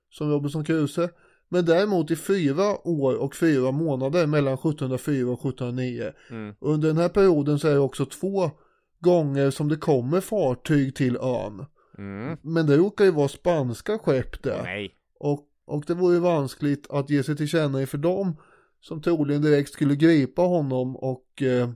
som 0.10 0.30
Robinson 0.30 0.66
Crusoe. 0.66 1.10
Men 1.50 1.66
däremot 1.66 2.12
i 2.12 2.16
fyra 2.16 2.88
år 2.88 3.16
och 3.16 3.36
fyra 3.36 3.72
månader 3.72 4.28
mellan 4.28 4.54
1704 4.54 5.32
och 5.32 5.40
1709. 5.40 6.12
Mm. 6.30 6.56
Under 6.60 6.88
den 6.88 6.98
här 6.98 7.10
perioden 7.10 7.60
så 7.60 7.68
är 7.68 7.74
det 7.74 7.80
också 7.80 8.06
två 8.06 8.52
gånger 9.00 9.50
som 9.52 9.70
det 9.70 9.78
kommer 9.78 10.22
fartyg 10.22 10.96
till 10.96 11.18
ön. 11.18 11.66
Mm. 11.98 12.38
Men 12.42 12.68
det 12.68 12.78
råkar 12.78 13.06
ju 13.06 13.12
vara 13.12 13.28
spanska 13.28 13.98
skepp 13.98 14.44
det. 14.44 14.62
Nej. 14.64 14.96
Och, 15.20 15.48
och 15.66 15.84
det 15.88 15.94
vore 15.94 16.14
ju 16.14 16.20
vanskligt 16.20 16.88
att 16.90 17.10
ge 17.10 17.24
sig 17.24 17.36
till 17.36 17.48
känna 17.48 17.82
inför 17.82 17.98
dem 17.98 18.36
som 18.82 19.02
troligen 19.02 19.42
direkt 19.42 19.74
skulle 19.74 19.96
gripa 19.96 20.42
honom 20.42 20.96
och 20.96 21.42
eh, 21.42 21.70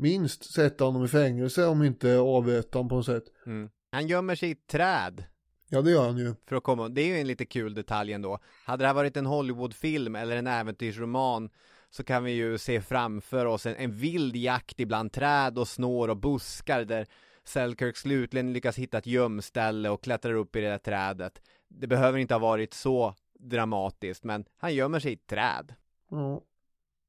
minst 0.00 0.52
sätta 0.52 0.84
honom 0.84 1.04
i 1.04 1.08
fängelse 1.08 1.66
om 1.66 1.82
inte 1.82 2.18
avrätta 2.18 2.78
honom 2.78 2.88
på 2.88 2.94
något 2.94 3.06
sätt. 3.06 3.24
Mm. 3.46 3.70
Han 3.92 4.06
gömmer 4.06 4.34
sig 4.34 4.48
i 4.48 4.52
ett 4.52 4.66
träd 4.66 5.24
Ja 5.72 5.82
det 5.82 5.90
gör 5.90 6.06
han 6.06 6.18
ju. 6.18 6.34
för 6.46 6.56
att 6.56 6.62
komma, 6.62 6.88
det 6.88 7.00
är 7.00 7.06
ju 7.06 7.20
en 7.20 7.26
lite 7.26 7.46
kul 7.46 7.74
detalj 7.74 8.12
ändå. 8.12 8.38
Hade 8.64 8.84
det 8.84 8.86
här 8.86 8.94
varit 8.94 9.16
en 9.16 9.26
Hollywoodfilm 9.26 10.16
eller 10.16 10.36
en 10.36 10.46
äventyrsroman 10.46 11.50
så 11.90 12.04
kan 12.04 12.24
vi 12.24 12.32
ju 12.32 12.58
se 12.58 12.80
framför 12.80 13.46
oss 13.46 13.66
en, 13.66 13.76
en 13.76 13.92
vild 13.92 14.36
jakt 14.36 14.80
ibland 14.80 15.12
träd 15.12 15.58
och 15.58 15.68
snår 15.68 16.08
och 16.08 16.16
buskar 16.16 16.84
där 16.84 17.06
Selkirk 17.44 17.96
slutligen 17.96 18.52
lyckas 18.52 18.78
hitta 18.78 18.98
ett 18.98 19.06
gömställe 19.06 19.90
och 19.90 20.02
klättrar 20.02 20.34
upp 20.34 20.56
i 20.56 20.60
det 20.60 20.68
där 20.68 20.78
trädet. 20.78 21.42
Det 21.68 21.86
behöver 21.86 22.18
inte 22.18 22.34
ha 22.34 22.38
varit 22.38 22.74
så 22.74 23.14
dramatiskt, 23.38 24.24
men 24.24 24.44
han 24.58 24.74
gömmer 24.74 25.00
sig 25.00 25.10
i 25.10 25.14
ett 25.14 25.26
träd. 25.26 25.74
Ja. 26.10 26.42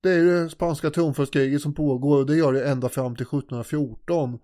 Det 0.02 0.10
är 0.10 0.18
ju 0.18 0.44
det 0.44 0.50
spanska 0.50 0.90
tronföljdskriget 0.90 1.62
som 1.62 1.74
pågår 1.74 2.18
och 2.18 2.26
det 2.26 2.36
gör 2.36 2.54
det 2.54 2.70
ända 2.70 2.90
fram 2.90 3.16
till 3.16 3.26
1714. 3.26 4.40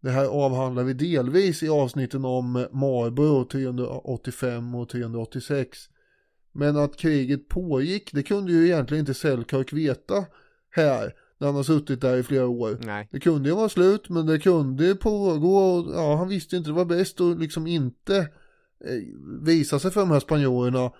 Det 0.00 0.10
här 0.10 0.26
avhandlar 0.26 0.84
vi 0.84 0.92
delvis 0.92 1.62
i 1.62 1.68
avsnitten 1.68 2.24
om 2.24 2.52
Marlborough 2.72 3.48
385 3.48 4.74
och 4.74 4.88
386. 4.88 5.78
Men 6.52 6.76
att 6.76 6.96
kriget 6.96 7.48
pågick, 7.48 8.10
det 8.12 8.22
kunde 8.22 8.52
ju 8.52 8.66
egentligen 8.66 9.00
inte 9.00 9.14
Selkirk 9.14 9.72
veta 9.72 10.24
här, 10.70 11.14
när 11.38 11.46
han 11.46 11.56
har 11.56 11.62
suttit 11.62 12.00
där 12.00 12.16
i 12.16 12.22
flera 12.22 12.48
år. 12.48 12.78
Nej. 12.80 13.08
Det 13.12 13.20
kunde 13.20 13.48
ju 13.48 13.54
vara 13.54 13.68
slut, 13.68 14.08
men 14.08 14.26
det 14.26 14.38
kunde 14.38 14.86
ju 14.86 14.94
pågå 14.94 15.56
och 15.56 15.94
ja, 15.94 16.16
han 16.16 16.28
visste 16.28 16.56
inte 16.56 16.70
det 16.70 16.74
var 16.74 16.84
bäst 16.84 17.20
att 17.20 17.40
liksom 17.40 17.66
inte 17.66 18.16
eh, 18.16 19.02
visa 19.42 19.78
sig 19.78 19.90
för 19.90 20.00
de 20.00 20.10
här 20.10 20.20
spanjorerna. 20.20 20.92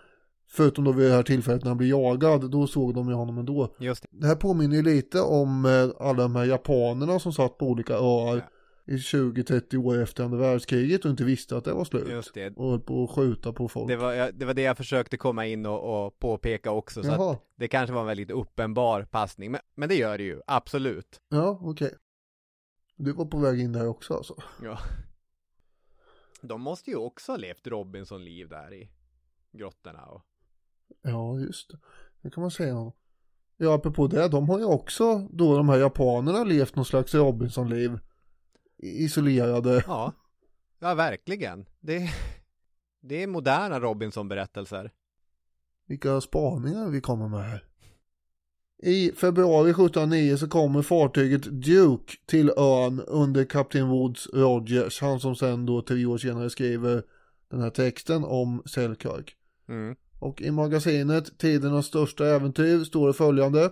Förutom 0.51 0.85
då 0.85 0.93
vid 0.93 1.07
det 1.07 1.13
här 1.13 1.23
tillfället 1.23 1.63
när 1.63 1.71
han 1.71 1.79
blir 1.79 1.89
jagad, 1.89 2.51
då 2.51 2.67
såg 2.67 2.95
de 2.95 3.09
ju 3.09 3.15
honom 3.15 3.39
ändå. 3.39 3.75
Just 3.79 4.03
det. 4.03 4.09
Det 4.11 4.27
här 4.27 4.35
påminner 4.35 4.77
ju 4.77 4.83
lite 4.83 5.21
om 5.21 5.65
eh, 5.65 6.07
alla 6.07 6.23
de 6.23 6.37
här 6.37 6.45
japanerna 6.45 7.19
som 7.19 7.33
satt 7.33 7.59
på 7.59 7.67
olika 7.67 7.95
öar 7.95 8.49
i 8.89 8.97
20-30 8.97 9.77
år 9.77 10.03
efter 10.03 10.25
andra 10.25 10.39
världskriget 10.39 11.05
och 11.05 11.11
inte 11.11 11.25
visste 11.25 11.57
att 11.57 11.65
det 11.65 11.73
var 11.73 11.85
slut. 11.85 12.09
Just 12.09 12.35
det. 12.35 12.57
Och 12.57 12.71
höll 12.71 12.81
på 12.81 13.05
att 13.05 13.11
skjuta 13.11 13.53
på 13.53 13.69
folk. 13.69 13.89
Det 13.89 13.97
var, 13.97 14.33
det 14.33 14.45
var 14.45 14.55
det 14.55 14.63
jag 14.63 14.77
försökte 14.77 15.17
komma 15.17 15.47
in 15.47 15.67
och, 15.67 16.07
och 16.07 16.19
påpeka 16.19 16.71
också, 16.71 17.03
så 17.03 17.09
Jaha. 17.09 17.33
att 17.33 17.43
det 17.57 17.69
kanske 17.69 17.95
var 17.95 18.01
en 18.01 18.07
väldigt 18.07 18.31
uppenbar 18.31 19.03
passning, 19.03 19.51
men, 19.51 19.61
men 19.75 19.89
det 19.89 19.95
gör 19.95 20.19
det 20.19 20.25
ju, 20.25 20.41
absolut. 20.47 21.21
Ja, 21.29 21.59
okej. 21.63 21.95
Du 22.97 23.13
var 23.13 23.25
på 23.25 23.39
väg 23.39 23.61
in 23.61 23.73
där 23.73 23.89
också 23.89 24.15
alltså. 24.15 24.35
Ja. 24.63 24.79
De 26.41 26.61
måste 26.61 26.91
ju 26.91 26.97
också 26.97 27.33
ha 27.33 27.37
levt 27.37 27.67
Robinson-liv 27.67 28.49
där 28.49 28.75
i 28.75 28.91
grottorna 29.53 30.05
och... 30.05 30.23
Ja, 31.03 31.39
just 31.39 31.71
det. 31.71 31.79
Det 32.23 32.31
kan 32.31 32.41
man 32.41 32.51
säga. 32.51 32.93
Ja, 33.57 33.75
apropå 33.75 34.07
det, 34.07 34.29
de 34.29 34.49
har 34.49 34.59
ju 34.59 34.65
också 34.65 35.29
då 35.31 35.57
de 35.57 35.69
här 35.69 35.79
japanerna 35.79 36.45
levt 36.45 36.77
någon 36.77 36.85
slags 36.85 37.15
Robinson-liv. 37.15 37.99
Isolerade. 38.79 39.85
Ja, 39.87 40.13
ja 40.79 40.95
verkligen. 40.95 41.67
Det, 41.81 42.11
det 43.01 43.23
är 43.23 43.27
moderna 43.27 43.81
Robinson-berättelser. 43.81 44.93
Vilka 45.87 46.21
spaningar 46.21 46.91
vi 46.91 47.01
kommer 47.01 47.29
med 47.29 47.45
här. 47.45 47.65
I 48.83 49.13
februari 49.13 49.71
1709 49.71 50.37
så 50.37 50.49
kommer 50.49 50.83
fartyget 50.83 51.43
Duke 51.43 52.13
till 52.27 52.51
ön 52.57 53.01
under 53.01 53.45
kapten 53.45 53.89
Woods 53.89 54.29
Rogers. 54.33 55.01
Han 55.01 55.21
som 55.21 55.37
sen 55.37 55.67
då 55.67 55.83
tre 55.83 56.07
år 56.07 56.19
senare 56.19 56.51
skriver 56.51 57.03
den 57.51 57.61
här 57.61 57.71
texten 57.71 58.25
om 58.25 58.63
Selkirk. 58.67 59.37
Mm. 59.69 59.97
Och 60.19 60.43
i 60.43 60.51
magasinet 60.51 61.39
Tidernas 61.39 61.87
största 61.87 62.27
äventyr 62.27 62.85
står 62.85 63.07
det 63.07 63.13
följande. 63.13 63.71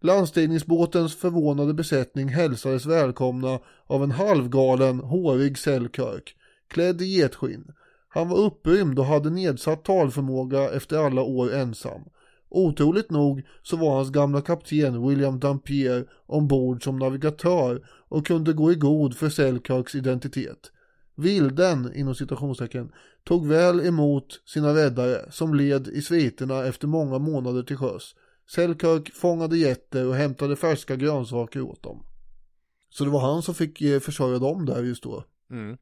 Landstigningsbåtens 0.00 1.16
förvånade 1.16 1.74
besättning 1.74 2.28
hälsades 2.28 2.86
välkomna 2.86 3.58
av 3.86 4.04
en 4.04 4.10
halvgalen, 4.10 5.00
hårig 5.00 5.58
Selkirk, 5.58 6.36
klädd 6.68 7.02
i 7.02 7.04
getskinn. 7.04 7.72
Han 8.08 8.28
var 8.28 8.38
upprymd 8.38 8.98
och 8.98 9.04
hade 9.04 9.30
nedsatt 9.30 9.84
talförmåga 9.84 10.70
efter 10.70 11.06
alla 11.06 11.22
år 11.22 11.54
ensam. 11.54 12.00
Otroligt 12.50 13.10
nog 13.10 13.42
så 13.62 13.76
var 13.76 13.96
hans 13.96 14.10
gamla 14.10 14.40
kapten 14.40 15.08
William 15.08 15.40
Dampier 15.40 16.06
ombord 16.26 16.84
som 16.84 16.98
navigatör 16.98 17.82
och 18.08 18.26
kunde 18.26 18.52
gå 18.52 18.72
i 18.72 18.74
god 18.74 19.16
för 19.16 19.28
Selkirks 19.28 19.94
identitet. 19.94 20.72
Vilden, 21.18 21.92
inom 21.94 22.14
citationstecken, 22.14 22.92
tog 23.24 23.46
väl 23.46 23.86
emot 23.86 24.40
sina 24.46 24.74
räddare 24.74 25.32
som 25.32 25.54
led 25.54 25.88
i 25.88 26.02
sviterna 26.02 26.64
efter 26.64 26.88
många 26.88 27.18
månader 27.18 27.62
till 27.62 27.76
sjöss. 27.76 28.14
Selkirk 28.54 29.14
fångade 29.14 29.58
getter 29.58 30.06
och 30.06 30.14
hämtade 30.14 30.56
färska 30.56 30.96
grönsaker 30.96 31.60
åt 31.60 31.82
dem. 31.82 32.04
Så 32.90 33.04
det 33.04 33.10
var 33.10 33.20
han 33.20 33.42
som 33.42 33.54
fick 33.54 33.80
eh, 33.80 34.00
försörja 34.00 34.38
dem 34.38 34.66
där 34.66 34.82
just 34.82 35.02
då. 35.02 35.24
Mm. 35.50 35.76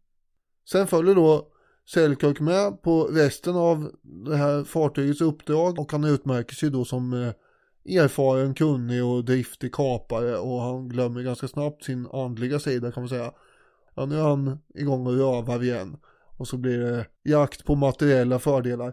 Sen 0.70 0.86
följer 0.86 1.14
då 1.14 1.48
Selkirk 1.88 2.40
med 2.40 2.82
på 2.82 3.04
resten 3.04 3.56
av 3.56 3.92
det 4.02 4.36
här 4.36 4.64
fartygets 4.64 5.20
uppdrag 5.20 5.78
och 5.78 5.92
han 5.92 6.04
utmärker 6.04 6.54
sig 6.54 6.70
då 6.70 6.84
som 6.84 7.12
eh, 7.12 7.32
erfaren, 7.98 8.54
kunnig 8.54 9.04
och 9.04 9.24
driftig 9.24 9.74
kapare 9.74 10.36
och 10.36 10.62
han 10.62 10.88
glömmer 10.88 11.22
ganska 11.22 11.48
snabbt 11.48 11.84
sin 11.84 12.06
andliga 12.06 12.58
sida 12.58 12.92
kan 12.92 13.02
man 13.02 13.08
säga. 13.08 13.32
Ja, 13.96 14.06
nu 14.06 14.16
är 14.16 14.22
han 14.22 14.58
igång 14.74 15.06
och 15.06 15.12
rövar 15.12 15.62
igen 15.62 15.96
och 16.36 16.48
så 16.48 16.56
blir 16.56 16.78
det 16.78 17.06
jakt 17.24 17.64
på 17.64 17.74
materiella 17.74 18.38
fördelar. 18.38 18.88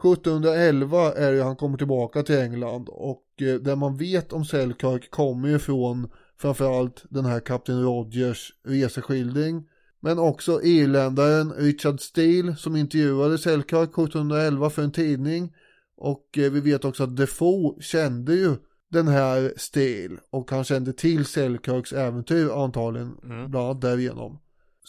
1711 0.00 1.12
är 1.12 1.32
det 1.32 1.42
han 1.42 1.56
kommer 1.56 1.78
tillbaka 1.78 2.22
till 2.22 2.38
England 2.38 2.88
och 2.88 3.24
eh, 3.40 3.54
det 3.54 3.76
man 3.76 3.96
vet 3.96 4.32
om 4.32 4.44
Selkirk 4.44 5.10
kommer 5.10 5.48
ju 5.48 5.58
från 5.58 6.08
framförallt 6.38 7.04
den 7.10 7.24
här 7.24 7.40
kapten 7.40 7.82
Rogers 7.82 8.52
reseskildring 8.64 9.68
men 10.00 10.18
också 10.18 10.62
irländaren 10.62 11.52
Richard 11.52 12.00
Steele 12.00 12.56
som 12.56 12.76
intervjuade 12.76 13.38
Selkirk 13.38 13.88
1711 13.88 14.70
för 14.70 14.82
en 14.82 14.92
tidning. 14.92 15.52
Och 15.96 16.38
eh, 16.38 16.52
vi 16.52 16.60
vet 16.60 16.84
också 16.84 17.02
att 17.04 17.16
Defoe 17.16 17.82
kände 17.82 18.34
ju 18.34 18.56
den 18.90 19.08
här 19.08 19.52
Steele 19.56 20.16
och 20.30 20.50
han 20.50 20.64
kände 20.64 20.92
till 20.92 21.24
Selkirks 21.24 21.92
äventyr 21.92 22.50
antagligen, 22.64 23.18
Mm. 23.24 23.50
bland 23.50 23.66
annat 23.66 23.80
därigenom. 23.80 24.38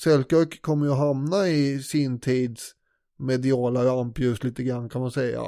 Selkirk 0.04 0.62
kommer 0.62 0.86
ju 0.86 0.92
hamna 0.92 1.48
i 1.48 1.84
sin 1.84 2.20
tids 2.20 2.72
mediala 3.18 3.86
rampljus 3.86 4.44
lite 4.44 4.64
grann 4.64 4.90
kan 4.90 5.02
man 5.02 5.12
säga. 5.12 5.42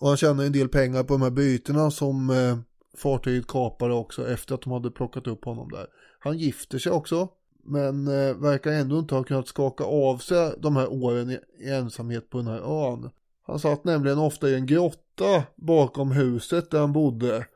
Och 0.00 0.08
han 0.08 0.16
tjänar 0.16 0.44
en 0.44 0.52
del 0.52 0.68
pengar 0.68 1.02
på 1.02 1.14
de 1.14 1.22
här 1.22 1.30
bytena 1.30 1.90
som 1.90 2.30
eh, 2.30 2.58
fartyget 2.96 3.46
kapade 3.46 3.94
också 3.94 4.28
efter 4.28 4.54
att 4.54 4.62
de 4.62 4.72
hade 4.72 4.90
plockat 4.90 5.26
upp 5.26 5.44
honom 5.44 5.70
där. 5.70 5.86
Han 6.18 6.38
gifter 6.38 6.78
sig 6.78 6.92
också 6.92 7.28
men 7.64 8.06
eh, 8.06 8.34
verkar 8.34 8.72
ändå 8.72 8.98
inte 8.98 9.14
ha 9.14 9.24
kunnat 9.24 9.48
skaka 9.48 9.84
av 9.84 10.18
sig 10.18 10.54
de 10.58 10.76
här 10.76 10.92
åren 10.92 11.30
i, 11.30 11.38
i 11.58 11.70
ensamhet 11.70 12.30
på 12.30 12.38
den 12.38 12.46
här 12.46 12.90
ön. 12.90 13.10
Han 13.46 13.58
satt 13.58 13.84
nämligen 13.84 14.18
ofta 14.18 14.48
i 14.48 14.54
en 14.54 14.66
grotta 14.66 15.42
bakom 15.56 16.12
huset 16.12 16.70
där 16.70 16.80
han 16.80 16.92
bodde. 16.92 17.46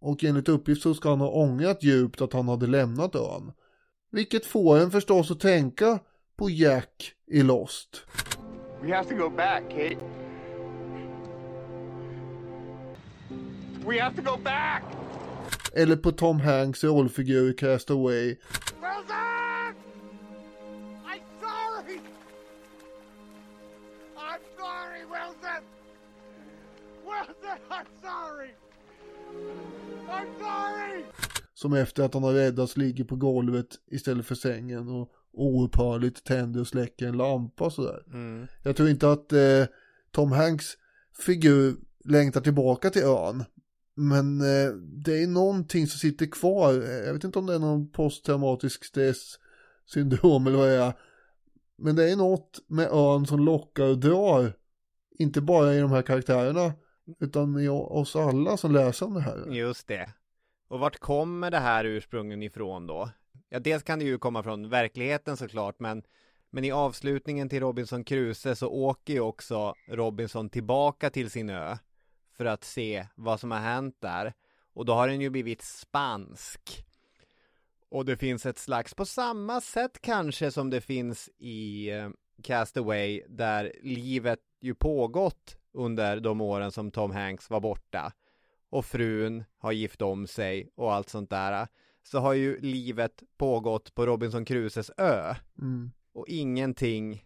Och 0.00 0.24
enligt 0.24 0.48
uppgift 0.48 0.82
så 0.82 0.94
ska 0.94 1.08
han 1.08 1.20
ha 1.20 1.28
ångrat 1.28 1.82
djupt 1.82 2.20
att 2.20 2.32
han 2.32 2.48
hade 2.48 2.66
lämnat 2.66 3.14
ön. 3.14 3.52
Vilket 4.10 4.46
får 4.46 4.78
en 4.78 4.90
förstås 4.90 5.30
att 5.30 5.40
tänka 5.40 5.98
på 6.36 6.50
Jack 6.50 7.12
i 7.26 7.42
Lost. 7.42 8.06
We 8.82 8.96
have 8.96 9.08
to 9.08 9.14
go 9.14 9.30
back, 9.30 9.62
Kate. 9.70 9.98
We 13.86 14.00
have 14.00 14.16
to 14.16 14.22
go 14.22 14.36
back! 14.36 14.82
Eller 15.72 15.96
på 15.96 16.12
Tom 16.12 16.40
Hanks 16.40 16.84
rollfigur 16.84 17.50
i 17.50 17.54
Cast 17.54 17.90
Away. 17.90 18.36
Wilson! 18.80 19.74
I'm 21.04 21.20
sorry! 21.40 22.00
I'm 24.16 24.40
sorry, 24.58 25.04
Wilson! 25.04 25.62
Wilson, 27.04 27.58
I'm 27.70 27.86
sorry! 28.02 28.50
I'm 30.10 30.28
sorry! 30.40 31.04
Som 31.56 31.72
efter 31.72 32.02
att 32.02 32.14
han 32.14 32.22
har 32.22 32.32
räddats 32.32 32.76
ligger 32.76 33.04
på 33.04 33.16
golvet 33.16 33.66
istället 33.90 34.26
för 34.26 34.34
sängen 34.34 34.88
och 34.88 35.12
oupphörligt 35.32 36.24
tänder 36.24 36.60
och 36.60 36.66
släcker 36.66 37.06
en 37.06 37.16
lampa 37.16 37.64
och 37.64 37.72
sådär. 37.72 38.02
Mm. 38.06 38.46
Jag 38.62 38.76
tror 38.76 38.88
inte 38.88 39.12
att 39.12 39.32
eh, 39.32 39.64
Tom 40.10 40.32
Hanks 40.32 40.66
figur 41.26 41.76
längtar 42.04 42.40
tillbaka 42.40 42.90
till 42.90 43.02
ön. 43.02 43.44
Men 43.94 44.40
eh, 44.40 44.72
det 45.04 45.22
är 45.22 45.26
någonting 45.26 45.86
som 45.86 45.98
sitter 45.98 46.26
kvar. 46.26 46.72
Jag 47.06 47.12
vet 47.12 47.24
inte 47.24 47.38
om 47.38 47.46
det 47.46 47.54
är 47.54 47.58
någon 47.58 47.90
posttraumatisk 47.90 48.84
stresssyndrom 48.84 50.46
eller 50.46 50.58
vad 50.58 50.68
det 50.68 50.74
är. 50.74 50.92
Men 51.78 51.96
det 51.96 52.10
är 52.10 52.16
något 52.16 52.60
med 52.66 52.88
ön 52.92 53.26
som 53.26 53.40
lockar 53.40 53.84
och 53.84 53.98
drar. 53.98 54.52
Inte 55.18 55.40
bara 55.40 55.74
i 55.74 55.80
de 55.80 55.90
här 55.90 56.02
karaktärerna. 56.02 56.72
Utan 57.20 57.60
i 57.60 57.68
oss 57.68 58.16
alla 58.16 58.56
som 58.56 58.72
läser 58.72 59.06
om 59.06 59.14
det 59.14 59.20
här. 59.20 59.46
Just 59.50 59.88
det. 59.88 60.12
Och 60.68 60.80
vart 60.80 60.98
kommer 60.98 61.50
det 61.50 61.58
här 61.58 61.84
ursprungligen 61.84 62.42
ifrån 62.42 62.86
då? 62.86 63.10
Ja, 63.48 63.58
dels 63.58 63.82
kan 63.82 63.98
det 63.98 64.04
ju 64.04 64.18
komma 64.18 64.42
från 64.42 64.68
verkligheten 64.68 65.36
såklart, 65.36 65.80
men, 65.80 66.02
men 66.50 66.64
i 66.64 66.70
avslutningen 66.70 67.48
till 67.48 67.60
Robinson 67.60 68.04
Crusoe 68.04 68.56
så 68.56 68.68
åker 68.68 69.12
ju 69.12 69.20
också 69.20 69.74
Robinson 69.88 70.48
tillbaka 70.48 71.10
till 71.10 71.30
sin 71.30 71.50
ö 71.50 71.76
för 72.36 72.44
att 72.44 72.64
se 72.64 73.06
vad 73.14 73.40
som 73.40 73.50
har 73.50 73.58
hänt 73.58 73.96
där. 74.00 74.32
Och 74.74 74.84
då 74.84 74.92
har 74.92 75.08
den 75.08 75.20
ju 75.20 75.30
blivit 75.30 75.62
spansk. 75.62 76.86
Och 77.88 78.04
det 78.04 78.16
finns 78.16 78.46
ett 78.46 78.58
slags, 78.58 78.94
på 78.94 79.04
samma 79.04 79.60
sätt 79.60 79.98
kanske 80.00 80.50
som 80.50 80.70
det 80.70 80.80
finns 80.80 81.30
i 81.38 81.90
eh, 81.90 82.08
Castaway, 82.42 83.22
där 83.28 83.72
livet 83.82 84.40
ju 84.60 84.74
pågått 84.74 85.56
under 85.72 86.20
de 86.20 86.40
åren 86.40 86.72
som 86.72 86.90
Tom 86.90 87.10
Hanks 87.10 87.50
var 87.50 87.60
borta 87.60 88.12
och 88.70 88.84
frun 88.84 89.44
har 89.58 89.72
gift 89.72 90.02
om 90.02 90.26
sig 90.26 90.70
och 90.74 90.94
allt 90.94 91.08
sånt 91.08 91.30
där 91.30 91.68
så 92.02 92.18
har 92.18 92.32
ju 92.32 92.60
livet 92.60 93.22
pågått 93.36 93.94
på 93.94 94.06
Robinson 94.06 94.44
Crusoes 94.44 94.90
ö 94.96 95.34
Mm. 95.58 95.90
och 96.12 96.28
ingenting 96.28 97.24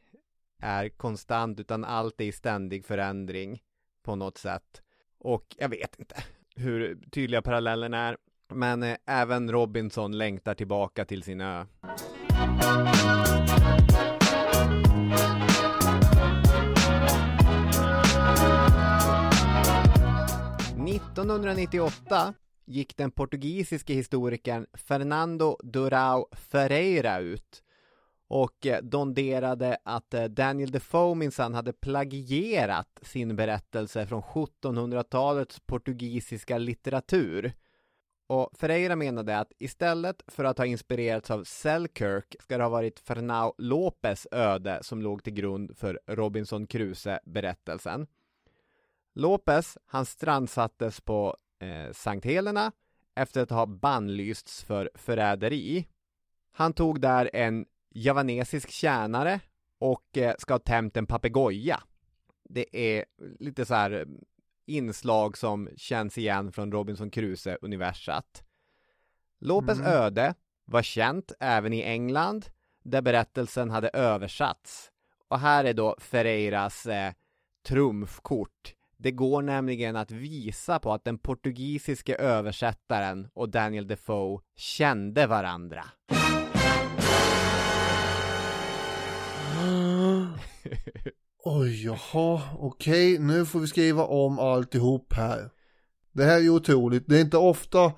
är 0.63 0.89
konstant 0.89 1.61
utan 1.61 1.85
allt 1.85 2.21
är 2.21 2.25
i 2.25 2.33
ständig 2.33 2.85
förändring 2.85 3.63
på 4.03 4.17
något 4.17 4.39
sätt 4.39 4.83
och 5.19 5.47
jag 5.59 5.69
vet 5.69 5.99
inte 5.99 6.25
hur 6.57 6.99
tydliga 7.11 7.43
parallellen 7.43 7.95
är 7.95 8.17
men 8.55 8.83
eh, 8.83 8.97
även 9.07 9.53
Robinson 9.53 10.19
längtar 10.19 10.55
tillbaka 10.55 11.05
till 11.05 11.23
sin 11.23 11.41
ö. 11.41 11.67
1998 21.11 22.35
gick 22.65 22.97
den 22.97 23.11
portugisiske 23.11 23.95
historikern 23.95 24.67
Fernando 24.73 25.57
Durao 25.63 26.29
Ferreira 26.33 27.19
ut 27.19 27.63
och 28.29 28.67
donderade 28.83 29.77
att 29.85 30.15
eh, 30.15 30.25
Daniel 30.25 30.71
Defoe 30.71 31.15
minsann 31.15 31.55
hade 31.55 31.73
plagierat 31.73 32.99
sin 33.03 33.37
berättelse 33.37 34.07
från 34.07 34.23
1700-talets 34.23 35.61
portugisiska 35.61 36.59
litteratur. 36.59 37.53
Och 38.27 38.51
Ferreira 38.59 38.97
menade 38.97 39.39
att 39.39 39.53
istället 39.59 40.23
för 40.27 40.45
att 40.45 40.59
ha 40.59 40.67
inspirerats 40.67 41.31
av 41.31 41.45
Selkirk 41.45 42.37
ska 42.41 42.59
det 42.59 42.65
ha 42.65 42.71
varit 42.71 42.99
Fernau 43.01 43.53
Lopes 43.59 44.27
öde 44.31 44.79
som 44.83 45.03
låg 45.03 45.25
till 45.25 45.35
grund 45.35 45.77
för 45.77 46.01
Robinson 46.07 46.67
Crusoe-berättelsen. 46.67 48.07
Lopez, 49.15 49.79
han 49.87 50.07
strandsattes 50.07 51.01
på 51.01 51.37
eh, 51.61 51.93
Sankt 51.93 52.25
Helena 52.27 52.73
efter 53.15 53.43
att 53.43 53.51
ha 53.51 53.67
bannlysts 53.67 54.65
för 54.65 54.91
förräderi. 54.95 55.87
Han 56.53 56.73
tog 56.73 57.01
där 57.01 57.31
en 57.33 57.67
javanesisk 57.91 58.71
tjänare 58.71 59.41
och 59.79 60.19
eh, 60.19 60.35
ska 60.39 60.55
ha 60.55 60.59
tämt 60.59 60.97
en 60.97 61.07
papegoja. 61.07 61.83
Det 62.49 62.77
är 62.77 63.05
lite 63.39 63.67
så 63.67 63.75
här 63.75 64.07
inslag 64.67 65.39
som 65.39 65.69
känns 65.77 66.19
igen 66.19 66.53
från 66.53 66.73
Robinson 66.73 67.11
Crusoe-universat. 67.11 68.45
Lopez 69.41 69.79
Mm. 69.79 69.93
öde 69.93 70.35
var 70.65 70.83
känt 70.83 71.33
även 71.41 71.73
i 71.73 71.83
England, 71.83 72.47
där 72.83 73.03
berättelsen 73.03 73.71
hade 73.71 73.89
översatts. 73.89 74.91
Och 75.29 75.39
här 75.39 75.65
är 75.65 75.75
då 75.75 75.97
Ferreiras 76.01 76.87
eh, 76.87 77.13
trumfkort. 77.67 78.75
Det 79.03 79.11
går 79.11 79.43
nämligen 79.43 79.97
att 79.97 80.11
visa 80.11 80.79
på 80.79 80.93
att 80.93 81.05
den 81.05 81.19
portugisiske 81.19 82.15
översättaren 82.15 83.29
och 83.35 83.49
Daniel 83.49 83.87
Defoe 83.87 84.41
kände 84.57 85.27
varandra. 85.27 85.85
Oj, 91.45 91.85
jaha, 91.85 92.43
okej, 92.59 93.19
nu 93.19 93.47
får 93.47 93.61
vi 93.61 93.67
skriva 93.67 94.05
om 94.05 94.39
alltihop 94.39 95.13
här. 95.13 95.51
Det 96.13 96.25
här 96.25 96.37
är 96.37 96.41
ju 96.43 96.51
otroligt, 96.51 97.05
det 97.07 97.17
är 97.17 97.21
inte 97.21 97.37
ofta 97.37 97.93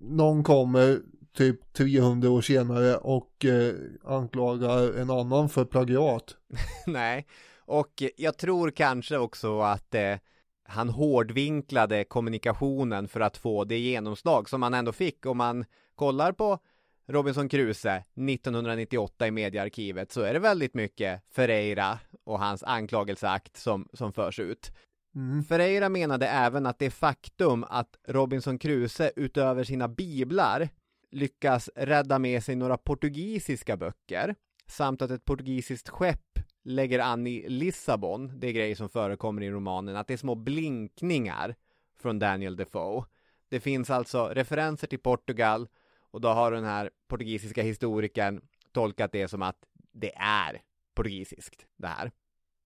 någon 0.00 0.44
kommer 0.44 1.00
typ 1.36 1.72
300 1.72 2.30
år 2.30 2.40
senare 2.40 2.96
och 2.96 3.44
eh, 3.44 3.74
anklagar 4.04 4.98
en 4.98 5.10
annan 5.10 5.48
för 5.48 5.64
plagiat. 5.64 6.36
Nej, 6.86 7.26
och 7.66 8.02
jag 8.16 8.38
tror 8.38 8.70
kanske 8.70 9.18
också 9.18 9.60
att 9.60 9.94
eh, 9.94 10.16
han 10.64 10.88
hårdvinklade 10.88 12.04
kommunikationen 12.04 13.08
för 13.08 13.20
att 13.20 13.36
få 13.36 13.64
det 13.64 13.78
genomslag 13.78 14.48
som 14.48 14.62
han 14.62 14.74
ändå 14.74 14.92
fick. 14.92 15.26
Om 15.26 15.36
man 15.36 15.64
kollar 15.94 16.32
på 16.32 16.58
Robinson 17.06 17.48
Crusoe 17.48 17.96
1998 17.96 19.26
i 19.26 19.30
mediearkivet 19.30 20.12
så 20.12 20.20
är 20.20 20.32
det 20.32 20.38
väldigt 20.38 20.74
mycket 20.74 21.22
Ferreira 21.30 21.98
och 22.24 22.38
hans 22.38 22.62
anklagelseakt 22.62 23.56
som, 23.56 23.88
som 23.92 24.12
förs 24.12 24.38
ut. 24.38 24.72
Mm. 25.14 25.44
Ferreira 25.44 25.88
menade 25.88 26.28
även 26.28 26.66
att 26.66 26.78
det 26.78 26.90
faktum 26.90 27.64
att 27.68 27.96
Robinson 28.08 28.58
Crusoe 28.58 29.12
utöver 29.16 29.64
sina 29.64 29.88
biblar 29.88 30.68
lyckas 31.10 31.70
rädda 31.76 32.18
med 32.18 32.44
sig 32.44 32.56
några 32.56 32.76
portugisiska 32.76 33.76
böcker 33.76 34.34
samt 34.66 35.02
att 35.02 35.10
ett 35.10 35.24
portugisiskt 35.24 35.88
skepp 35.88 36.38
lägger 36.64 36.98
an 36.98 37.26
i 37.26 37.48
Lissabon, 37.48 38.40
det 38.40 38.46
är 38.46 38.52
grejer 38.52 38.74
som 38.74 38.88
förekommer 38.88 39.42
i 39.42 39.50
romanen, 39.50 39.96
att 39.96 40.06
det 40.06 40.14
är 40.14 40.18
små 40.18 40.34
blinkningar 40.34 41.54
från 41.96 42.18
Daniel 42.18 42.56
Defoe. 42.56 43.04
Det 43.48 43.60
finns 43.60 43.90
alltså 43.90 44.26
referenser 44.26 44.86
till 44.86 44.98
Portugal 44.98 45.68
och 46.10 46.20
då 46.20 46.28
har 46.28 46.52
den 46.52 46.64
här 46.64 46.90
portugisiska 47.08 47.62
historikern 47.62 48.40
tolkat 48.72 49.12
det 49.12 49.28
som 49.28 49.42
att 49.42 49.56
det 49.92 50.12
är 50.16 50.62
portugisiskt 50.94 51.66
det 51.76 51.86
här. 51.86 52.12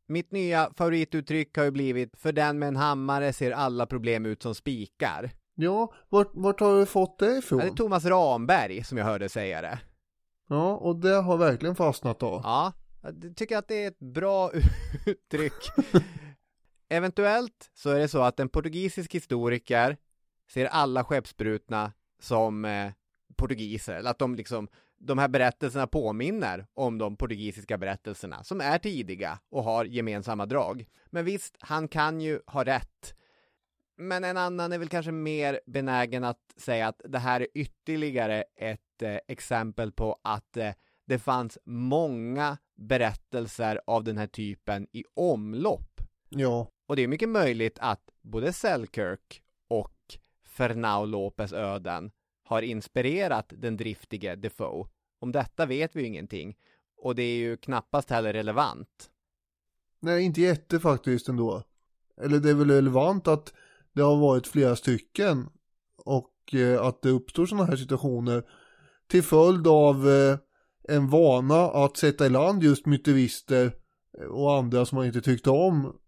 Mitt 0.06 0.32
nya 0.32 0.70
favorituttryck 0.76 1.56
har 1.56 1.64
ju 1.64 1.70
blivit 1.70 2.18
för 2.18 2.32
den 2.32 2.58
med 2.58 2.68
en 2.68 2.76
hammare 2.76 3.32
ser 3.32 3.52
alla 3.52 3.86
problem 3.86 4.26
ut 4.26 4.42
som 4.42 4.54
spikar. 4.54 5.30
Ja, 5.54 5.92
vart, 6.08 6.30
vart 6.32 6.60
har 6.60 6.78
du 6.78 6.86
fått 6.86 7.18
det 7.18 7.38
ifrån? 7.38 7.58
Ja, 7.58 7.64
det 7.64 7.70
är 7.70 7.74
Thomas 7.74 8.04
Ramberg 8.04 8.84
som 8.84 8.98
jag 8.98 9.04
hörde 9.04 9.28
säga 9.28 9.62
det. 9.62 9.78
Ja, 10.48 10.76
och 10.76 10.96
det 10.96 11.14
har 11.14 11.36
verkligen 11.36 11.76
fastnat 11.76 12.18
då. 12.18 12.40
Ja, 12.44 12.72
jag 13.22 13.36
tycker 13.36 13.56
att 13.58 13.68
det 13.68 13.84
är 13.84 13.88
ett 13.88 13.98
bra 13.98 14.50
uttryck. 15.06 15.70
Eventuellt 16.88 17.70
så 17.74 17.90
är 17.90 17.98
det 17.98 18.08
så 18.08 18.22
att 18.22 18.40
en 18.40 18.48
portugisisk 18.48 19.14
historiker 19.14 19.96
ser 20.50 20.66
alla 20.66 21.04
skeppsbrutna 21.04 21.92
som 22.20 22.64
eh, 22.64 22.92
portugiser, 23.36 23.94
eller 23.94 24.10
att 24.10 24.18
de 24.18 24.34
liksom 24.34 24.68
de 24.98 25.18
här 25.18 25.28
berättelserna 25.28 25.86
påminner 25.86 26.66
om 26.74 26.98
de 26.98 27.16
portugisiska 27.16 27.78
berättelserna 27.78 28.44
som 28.44 28.60
är 28.60 28.78
tidiga 28.78 29.38
och 29.50 29.64
har 29.64 29.84
gemensamma 29.84 30.46
drag. 30.46 30.86
Men 31.06 31.24
visst, 31.24 31.56
han 31.60 31.88
kan 31.88 32.20
ju 32.20 32.40
ha 32.46 32.64
rätt. 32.64 33.14
Men 33.96 34.24
en 34.24 34.36
annan 34.36 34.72
är 34.72 34.78
väl 34.78 34.88
kanske 34.88 35.12
mer 35.12 35.60
benägen 35.66 36.24
att 36.24 36.40
säga 36.56 36.88
att 36.88 37.00
det 37.04 37.18
här 37.18 37.40
är 37.40 37.46
ytterligare 37.54 38.44
ett 38.56 39.02
eh, 39.02 39.16
exempel 39.28 39.92
på 39.92 40.18
att 40.22 40.56
eh, 40.56 40.72
det 41.08 41.18
fanns 41.18 41.58
många 41.64 42.58
berättelser 42.76 43.80
av 43.86 44.04
den 44.04 44.18
här 44.18 44.26
typen 44.26 44.86
i 44.92 45.04
omlopp. 45.14 46.00
Ja, 46.28 46.70
Och 46.86 46.96
det 46.96 47.02
är 47.02 47.08
mycket 47.08 47.28
möjligt 47.28 47.78
att 47.80 48.10
både 48.22 48.52
Selkirk 48.52 49.42
och 49.68 49.96
Fernau 50.44 51.06
Lopez 51.06 51.52
öden 51.52 52.10
har 52.44 52.62
inspirerat 52.62 53.52
den 53.56 53.76
driftige 53.76 54.36
Defoe. 54.36 54.88
Om 55.20 55.32
detta 55.32 55.66
vet 55.66 55.96
vi 55.96 56.00
ju 56.00 56.06
ingenting. 56.06 56.56
Och 56.96 57.14
det 57.14 57.22
är 57.22 57.36
ju 57.36 57.56
knappast 57.56 58.10
heller 58.10 58.32
relevant. 58.32 59.10
nej 60.00 60.22
inte 60.24 60.40
jätte 60.40 60.80
faktiskt 60.80 61.28
ändå. 61.28 61.62
Eller 62.20 62.38
det 62.38 62.50
är 62.50 62.54
väl 62.54 62.70
relevant 62.70 63.28
att 63.28 63.52
det 63.92 64.02
har 64.02 64.16
varit 64.16 64.46
flera 64.46 64.76
stycken 64.76 65.48
och 65.96 66.54
eh, 66.54 66.82
att 66.82 67.02
det 67.02 67.10
uppstår 67.10 67.46
sådana 67.46 67.64
här 67.66 67.76
situationer 67.76 68.44
till 69.06 69.22
följd 69.22 69.66
av 69.66 70.08
eh, 70.08 70.38
en 70.88 71.08
vana 71.08 71.60
att 71.64 71.96
sätta 71.96 72.26
i 72.26 72.30
land 72.30 72.62
just 72.62 72.86
myterister 72.86 73.72
och 74.30 74.54
andra 74.54 74.86
som 74.86 74.96
man 74.96 75.06
inte 75.06 75.20
tyckte 75.20 75.50
om 75.50 75.98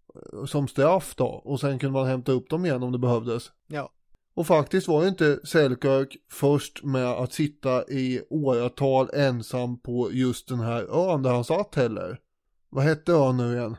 som 0.47 0.69
straff 0.69 1.15
då 1.17 1.25
och 1.25 1.61
sen 1.61 1.79
kunde 1.79 1.93
man 1.93 2.07
hämta 2.07 2.33
upp 2.33 2.51
dem 2.51 2.65
igen 2.65 2.83
om 2.83 2.93
det 2.93 2.99
behövdes. 2.99 3.53
Ja. 3.67 3.93
Och 4.35 4.47
faktiskt 4.47 4.89
var 4.89 5.03
ju 5.03 5.09
inte 5.09 5.41
Selkirk 5.45 6.17
först 6.31 6.85
med 6.85 7.07
att 7.07 7.33
sitta 7.33 7.89
i 7.89 8.23
åratal 8.31 9.11
ensam 9.15 9.81
på 9.81 10.13
just 10.13 10.49
den 10.49 10.61
här 10.61 11.11
ön 11.13 11.23
där 11.23 11.35
han 11.35 11.45
satt 11.45 11.75
heller. 11.75 12.21
Vad 12.69 12.85
hette 12.85 13.13
ön 13.13 13.37
nu 13.37 13.57
igen? 13.57 13.77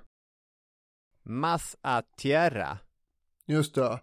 Mas 1.23 1.77
a 1.81 2.01
tierra. 2.17 2.77
Just 3.45 3.75
det. 3.75 3.99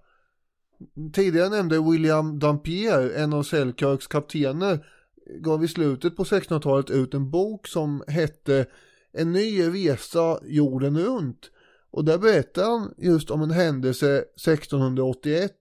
Tidigare 1.12 1.49
nämnde 1.49 1.80
William 1.90 2.38
Dampier, 2.38 3.11
en 3.11 3.32
av 3.32 3.42
Selkirks 3.42 4.07
kaptener, 4.07 4.86
gav 5.29 5.64
i 5.64 5.68
slutet 5.68 6.16
på 6.16 6.24
1600-talet 6.24 6.91
ut 6.91 7.14
en 7.14 7.31
bok 7.31 7.66
som 7.66 8.03
hette 8.07 8.66
En 9.12 9.33
ny 9.33 9.62
resa 9.62 10.39
jorden 10.43 10.99
runt. 10.99 11.51
Och 11.91 12.05
där 12.05 12.18
berättar 12.18 12.62
han 12.62 12.95
just 12.99 13.31
om 13.31 13.43
en 13.43 13.51
händelse 13.51 14.18
1681 14.18 15.53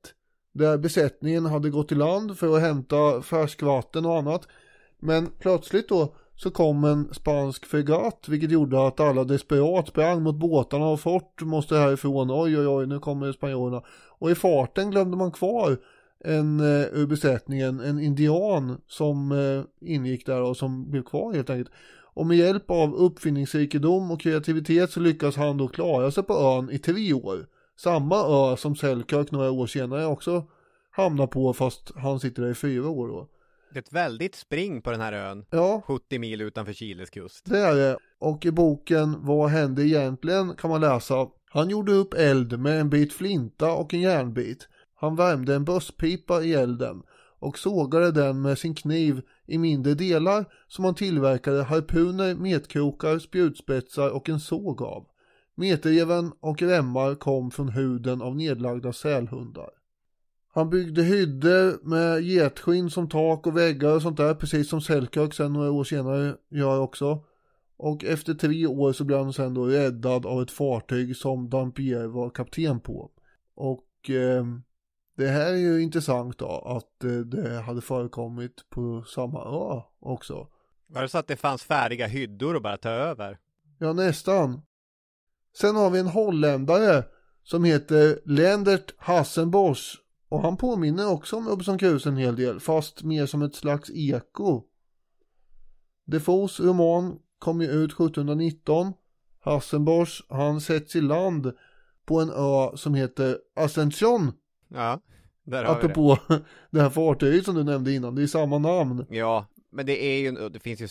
där 0.54 0.78
besättningen 0.78 1.46
hade 1.46 1.70
gått 1.70 1.92
i 1.92 1.96
land 1.96 2.38
för 2.38 2.56
att 2.56 2.62
hämta 2.62 3.22
färskvatten 3.22 4.06
och 4.06 4.18
annat. 4.18 4.48
Men 5.00 5.30
plötsligt 5.40 5.90
då 5.90 6.16
så 6.36 6.52
kom 6.52 6.84
en 6.84 7.14
spansk 7.14 7.66
fregatt 7.66 8.26
vilket 8.28 8.52
gjorde 8.52 8.88
att 8.88 9.00
alla 9.00 9.24
desperat 9.24 9.88
sprang 9.88 10.24
mot 10.24 10.36
båtarna 10.36 10.88
och 10.88 11.00
fort 11.00 11.42
måste 11.42 11.76
härifrån. 11.76 12.32
Oj 12.32 12.58
oj 12.58 12.68
oj 12.68 12.88
nu 12.88 13.00
kommer 13.00 13.32
spanjorerna. 13.32 13.82
Och 14.20 14.32
i 14.32 14.36
farten 14.36 14.92
glömde 14.92 15.18
man 15.18 15.32
kvar 15.32 15.78
en 16.28 16.60
eh, 16.60 16.86
ur 16.92 17.08
besättningen, 17.08 17.80
en 17.80 18.00
indian 18.00 18.82
som 18.88 19.32
eh, 19.32 19.90
ingick 19.90 20.26
där 20.26 20.42
och 20.42 20.58
som 20.58 20.92
blev 20.92 21.04
kvar 21.04 21.34
helt 21.34 21.50
enkelt. 21.50 21.72
Och 22.14 22.26
med 22.26 22.38
hjälp 22.38 22.72
av 22.72 22.96
uppfinningsrikedom 22.96 24.12
och 24.12 24.22
kreativitet 24.22 24.92
så 24.92 25.00
lyckas 25.00 25.36
han 25.36 25.58
då 25.58 25.68
klara 25.68 26.12
sig 26.12 26.24
på 26.24 26.34
ön 26.34 26.70
i 26.72 26.80
tre 26.80 27.14
år. 27.14 27.48
Samma 27.78 28.16
ö 28.16 28.58
som 28.58 28.76
Selkirk 28.76 29.32
några 29.32 29.52
år 29.52 29.68
senare 29.68 30.06
också 30.06 30.44
hamnar 30.92 31.28
på 31.28 31.54
fast 31.54 31.92
han 31.96 32.20
sitter 32.20 32.42
där 32.42 32.52
i 32.52 32.56
fyra 32.56 32.90
år 32.90 33.08
då. 33.08 33.28
Det 33.74 33.80
är 33.80 33.82
ett 33.82 33.94
väldigt 33.94 34.36
spring 34.36 34.82
på 34.82 34.92
den 34.92 35.02
här 35.02 35.14
ön. 35.14 35.46
Ja, 35.50 35.82
70 35.88 36.20
mil 36.20 36.42
utanför 36.42 36.74
Chiles 36.74 37.10
kust. 37.10 37.46
det 37.46 37.60
är 37.60 37.76
det. 37.76 37.98
Och 38.20 38.46
i 38.46 38.52
boken 38.52 39.16
Vad 39.20 39.50
hände 39.50 39.88
egentligen 39.88 40.56
kan 40.56 40.70
man 40.70 40.82
läsa. 40.82 41.28
Han 41.50 41.70
gjorde 41.70 41.92
upp 41.92 42.14
eld 42.14 42.60
med 42.60 42.82
en 42.82 42.90
bit 42.90 43.14
flinta 43.14 43.74
och 43.74 43.94
en 43.94 44.02
järnbit. 44.02 44.68
Han 45.00 45.16
värmde 45.16 45.56
en 45.56 45.66
bösspipa 45.66 46.44
i 46.44 46.54
elden 46.54 47.04
och 47.40 47.60
sågade 47.60 48.12
den 48.12 48.42
med 48.42 48.58
sin 48.58 48.76
kniv 48.76 49.22
i 49.46 49.58
mindre 49.58 49.94
delar 49.94 50.46
som 50.68 50.86
han 50.86 50.96
tillverkade 50.96 51.64
harpuner, 51.64 52.36
metkrokar, 52.36 53.20
spjutspetsar 53.20 54.10
och 54.10 54.30
en 54.30 54.40
såg 54.40 54.82
av. 54.82 55.08
Metreven 55.56 56.32
och 56.40 56.62
remmar 56.62 57.16
kom 57.16 57.52
från 57.52 57.70
huden 57.70 58.22
av 58.22 58.36
nedlagda 58.36 58.94
sälhundar. 58.94 59.70
Han 60.54 60.70
byggde 60.70 61.04
hyddor 61.04 61.88
med 61.88 62.22
getskinn 62.22 62.90
som 62.90 63.10
tak 63.10 63.48
och 63.48 63.58
väggar 63.58 63.96
och 63.96 64.02
sånt 64.02 64.18
där, 64.18 64.34
precis 64.34 64.70
som 64.70 64.82
Selkirk 64.82 65.34
sen 65.34 65.54
några 65.54 65.72
år 65.72 65.84
senare 65.84 66.36
gör 66.50 66.80
också. 66.80 67.24
Och 67.78 68.04
efter 68.04 68.34
tre 68.34 68.68
år 68.68 68.94
så 68.94 69.04
blev 69.04 69.20
han 69.20 69.34
sen 69.34 69.54
då 69.54 69.66
räddad 69.66 70.26
av 70.26 70.42
ett 70.42 70.52
fartyg 70.52 71.16
som 71.16 71.50
Dampier 71.50 72.08
var 72.08 72.30
kapten 72.30 72.80
på. 72.80 73.12
Och 73.56 74.10
eh, 74.10 74.46
det 75.18 75.28
här 75.28 75.54
är 75.54 75.58
ju 75.58 75.82
intressant 75.82 76.38
då 76.38 76.48
att 76.66 77.04
eh, 77.04 77.12
det 77.12 77.62
hade 77.62 77.82
förekommit 77.82 78.70
på 78.70 79.04
samma 79.04 79.40
ö 79.40 79.82
också. 80.00 80.48
Var 80.88 81.02
det 81.02 81.10
så 81.10 81.18
att 81.18 81.28
det 81.28 81.36
fanns 81.36 81.64
färdiga 81.64 82.08
hyddor 82.08 82.56
att 82.56 82.64
bara 82.64 82.78
ta 82.78 82.90
över? 82.90 83.38
Ja, 83.78 83.94
nästan. 83.94 84.62
Sen 85.58 85.76
har 85.76 85.90
vi 85.90 86.00
en 86.00 86.08
holländare 86.08 87.04
som 87.44 87.64
heter 87.64 88.20
Lendert 88.26 88.94
Hassenbosch 88.98 90.02
och 90.30 90.42
han 90.42 90.58
påminner 90.58 91.12
också 91.12 91.36
om 91.36 91.48
Robinson 91.48 91.78
Crusoe 91.78 92.12
en 92.12 92.18
hel 92.18 92.36
del 92.36 92.60
fast 92.60 93.04
mer 93.04 93.26
som 93.26 93.42
ett 93.42 93.56
slags 93.56 93.90
eko. 93.94 94.64
Defoes 96.06 96.60
roman 96.60 97.20
kom 97.40 97.62
ju 97.62 97.68
ut 97.68 97.92
1719. 97.92 98.94
Hassenbosch 99.40 100.26
han 100.30 100.62
sätts 100.62 100.96
i 100.96 101.02
land 101.02 101.52
på 102.06 102.22
en 102.22 102.30
ö 102.30 102.78
som 102.78 102.94
heter 102.94 103.38
Ascension. 103.56 104.32
Ja, 104.68 105.00
där 105.44 105.64
har 105.64 105.76
Apropå 105.76 106.18
det 106.70 106.82
här 106.82 106.90
fartyget 106.90 107.46
som 107.46 107.56
du 107.56 107.64
nämnde 107.64 107.94
innan, 107.94 108.16
det 108.16 108.24
är 108.24 108.28
samma 108.28 108.58
namn. 108.58 109.06
Ja, 109.10 109.46
men 109.70 109.86
det 109.86 110.04
är 110.04 110.20
ju, 110.20 110.50
det 110.50 110.60
finns 110.60 110.82
ju, 110.82 110.88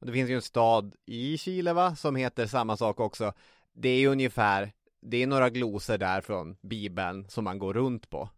det 0.00 0.12
finns 0.12 0.30
ju 0.30 0.34
en 0.34 0.42
stad 0.42 0.94
i 1.06 1.38
Chile 1.38 1.72
va, 1.72 1.96
som 1.96 2.16
heter 2.16 2.46
samma 2.46 2.76
sak 2.76 3.00
också. 3.00 3.32
Det 3.74 3.88
är 3.88 3.98
ju 3.98 4.06
ungefär, 4.06 4.72
det 5.02 5.22
är 5.22 5.26
några 5.26 5.50
glosor 5.50 5.98
där 5.98 6.20
från 6.20 6.56
Bibeln 6.60 7.28
som 7.28 7.44
man 7.44 7.58
går 7.58 7.74
runt 7.74 8.10
på. 8.10 8.28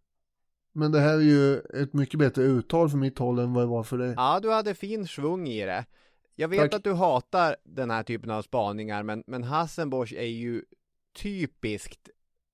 Men 0.73 0.93
det 0.93 1.01
här 1.01 1.15
är 1.15 1.21
ju 1.21 1.59
ett 1.59 1.93
mycket 1.93 2.19
bättre 2.19 2.43
uttal 2.43 2.91
för 2.91 2.99
mitt 2.99 3.19
håll 3.19 3.39
än 3.39 3.53
vad 3.53 3.63
det 3.63 3.69
var 3.69 3.83
för 3.83 3.99
dig. 3.99 4.15
Ja, 4.17 4.41
du 4.43 4.51
hade 4.51 4.75
fin 4.75 5.07
svung 5.07 5.49
i 5.49 5.67
det. 5.67 5.85
Jag 6.37 6.49
vet 6.49 6.61
Tack. 6.61 6.75
att 6.75 6.85
du 6.85 6.93
hatar 6.93 7.57
den 7.65 7.91
här 7.91 8.03
typen 8.03 8.31
av 8.31 8.43
spaningar, 8.43 9.03
men, 9.03 9.25
men 9.27 9.45
Hassenbosch 9.45 10.13
är 10.13 10.27
ju 10.27 10.65
typiskt 11.17 12.09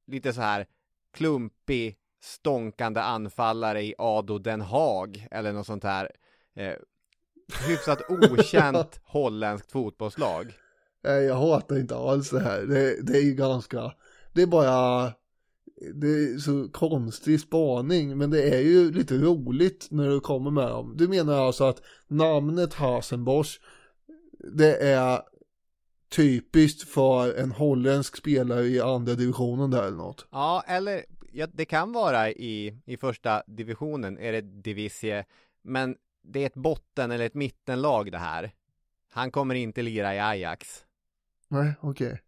lite 0.06 0.32
så 0.32 0.40
här 0.40 0.66
klumpig, 1.12 1.96
stånkande 2.24 3.00
anfallare 3.00 3.82
i 3.82 3.94
Ado 3.98 4.38
Den 4.38 4.60
Haag 4.60 5.28
eller 5.30 5.52
något 5.52 5.66
sånt 5.66 5.84
här 5.84 6.10
eh, 6.56 6.74
hyfsat 7.68 8.02
okänt 8.10 9.00
holländskt 9.04 9.72
fotbollslag. 9.72 10.54
Nej, 11.04 11.24
jag 11.24 11.34
hatar 11.34 11.78
inte 11.78 11.96
alls 11.96 12.30
det 12.30 12.40
här. 12.40 12.62
Det, 12.62 13.02
det 13.02 13.18
är 13.18 13.22
ju 13.22 13.34
ganska, 13.34 13.92
det 14.32 14.42
är 14.42 14.46
bara, 14.46 15.12
det 15.94 16.06
är 16.06 16.38
så 16.38 16.68
konstig 16.72 17.40
spaning, 17.40 18.18
men 18.18 18.30
det 18.30 18.54
är 18.54 18.60
ju 18.60 18.92
lite 18.92 19.14
roligt 19.14 19.86
när 19.90 20.08
du 20.08 20.20
kommer 20.20 20.50
med 20.50 20.68
dem. 20.68 20.94
Du 20.96 21.08
menar 21.08 21.46
alltså 21.46 21.64
att 21.64 21.82
namnet 22.08 22.74
Hasenbosch, 22.74 23.60
det 24.56 24.76
är 24.76 25.20
typiskt 26.16 26.88
för 26.88 27.34
en 27.34 27.50
holländsk 27.50 28.16
spelare 28.16 28.64
i 28.64 28.80
andra 28.80 29.14
divisionen 29.14 29.70
där 29.70 29.82
eller 29.82 29.96
något? 29.96 30.26
Ja, 30.30 30.64
eller 30.66 31.04
ja, 31.34 31.46
det 31.52 31.64
kan 31.64 31.92
vara 31.92 32.30
i, 32.30 32.78
i 32.84 32.96
första 32.96 33.42
divisionen, 33.46 34.18
är 34.18 34.32
det 34.32 34.40
divisie, 34.40 35.24
men 35.62 35.96
det 36.22 36.42
är 36.42 36.46
ett 36.46 36.54
botten 36.54 37.10
eller 37.10 37.26
ett 37.26 37.34
mittenlag 37.34 38.12
det 38.12 38.18
här. 38.18 38.52
Han 39.10 39.30
kommer 39.30 39.54
inte 39.54 39.82
lira 39.82 40.14
i 40.14 40.20
Ajax. 40.20 40.84
Nej, 41.48 41.72
okej. 41.80 42.22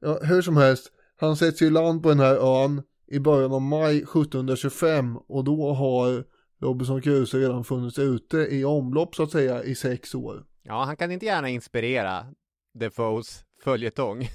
Ja, 0.00 0.18
hur 0.22 0.42
som 0.42 0.56
helst, 0.56 0.92
han 1.16 1.36
sätts 1.36 1.62
i 1.62 1.70
land 1.70 2.02
på 2.02 2.08
den 2.08 2.20
här 2.20 2.64
ön 2.64 2.82
i 3.06 3.18
början 3.18 3.52
av 3.52 3.62
maj 3.62 3.96
1725 3.96 5.16
och 5.16 5.44
då 5.44 5.72
har 5.72 6.24
Robinson 6.60 7.02
Crusoe 7.02 7.40
redan 7.40 7.64
funnits 7.64 7.98
ute 7.98 8.36
i 8.36 8.64
omlopp 8.64 9.14
så 9.14 9.22
att 9.22 9.30
säga 9.30 9.64
i 9.64 9.74
sex 9.74 10.14
år. 10.14 10.44
Ja, 10.62 10.84
han 10.84 10.96
kan 10.96 11.10
inte 11.10 11.26
gärna 11.26 11.48
inspirera 11.48 12.26
Defoes 12.74 13.44
följetong. 13.64 14.28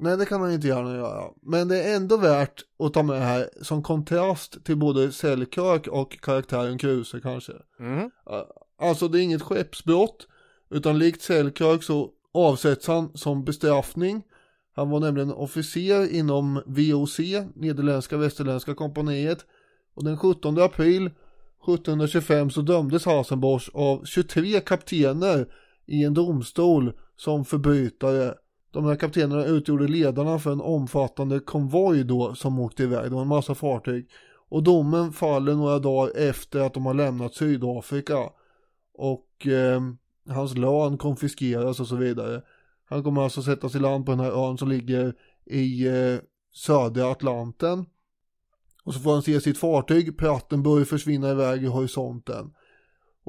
Nej, 0.00 0.16
det 0.16 0.24
kan 0.24 0.40
han 0.40 0.52
inte 0.52 0.68
gärna 0.68 0.94
göra. 0.94 1.24
Men 1.42 1.68
det 1.68 1.82
är 1.82 1.96
ändå 1.96 2.16
värt 2.16 2.62
att 2.78 2.94
ta 2.94 3.02
med 3.02 3.22
här 3.22 3.48
som 3.62 3.82
kontrast 3.82 4.64
till 4.64 4.76
både 4.76 5.12
Selkirk 5.12 5.86
och 5.86 6.20
karaktären 6.20 6.78
Crusoe 6.78 7.20
kanske. 7.20 7.52
Mm. 7.80 8.10
Alltså 8.78 9.08
det 9.08 9.20
är 9.20 9.22
inget 9.22 9.42
skeppsbrott, 9.42 10.26
utan 10.70 10.98
likt 10.98 11.22
Selkirk 11.22 11.82
så 11.82 12.10
avsätts 12.34 12.86
han 12.86 13.16
som 13.16 13.44
bestraffning. 13.44 14.22
Han 14.74 14.90
var 14.90 15.00
nämligen 15.00 15.32
officer 15.32 16.14
inom 16.14 16.62
VOC, 16.66 17.18
Nederländska 17.54 18.16
Västerländska 18.16 18.74
kompaniet. 18.74 19.44
Och 19.94 20.04
den 20.04 20.16
17 20.16 20.58
april 20.58 21.06
1725 21.06 22.50
så 22.50 22.60
dömdes 22.60 23.04
Hasenbosch 23.04 23.70
av 23.74 24.04
23 24.04 24.60
kaptener 24.60 25.46
i 25.86 26.04
en 26.04 26.14
domstol 26.14 26.92
som 27.16 27.44
förbrytare. 27.44 28.34
De 28.70 28.84
här 28.84 28.96
kaptenerna 28.96 29.44
utgjorde 29.44 29.88
ledarna 29.88 30.38
för 30.38 30.52
en 30.52 30.60
omfattande 30.60 31.40
konvoj 31.40 32.04
då 32.04 32.34
som 32.34 32.58
åkte 32.58 32.82
iväg. 32.82 33.04
Det 33.04 33.14
var 33.14 33.22
en 33.22 33.28
massa 33.28 33.54
fartyg. 33.54 34.10
Och 34.48 34.62
domen 34.62 35.12
faller 35.12 35.54
några 35.54 35.78
dagar 35.78 36.16
efter 36.16 36.60
att 36.60 36.74
de 36.74 36.86
har 36.86 36.94
lämnat 36.94 37.34
Sydafrika. 37.34 38.18
Och 38.94 39.46
eh, 39.46 39.80
hans 40.28 40.56
lön 40.56 40.98
konfiskeras 40.98 41.80
och 41.80 41.86
så 41.86 41.96
vidare. 41.96 42.42
Han 42.88 43.02
kommer 43.02 43.22
alltså 43.22 43.42
sättas 43.42 43.74
i 43.74 43.78
land 43.78 44.06
på 44.06 44.12
den 44.12 44.20
här 44.20 44.48
ön 44.48 44.58
som 44.58 44.68
ligger 44.68 45.14
i 45.46 45.86
eh, 45.86 46.18
södra 46.54 47.10
Atlanten. 47.10 47.86
Och 48.84 48.94
så 48.94 49.00
får 49.00 49.12
han 49.12 49.22
se 49.22 49.40
sitt 49.40 49.58
fartyg, 49.58 50.18
Prattenburg, 50.18 50.88
försvinna 50.88 51.30
iväg 51.30 51.64
i 51.64 51.66
horisonten. 51.66 52.54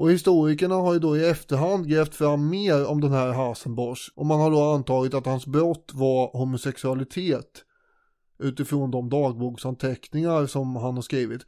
Och 0.00 0.10
historikerna 0.10 0.74
har 0.74 0.92
ju 0.92 0.98
då 0.98 1.16
i 1.16 1.28
efterhand 1.28 1.88
grävt 1.88 2.14
fram 2.14 2.48
mer 2.48 2.86
om 2.86 3.00
den 3.00 3.12
här 3.12 3.32
Hasenbosch. 3.32 4.12
Och 4.14 4.26
man 4.26 4.40
har 4.40 4.50
då 4.50 4.60
antagit 4.62 5.14
att 5.14 5.26
hans 5.26 5.46
brott 5.46 5.90
var 5.94 6.38
homosexualitet. 6.38 7.64
Utifrån 8.38 8.90
de 8.90 9.08
dagboksanteckningar 9.08 10.46
som 10.46 10.76
han 10.76 10.94
har 10.94 11.02
skrivit. 11.02 11.42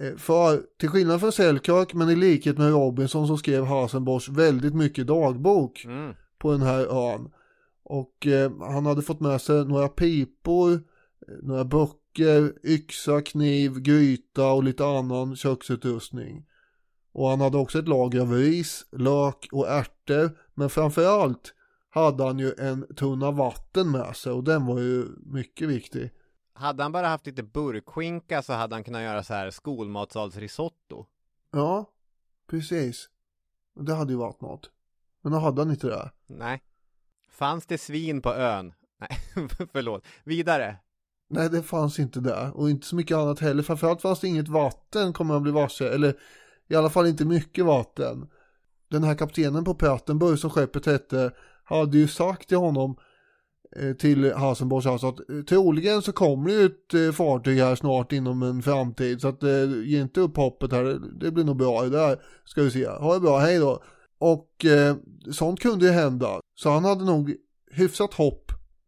Eh, 0.00 0.16
För 0.16 0.62
till 0.80 0.88
skillnad 0.88 1.20
från 1.20 1.32
Selkirk 1.32 1.94
men 1.94 2.10
i 2.10 2.16
likhet 2.16 2.58
med 2.58 2.70
Robinson 2.70 3.26
så 3.26 3.36
skrev 3.36 3.64
Hasenbosch 3.64 4.28
väldigt 4.28 4.74
mycket 4.74 5.06
dagbok 5.06 5.84
Mm. 5.84 6.14
på 6.38 6.52
den 6.52 6.62
här 6.62 7.12
ön. 7.12 7.28
Och 7.84 8.26
eh, 8.26 8.52
han 8.60 8.86
hade 8.86 9.02
fått 9.02 9.20
med 9.20 9.40
sig 9.40 9.64
några 9.64 9.88
pipor, 9.88 10.72
eh, 10.72 10.78
några 11.42 11.64
böcker, 11.64 12.52
yxa, 12.64 13.20
kniv, 13.20 13.80
gryta 13.80 14.52
och 14.52 14.64
lite 14.64 14.86
annan 14.86 15.36
köksutrustning. 15.36 16.44
Och 17.16 17.28
han 17.28 17.40
hade 17.40 17.58
också 17.58 17.78
ett 17.78 17.88
lager 17.88 18.20
av 18.20 18.32
ris, 18.32 18.86
lök 18.92 19.48
och 19.52 19.68
ärtor. 19.68 20.38
Men 20.54 20.70
framförallt 20.70 21.54
hade 21.90 22.24
han 22.24 22.38
ju 22.38 22.54
en 22.58 22.94
tunna 22.96 23.30
vatten 23.30 23.90
med 23.90 24.16
sig 24.16 24.32
och 24.32 24.44
den 24.44 24.66
var 24.66 24.78
ju 24.78 25.06
mycket 25.18 25.68
viktig. 25.68 26.10
Hade 26.52 26.82
han 26.82 26.92
bara 26.92 27.08
haft 27.08 27.26
lite 27.26 27.42
burkskinka 27.42 28.42
så 28.42 28.52
hade 28.52 28.74
han 28.74 28.84
kunnat 28.84 29.02
göra 29.02 29.22
så 29.22 29.34
här 29.34 29.50
skolmatsalsrisotto. 29.50 31.06
Ja, 31.52 31.90
precis. 32.50 33.08
Det 33.80 33.94
hade 33.94 34.12
ju 34.12 34.18
varit 34.18 34.40
något. 34.40 34.70
Men 35.22 35.32
då 35.32 35.38
hade 35.38 35.60
han 35.60 35.70
inte 35.70 35.86
det. 35.86 36.10
Nej. 36.26 36.62
Fanns 37.30 37.66
det 37.66 37.78
svin 37.78 38.22
på 38.22 38.34
ön? 38.34 38.72
Nej, 38.98 39.18
förlåt. 39.72 40.04
Vidare. 40.24 40.76
Nej, 41.28 41.50
det 41.50 41.62
fanns 41.62 41.98
inte 41.98 42.20
där. 42.20 42.56
Och 42.56 42.70
inte 42.70 42.86
så 42.86 42.96
mycket 42.96 43.16
annat 43.16 43.40
heller. 43.40 43.62
Framförallt 43.62 44.02
fanns 44.02 44.20
det 44.20 44.28
inget 44.28 44.48
vatten, 44.48 45.12
kommer 45.12 45.34
man 45.34 45.42
bli 45.42 45.52
varse. 45.52 45.88
Eller 45.88 46.16
i 46.68 46.74
alla 46.74 46.90
fall 46.90 47.06
inte 47.06 47.24
mycket 47.24 47.64
vatten. 47.64 48.28
Den 48.90 49.04
här 49.04 49.14
kaptenen 49.14 49.64
på 49.64 49.74
Pötenburg 49.74 50.38
som 50.38 50.50
skeppet 50.50 50.86
hette 50.86 51.30
hade 51.64 51.98
ju 51.98 52.08
sagt 52.08 52.48
till 52.48 52.56
honom 52.56 52.96
eh, 53.76 53.92
till 53.92 54.32
Hasenbosch 54.32 54.86
alltså 54.86 55.08
att 55.08 55.30
eh, 55.30 55.42
troligen 55.48 56.02
så 56.02 56.12
kommer 56.12 56.50
det 56.50 56.56
ju 56.56 56.66
ett 56.66 56.94
eh, 56.94 57.12
fartyg 57.12 57.58
här 57.58 57.74
snart 57.74 58.12
inom 58.12 58.42
en 58.42 58.62
framtid 58.62 59.20
så 59.20 59.28
att 59.28 59.42
ge 59.84 60.00
inte 60.00 60.20
upp 60.20 60.36
hoppet 60.36 60.72
här, 60.72 60.84
det, 60.84 61.18
det 61.20 61.30
blir 61.30 61.44
nog 61.44 61.56
bra 61.56 61.82
det 61.82 61.90
där 61.90 62.20
ska 62.44 62.62
vi 62.62 62.70
se, 62.70 62.86
ha 62.86 63.14
det 63.14 63.20
bra, 63.20 63.38
hej 63.38 63.58
då. 63.58 63.82
Och 64.18 64.64
eh, 64.64 64.96
sånt 65.32 65.60
kunde 65.60 65.86
ju 65.86 65.92
hända, 65.92 66.40
så 66.54 66.70
han 66.70 66.84
hade 66.84 67.04
nog 67.04 67.34
hyfsat 67.70 68.14
hopp 68.14 68.45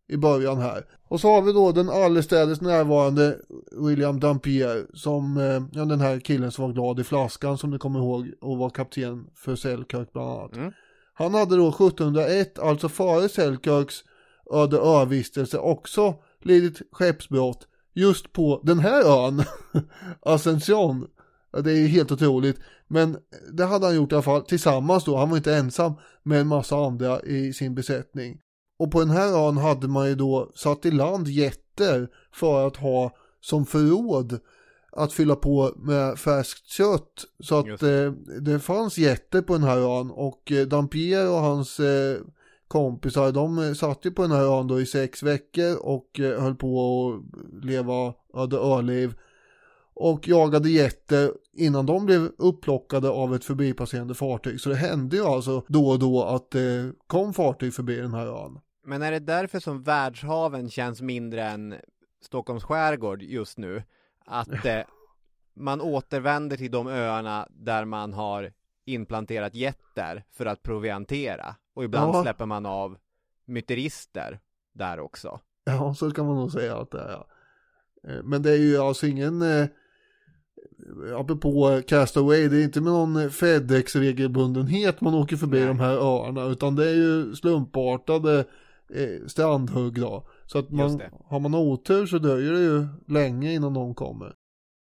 i 0.08 0.16
början 0.16 0.58
här. 0.58 0.84
Och 1.08 1.20
så 1.20 1.28
har 1.28 1.42
vi 1.42 1.52
då 1.52 1.72
den 1.72 1.88
allestädes 1.88 2.60
närvarande 2.60 3.38
William 3.72 4.20
Dampier 4.20 4.86
som, 4.94 5.36
eh, 5.36 5.62
ja 5.72 5.84
den 5.84 6.00
här 6.00 6.20
killen 6.20 6.52
som 6.52 6.64
var 6.64 6.72
glad 6.72 7.00
i 7.00 7.04
flaskan 7.04 7.58
som 7.58 7.70
du 7.70 7.78
kommer 7.78 7.98
ihåg 7.98 8.32
och 8.40 8.58
var 8.58 8.70
kapten 8.70 9.26
för 9.34 9.56
Selkirk 9.56 10.12
bland 10.12 10.30
annat. 10.30 10.56
Mm. 10.56 10.72
Han 11.14 11.34
hade 11.34 11.56
då 11.56 11.68
1701, 11.68 12.58
alltså 12.58 12.88
före 12.88 13.28
Selkirks 13.28 13.94
öde 14.52 14.78
övistelse 14.78 15.58
också 15.58 16.14
lidit 16.42 16.82
skeppsbrott 16.92 17.68
just 17.94 18.32
på 18.32 18.60
den 18.64 18.78
här 18.78 19.26
ön, 19.26 19.42
Ascension. 20.22 21.06
Det 21.64 21.70
är 21.70 21.76
ju 21.76 21.86
helt 21.86 22.12
otroligt. 22.12 22.60
Men 22.88 23.16
det 23.52 23.64
hade 23.64 23.86
han 23.86 23.96
gjort 23.96 24.12
i 24.12 24.14
alla 24.14 24.22
fall 24.22 24.42
tillsammans 24.42 25.04
då, 25.04 25.16
han 25.16 25.30
var 25.30 25.36
inte 25.36 25.54
ensam 25.54 25.92
med 26.22 26.40
en 26.40 26.46
massa 26.46 26.76
andra 26.76 27.20
i 27.20 27.52
sin 27.52 27.74
besättning. 27.74 28.40
Och 28.78 28.90
på 28.90 29.00
den 29.00 29.10
här 29.10 29.48
ön 29.48 29.56
hade 29.56 29.88
man 29.88 30.08
ju 30.08 30.14
då 30.14 30.50
satt 30.54 30.86
i 30.86 30.90
land 30.90 31.28
jätter 31.28 32.08
för 32.32 32.66
att 32.66 32.76
ha 32.76 33.10
som 33.40 33.66
förråd 33.66 34.40
att 34.92 35.12
fylla 35.12 35.36
på 35.36 35.72
med 35.76 36.18
färskt 36.18 36.66
kött. 36.66 37.24
Så 37.40 37.58
att 37.58 37.82
eh, 37.82 38.12
det 38.40 38.58
fanns 38.58 38.98
jätter 38.98 39.42
på 39.42 39.52
den 39.52 39.62
här 39.62 39.78
ön 39.78 40.10
och 40.10 40.52
eh, 40.52 40.66
Dampier 40.66 41.30
och 41.30 41.38
hans 41.38 41.80
eh, 41.80 42.18
kompisar 42.68 43.32
de 43.32 43.58
eh, 43.58 43.72
satt 43.72 44.04
ju 44.04 44.10
på 44.10 44.22
den 44.22 44.30
här 44.30 44.58
ön 44.58 44.66
då 44.66 44.80
i 44.80 44.86
sex 44.86 45.22
veckor 45.22 45.76
och 45.76 46.20
eh, 46.20 46.42
höll 46.42 46.54
på 46.54 47.08
att 47.08 47.64
leva 47.64 48.14
öde 48.34 48.56
öliv. 48.56 49.14
och 49.94 50.28
jagade 50.28 50.70
getter 50.70 51.32
innan 51.52 51.86
de 51.86 52.06
blev 52.06 52.30
upplockade 52.38 53.10
av 53.10 53.34
ett 53.34 53.44
förbipasserande 53.44 54.14
fartyg. 54.14 54.60
Så 54.60 54.68
det 54.68 54.76
hände 54.76 55.16
ju 55.16 55.24
alltså 55.24 55.64
då 55.68 55.88
och 55.88 55.98
då 55.98 56.24
att 56.24 56.50
det 56.50 56.92
kom 57.06 57.34
fartyg 57.34 57.74
förbi 57.74 57.96
den 57.96 58.14
här 58.14 58.26
ön. 58.26 58.58
Men 58.88 59.02
är 59.02 59.10
det 59.12 59.18
därför 59.18 59.60
som 59.60 59.82
världshaven 59.82 60.70
känns 60.70 61.02
mindre 61.02 61.44
än 61.44 61.74
Stockholms 62.20 62.64
skärgård 62.64 63.22
just 63.22 63.58
nu? 63.58 63.82
Att 64.24 64.64
eh, 64.64 64.80
man 65.54 65.80
återvänder 65.80 66.56
till 66.56 66.70
de 66.70 66.86
öarna 66.86 67.48
där 67.50 67.84
man 67.84 68.12
har 68.12 68.52
implanterat 68.84 69.54
jätter 69.54 70.24
för 70.30 70.46
att 70.46 70.62
proviantera 70.62 71.56
och 71.74 71.84
ibland 71.84 72.14
Ja. 72.14 72.22
släpper 72.22 72.46
man 72.46 72.66
av 72.66 72.96
myterister 73.44 74.40
där 74.74 75.00
också. 75.00 75.40
Ja, 75.64 75.94
så 75.94 76.10
kan 76.10 76.26
man 76.26 76.36
nog 76.36 76.52
säga 76.52 76.76
att 76.76 76.90
det 76.90 77.00
är. 77.00 77.24
Eh, 78.16 78.22
Men 78.24 78.42
det 78.42 78.50
är 78.50 78.56
ju 78.56 78.78
alltså 78.78 79.06
ingen, 79.06 79.42
eh, 79.42 79.66
apropå 81.16 81.82
Castaway, 81.88 82.48
det 82.48 82.56
är 82.56 82.64
inte 82.64 82.80
med 82.80 82.92
någon 82.92 83.30
FedEx-regelbundenhet 83.30 85.00
man 85.00 85.14
åker 85.14 85.36
förbi 85.36 85.64
de 85.64 85.80
här 85.80 85.96
öarna, 85.96 86.44
utan 86.44 86.76
det 86.76 86.88
är 86.90 86.94
ju 86.94 87.34
slumpartade 87.34 88.44
strandhugg 89.26 90.00
då. 90.00 90.28
Så 90.46 90.58
att 90.58 90.70
man, 90.70 91.02
har 91.24 91.40
man 91.40 91.54
otur 91.54 92.06
så 92.06 92.18
dröjer 92.18 92.52
det 92.52 92.60
ju 92.60 92.86
länge 93.08 93.52
innan 93.52 93.74
de 93.74 93.94
kommer. 93.94 94.34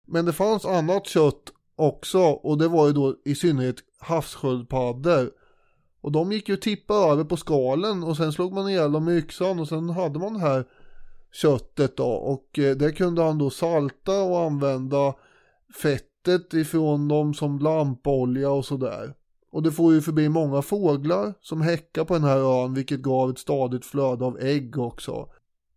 Men 0.07 0.25
det 0.25 0.33
fanns 0.33 0.65
annat 0.65 1.07
kött 1.07 1.43
också, 1.75 2.19
och 2.19 2.57
det 2.57 2.67
var 2.67 2.87
ju 2.87 2.93
då 2.93 3.15
i 3.25 3.35
synnerhet 3.35 3.75
havssköldpaddor. 3.99 5.31
Och 6.01 6.11
de 6.11 6.31
gick 6.31 6.49
ju 6.49 6.55
att 6.55 6.61
tippa 6.61 6.93
över 6.93 7.23
på 7.23 7.37
skalen 7.37 8.03
och 8.03 8.17
sen 8.17 8.33
slog 8.33 8.53
man 8.53 8.69
ihjäl 8.69 8.91
dem 8.91 9.05
med 9.05 9.17
yxan 9.17 9.59
och 9.59 9.67
sen 9.67 9.89
hade 9.89 10.19
man 10.19 10.33
det 10.33 10.39
här 10.39 10.65
köttet 11.31 11.97
då 11.97 12.09
och 12.09 12.59
eh, 12.59 12.75
det 12.75 12.91
kunde 12.91 13.23
han 13.23 13.37
då 13.37 13.49
salta 13.49 14.21
och 14.23 14.39
använda 14.39 15.13
fettet 15.81 16.53
ifrån 16.53 17.07
dem 17.07 17.33
som 17.33 17.59
lampolja 17.59 18.51
och 18.51 18.65
sådär. 18.65 19.13
Och 19.49 19.63
det 19.63 19.71
får 19.71 19.93
ju 19.93 20.01
förbi 20.01 20.29
många 20.29 20.61
fåglar 20.61 21.33
som 21.41 21.61
häckar 21.61 22.05
på 22.05 22.13
den 22.13 22.23
här 22.23 22.63
ön 22.63 22.73
vilket 22.73 22.99
gav 22.99 23.29
ett 23.29 23.37
stadigt 23.39 23.85
flöde 23.85 24.25
av 24.25 24.39
ägg 24.39 24.77
också. 24.77 25.29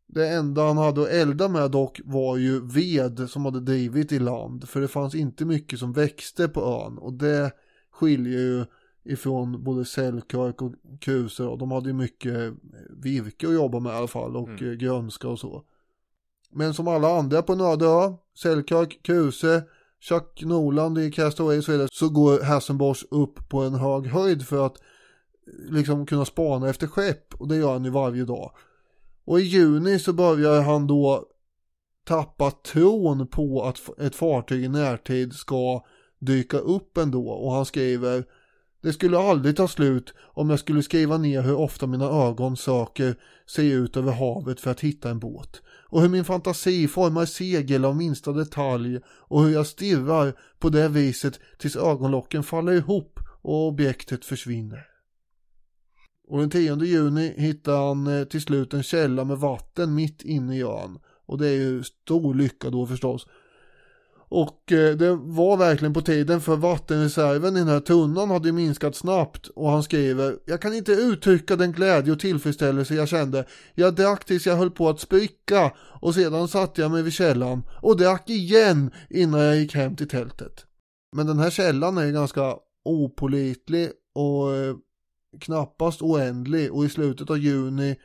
Det 0.07 0.29
enda 0.29 0.67
han 0.67 0.77
hade 0.79 1.03
att 1.03 1.09
elda 1.09 1.49
med 1.49 1.71
dock 1.71 2.01
var 2.05 2.37
ju 2.37 2.61
ved 2.67 3.31
som 3.31 3.45
hade 3.45 3.61
drivit 3.61 4.13
i 4.13 4.19
land 4.19 4.69
för 4.69 4.81
det 4.81 4.89
fanns 4.89 5.15
inte 5.15 5.45
mycket 5.45 5.79
som 5.79 5.93
växte 5.93 6.49
på 6.49 6.61
ön 6.61 6.99
och 6.99 7.13
det 7.13 7.53
skiljer 7.91 8.39
ju 8.41 8.65
ifrån 9.05 9.65
både 9.65 9.85
sällkörk 9.85 10.63
och 10.63 10.73
kusar 11.01 11.47
och 11.47 11.59
de 11.59 11.71
hade 11.71 11.89
ju 11.89 11.95
mycket 11.95 12.55
virke 12.91 13.47
att 13.47 13.55
jobba 13.55 13.81
med 13.81 13.93
i 13.93 13.97
alla 13.97 14.07
fall 14.07 14.37
och 14.37 14.49
Mm. 14.49 14.79
grönska 14.79 15.29
och 15.29 15.39
så. 15.39 15.65
Men 16.53 16.75
som 16.75 16.89
alla 16.89 17.19
andra 17.19 17.43
på 17.43 17.53
en 17.53 17.61
öde 17.61 17.87
ö, 17.87 18.13
sällkörk, 18.39 19.01
kuse, 19.03 19.63
Chuck 20.01 20.43
Noland 20.43 20.99
i 20.99 21.11
Castaway 21.13 21.59
och 21.59 21.65
så 21.65 21.73
vidare, 21.73 21.89
så 21.93 22.09
går 22.09 22.41
Hassenbosch 22.41 23.05
upp 23.11 23.49
på 23.49 23.63
en 23.63 23.75
hög 23.75 24.07
höjd 24.07 24.47
för 24.47 24.67
att 24.67 24.77
eh, 24.77 25.73
liksom 25.73 26.07
kunna 26.07 26.25
spana 26.25 26.69
efter 26.69 26.87
skepp 26.87 27.35
och 27.35 27.49
det 27.49 27.57
gör 27.57 27.73
han 27.73 27.85
ju 27.85 27.91
varje 27.91 28.25
dag. 28.25 28.53
Och 29.25 29.41
i 29.41 29.43
juni 29.43 29.99
så 29.99 30.13
börjar 30.13 30.63
han 30.63 30.87
då 30.87 31.27
tappa 32.05 32.51
tron 32.51 33.27
på 33.27 33.63
att 33.63 33.99
ett 33.99 34.17
fartyg 34.17 34.65
i 34.65 34.69
närtid 34.69 35.33
ska 35.33 35.85
dyka 36.19 36.59
upp 36.59 36.97
ändå 36.97 37.29
och 37.29 37.53
han 37.53 37.67
skriver 37.67 38.25
det 38.83 38.93
skulle 38.93 39.19
aldrig 39.19 39.57
ta 39.57 39.69
slut 39.69 40.15
om 40.19 40.51
jag 40.51 40.59
skulle 40.59 40.83
skriva 40.83 41.19
ner 41.19 41.43
hur 41.43 41.55
ofta 41.55 41.87
mina 41.87 42.05
ögon 42.05 42.57
söker 42.57 43.15
sig 43.47 43.71
ut 43.71 43.97
över 43.97 44.13
havet 44.13 44.61
för 44.61 44.71
att 44.71 44.81
hitta 44.81 45.11
en 45.11 45.19
båt. 45.19 45.63
Och 45.89 46.03
hur 46.03 46.09
min 46.09 46.25
fantasi 46.25 46.89
formar 46.89 47.27
segel 47.27 47.85
av 47.85 47.97
minsta 47.97 48.33
detalj 48.33 49.01
och 49.07 49.43
hur 49.43 49.51
jag 49.51 49.67
stirrar 49.67 50.33
på 50.59 50.69
det 50.69 50.89
viset 50.89 51.41
tills 51.59 51.77
ögonlocken 51.77 52.43
faller 52.43 52.73
ihop 52.73 53.21
och 53.43 53.69
objektet 53.69 54.25
försvinner. 54.25 54.87
Och 56.29 56.41
den 56.41 56.51
10 56.51 56.85
juni 56.85 57.35
hittar 57.37 57.87
han 57.87 58.07
eh, 58.07 58.25
till 58.25 58.41
slut 58.41 58.75
en 58.75 58.83
källa 58.83 59.25
med 59.25 59.39
vatten 59.39 59.95
mitt 59.95 60.23
inne 60.23 60.57
i 60.57 60.63
ön. 60.63 60.99
Och 61.27 61.39
det 61.39 61.49
är 61.49 61.55
ju 61.57 61.83
stor 61.83 62.35
lycka 62.35 62.71
då 62.71 62.87
förstås. 62.87 63.27
Och 64.31 64.73
eh, 64.73 64.97
det 64.97 65.17
var 65.17 65.57
verkligen 65.57 65.95
på 65.95 66.01
tiden 66.01 66.41
för 66.41 66.57
vattenreserven 66.57 67.57
i 67.57 67.59
den 67.59 67.69
här 67.69 67.81
tunnan 67.81 68.31
hade 68.31 68.53
minskat 68.53 68.97
snabbt 68.97 69.47
och 69.47 69.71
han 69.71 69.83
skriver 69.83 70.37
Jag 70.45 70.63
kan 70.63 70.75
inte 70.75 70.93
uttrycka 70.93 71.57
den 71.57 71.73
glädje 71.73 72.13
och 72.13 72.21
tillfredsställelse 72.21 72.95
jag 72.95 73.09
kände. 73.09 73.45
Jag 73.75 73.95
drack 73.95 74.25
tills 74.25 74.47
jag 74.47 74.57
höll 74.57 74.71
på 74.71 74.89
att 74.89 75.01
spricka 75.01 75.73
och 76.01 76.15
sedan 76.15 76.49
satte 76.49 76.81
jag 76.81 76.91
mig 76.91 77.03
vid 77.03 77.13
källan 77.13 77.63
och 77.83 77.97
drack 77.97 78.31
igen 78.31 78.91
innan 79.11 79.41
jag 79.41 79.57
gick 79.57 79.75
hem 79.75 79.97
till 79.97 80.09
tältet. 80.09 80.65
Men 81.17 81.27
den 81.27 81.39
här 81.39 81.51
källan 81.51 81.99
är 81.99 82.11
ganska 82.11 82.57
opolitlig 82.85 83.91
och 84.15 84.55
eh, 84.55 84.77
knappast 85.41 86.03
oändlig 86.03 86.73
och 86.73 86.85
i 86.85 86.89
slutet 86.89 87.31
av 87.31 87.39
juni 87.39 87.97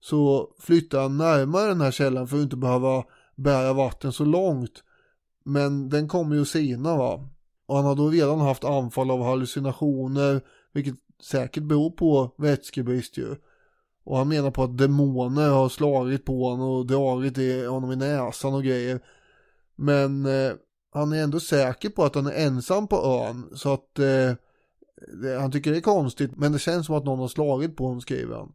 så 0.00 0.54
flyttar 0.60 1.02
han 1.02 1.16
närmare 1.16 1.68
den 1.68 1.80
här 1.80 1.90
källan 1.90 2.28
för 2.28 2.36
att 2.36 2.42
inte 2.42 2.56
behöva 2.56 3.04
bära 3.36 3.72
vatten 3.72 4.12
så 4.12 4.24
långt. 4.24 4.82
Men 5.44 5.88
den 5.88 6.08
kommer 6.08 6.36
ju 6.36 6.44
sina 6.44 6.96
va. 6.96 7.28
Och 7.66 7.76
han 7.76 7.84
har 7.84 7.94
då 7.94 8.08
redan 8.08 8.40
haft 8.40 8.64
anfall 8.64 9.10
av 9.10 9.22
hallucinationer, 9.22 10.40
vilket 10.72 10.94
säkert 11.22 11.62
beror 11.62 11.90
på 11.90 12.34
vätskebrist 12.38 13.18
ju. 13.18 13.36
Och 14.04 14.18
han 14.18 14.28
menar 14.28 14.50
på 14.50 14.62
att 14.62 14.78
demoner 14.78 15.50
har 15.50 15.68
slagit 15.68 16.24
på 16.24 16.50
honom 16.50 16.68
och 16.68 16.86
dragit 16.86 17.38
i 17.38 17.66
honom 17.66 17.92
i 17.92 17.96
näsan 17.96 18.54
och 18.54 18.64
grejer. 18.64 19.00
Men 19.76 20.26
eh, 20.26 20.52
han 20.92 21.12
är 21.12 21.22
ändå 21.22 21.40
säker 21.40 21.90
på 21.90 22.04
att 22.04 22.14
han 22.14 22.26
är 22.26 22.46
ensam 22.46 22.88
på 22.88 22.96
ön, 22.96 23.50
så 23.54 23.72
att 23.72 23.98
eh, 23.98 24.32
det, 25.22 25.40
han 25.40 25.52
tycker 25.52 25.70
det 25.70 25.76
är 25.76 25.80
konstigt, 25.80 26.36
men 26.36 26.52
det 26.52 26.58
känns 26.58 26.86
som 26.86 26.94
att 26.94 27.04
någon 27.04 27.18
har 27.18 27.28
slagit 27.28 27.76
på 27.76 27.84
honom, 27.84 28.00
skriver 28.00 28.36
han. 28.36 28.52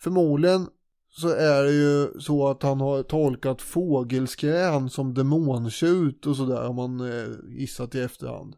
Förmodligen 0.00 0.68
så 1.10 1.28
är 1.28 1.62
det 1.62 1.72
ju 1.72 2.20
så 2.20 2.48
att 2.48 2.62
han 2.62 2.80
har 2.80 3.02
tolkat 3.02 3.62
fågelskrän 3.62 4.90
som 4.90 5.14
demontjut 5.14 6.26
och 6.26 6.36
sådär 6.36 6.62
har 6.62 6.72
man 6.72 7.00
eh, 7.00 7.58
gissat 7.58 7.94
i 7.94 8.00
efterhand. 8.00 8.56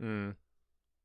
Mm. 0.00 0.34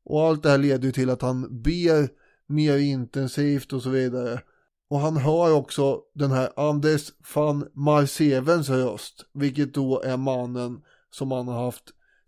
Och 0.06 0.22
allt 0.22 0.44
det 0.44 0.50
här 0.50 0.58
leder 0.58 0.86
ju 0.86 0.92
till 0.92 1.10
att 1.10 1.22
han 1.22 1.62
ber 1.62 2.10
mer 2.48 2.78
intensivt 2.78 3.74
och 3.74 3.82
så 3.84 3.90
vidare. 3.90 4.42
Och 4.90 5.00
han 5.00 5.18
hör 5.18 5.54
också 5.54 6.02
den 6.14 6.32
här 6.32 6.50
Anders 6.56 7.12
van 7.36 7.68
Marsevens 7.74 8.70
röst, 8.70 9.26
vilket 9.34 9.74
då 9.74 10.02
är 10.02 10.18
mannen 10.18 10.82
som 11.10 11.32
han 11.32 11.48
har 11.48 11.66
haft 11.66 11.84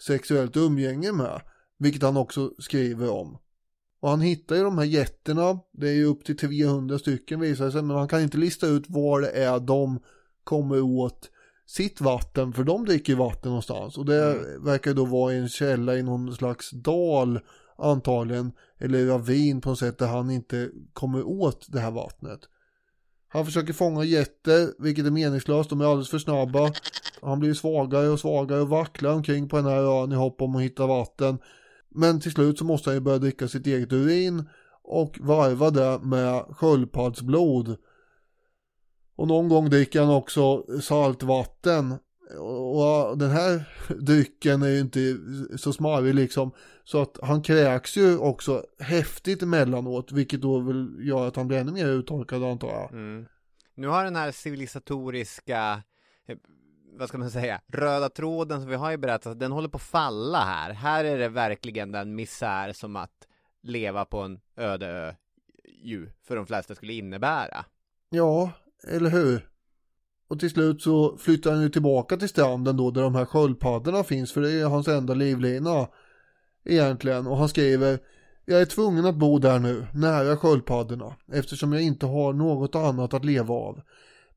sexuellt 0.08 0.58
umgänge 0.58 1.12
med, 1.12 1.42
vilket 1.78 2.02
han 2.02 2.18
också 2.18 2.52
skriver 2.58 3.10
om. 3.10 3.38
Och 4.02 4.10
han 4.10 4.22
hittar 4.22 4.56
ju 4.56 4.64
de 4.64 4.78
här 4.78 4.86
jätterna, 4.86 5.60
det 5.72 5.90
är 5.90 5.94
ju 5.94 6.06
upp 6.06 6.26
till 6.26 6.38
300 6.38 7.00
stycken 7.00 7.40
visar 7.40 7.66
det 7.66 7.72
sig, 7.72 7.82
men 7.82 7.98
han 7.98 8.08
kan 8.08 8.22
inte 8.22 8.38
lista 8.38 8.68
ut 8.68 8.84
var 8.88 9.22
det 9.22 9.30
är 9.30 9.60
de 9.60 10.00
kommer 10.44 10.82
åt 10.82 11.30
sitt 11.66 12.02
vatten, 12.02 12.54
för 12.54 12.64
de 12.64 12.86
dricker 12.86 13.16
vatten 13.16 13.50
någonstans. 13.50 13.98
Och 13.98 14.06
det 14.06 14.38
verkar 14.60 14.94
då 14.94 15.06
vara 15.06 15.34
i 15.34 15.38
en 15.38 15.50
källa 15.50 15.96
i 15.96 16.04
någon 16.04 16.36
slags 16.36 16.72
dal 16.72 17.40
antagligen, 17.78 18.52
eller 18.80 19.06
ravin 19.06 19.62
på 19.62 19.70
något 19.70 19.80
sätt 19.80 19.98
där 19.98 20.08
han 20.08 20.32
inte 20.32 20.70
kommer 20.94 21.24
åt 21.24 21.66
det 21.70 21.80
här 21.80 21.92
vattnet. 21.92 22.40
Han 23.28 23.46
försöker 23.46 23.74
fånga 23.74 24.04
getter, 24.04 24.84
vilket 24.84 25.06
är 25.06 25.12
meningslöst, 25.12 25.70
de 25.70 25.82
är 25.82 25.86
alldeles 25.86 26.10
för 26.10 26.20
snabba. 26.20 26.74
Han 27.22 27.40
blir 27.40 27.54
svagare 27.54 28.08
och 28.08 28.20
svagare 28.20 28.62
och 28.62 28.70
vacklar 28.70 29.14
omkring 29.14 29.50
på 29.50 29.56
den 29.56 29.66
här 29.66 30.04
ön 30.04 30.12
i 30.12 30.16
hopp 30.16 30.42
om 30.42 30.56
att 30.56 30.62
hitta 30.62 30.88
vatten. 30.88 31.38
Men 31.92 32.20
till 32.20 32.32
slut 32.32 32.58
så 32.58 32.66
måste 32.66 32.90
han 32.90 32.96
ju 32.96 33.02
börja 33.02 33.18
dricka 33.18 33.48
sitt 33.48 33.68
eget 33.68 33.94
urin 33.94 34.50
och 34.84 35.18
varva 35.22 35.70
det 35.70 36.00
med 36.04 36.44
sköldpaddsblod. 36.50 37.78
Och 39.16 39.28
någon 39.28 39.50
gång 39.50 39.70
dricker 39.70 40.00
han 40.02 40.16
också 40.16 40.66
saltvatten. 40.82 41.96
Och 42.40 43.18
den 43.18 43.32
här 43.32 43.70
drycken 44.06 44.62
är 44.62 44.70
ju 44.70 44.80
inte 44.80 45.18
så 45.58 45.74
smarrig 45.74 46.16
liksom. 46.16 46.52
Så 46.84 47.02
att 47.02 47.20
han 47.22 47.42
kräks 47.42 47.98
ju 47.98 48.18
också 48.18 48.66
häftigt 48.80 49.44
emellanåt. 49.44 50.12
Vilket 50.12 50.42
då 50.42 50.60
väl 50.60 50.98
gör 51.00 51.28
att 51.28 51.36
han 51.36 51.48
blir 51.48 51.58
ännu 51.58 51.72
mer 51.72 51.88
uttorkad 51.88 52.44
antar 52.44 52.68
jag. 52.68 52.92
Mm. 52.92 53.26
Nu 53.76 53.88
har 53.88 54.04
den 54.04 54.16
här 54.16 54.32
civilisatoriska, 54.32 55.84
eh, 56.28 56.38
vad 56.92 57.10
ska 57.10 57.18
man 57.18 57.32
säga, 57.32 57.62
röda 57.68 58.10
tråden 58.10 58.62
som 58.62 58.70
vi 58.70 58.76
har 58.76 58.92
ju 58.92 58.98
berättat, 58.98 59.40
den 59.40 59.52
håller 59.52 59.70
på 59.70 59.78
att 59.78 59.82
falla 59.82 60.40
här. 60.40 60.74
Här 60.74 61.04
är 61.04 61.18
det 61.18 61.30
verkligen 61.30 61.92
den 61.92 62.16
misär 62.16 62.74
som 62.74 62.96
att 62.96 63.28
leva 63.64 64.06
på 64.06 64.20
en 64.20 64.40
öde 64.56 64.88
ö 64.88 65.14
ju 65.84 66.10
för 66.28 66.36
de 66.36 66.48
flesta 66.48 66.76
skulle 66.76 66.94
innebära. 66.94 67.66
Ja, 68.10 68.52
eller 68.88 69.10
hur? 69.10 69.50
Och 70.28 70.40
till 70.40 70.50
slut 70.50 70.82
så 70.82 71.18
flyttar 71.18 71.52
han 71.52 71.62
ju 71.62 71.70
tillbaka 71.70 72.18
till 72.18 72.30
stranden 72.30 72.78
då 72.78 72.92
där 72.92 73.02
de 73.02 73.16
här 73.16 73.26
sköldpaddorna 73.26 74.04
finns 74.04 74.34
för 74.34 74.42
det 74.42 74.52
är 74.52 74.66
hans 74.66 74.88
enda 74.88 75.14
livlina 75.14 75.88
egentligen 76.66 77.28
och 77.28 77.38
han 77.38 77.50
skriver 77.50 78.00
Jag 78.46 78.62
är 78.62 78.66
tvungen 78.66 79.06
att 79.06 79.16
bo 79.16 79.40
där 79.40 79.60
nu, 79.60 79.88
nära 79.94 80.38
sköldpaddorna 80.38 81.16
eftersom 81.32 81.74
jag 81.74 81.82
inte 81.82 82.06
har 82.06 82.34
något 82.34 82.76
annat 82.76 83.14
att 83.14 83.26
leva 83.26 83.54
av. 83.54 83.82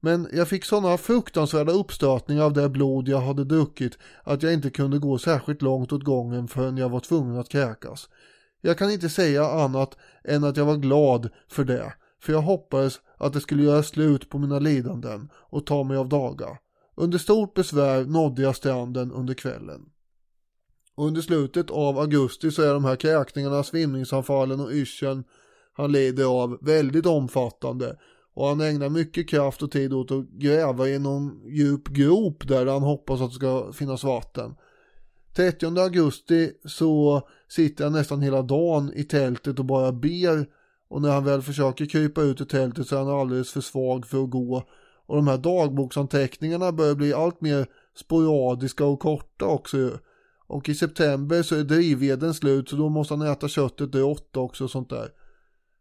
Men 0.05 0.29
jag 0.33 0.49
fick 0.49 0.65
sådana 0.65 0.99
fruktansvärda 0.99 1.73
uppstötningar 1.73 2.43
av 2.43 2.53
det 2.53 2.69
blod 2.69 3.09
jag 3.09 3.21
hade 3.21 3.45
druckit 3.45 3.99
att 4.23 4.43
jag 4.43 4.53
inte 4.53 4.71
kunde 4.71 4.99
gå 4.99 5.19
särskilt 5.19 5.63
långt 5.63 5.93
åt 5.93 6.05
gången 6.05 6.49
förrän 6.49 6.77
jag 6.77 6.89
var 6.89 7.01
tvungen 7.01 7.39
att 7.39 7.49
kräkas. 7.49 8.09
Jag 8.61 8.79
kan 8.79 8.91
inte 8.91 9.09
säga 9.09 9.47
annat 9.47 9.97
än 10.25 10.45
att 10.45 10.57
jag 10.57 10.65
var 10.65 10.77
glad 10.77 11.29
för 11.49 11.65
det, 11.65 11.95
för 12.23 12.33
jag 12.33 12.41
hoppades 12.41 13.01
att 13.19 13.33
det 13.33 13.41
skulle 13.41 13.63
göra 13.63 13.83
slut 13.83 14.31
på 14.31 14.39
mina 14.39 14.59
lidanden 14.59 15.29
och 15.35 15.67
ta 15.67 15.83
mig 15.83 15.97
av 15.97 16.09
daga. 16.09 16.59
Under 16.97 17.19
stort 17.19 17.55
besvär 17.55 18.05
nådde 18.05 18.43
jag 18.43 18.57
stranden 18.57 19.13
under 19.13 19.35
kvällen. 19.35 19.81
Och 20.95 21.07
under 21.07 21.21
slutet 21.21 21.71
av 21.71 21.99
augusti 21.99 22.51
så 22.51 22.63
är 22.63 22.75
de 22.75 22.85
här 22.85 22.97
kräkningarna, 22.97 23.63
svimningsanfallen 23.63 24.61
och 24.61 24.73
yrseln 24.73 25.25
han 25.77 25.93
lider 25.93 26.25
av 26.25 26.59
väldigt 26.61 27.07
omfattande 27.07 27.97
och 28.35 28.47
han 28.49 28.61
ägnar 28.61 28.89
mycket 28.89 29.29
kraft 29.29 29.63
och 29.63 29.71
tid 29.71 29.93
åt 29.93 30.11
att 30.11 30.29
gräva 30.29 30.89
i 30.89 30.99
någon 30.99 31.41
djup 31.47 31.89
grop 31.89 32.49
där 32.49 32.67
han 32.67 32.83
hoppas 32.83 33.21
att 33.21 33.31
det 33.31 33.35
ska 33.35 33.73
finnas 33.73 34.05
vatten. 34.05 34.55
30 35.37 35.81
augusti 35.81 36.53
så 36.65 37.23
sitter 37.49 37.85
han 37.85 37.93
nästan 37.93 38.23
hela 38.23 38.43
dagen 38.43 38.93
i 38.95 39.05
tältet 39.05 39.59
och 39.59 39.65
bara 39.65 39.93
ber 39.93 40.47
och 40.89 41.03
när 41.03 41.11
han 41.11 41.25
väl 41.25 41.43
försöker 41.43 41.87
krypa 41.87 42.23
ut 42.23 42.41
ur 42.41 42.45
tältet 42.45 42.87
så 42.87 42.97
är 42.97 43.01
han 43.01 43.21
alldeles 43.21 43.53
för 43.53 43.61
svag 43.61 44.07
för 44.07 44.25
att 44.25 44.31
gå 44.31 44.63
och 45.07 45.17
de 45.17 45.29
här 45.29 45.39
dagboksanteckningarna 45.39 46.73
börjar 46.73 46.95
bli 46.95 47.15
allt 47.15 47.41
mer 47.41 47.67
sporadiska 47.95 48.85
och 48.85 49.01
korta 49.01 49.47
också 49.47 49.99
och 50.47 50.69
i 50.69 50.75
september 50.75 51.43
så 51.43 51.57
är 51.57 51.65
drivveden 51.65 52.35
slut 52.35 52.69
så 52.69 52.77
då 52.77 52.89
måste 52.89 53.15
han 53.15 53.27
äta 53.27 53.49
köttet 53.49 53.95
rått 53.95 54.37
också 54.37 54.65
och 54.65 54.71
sånt 54.71 54.91
där. 54.91 55.09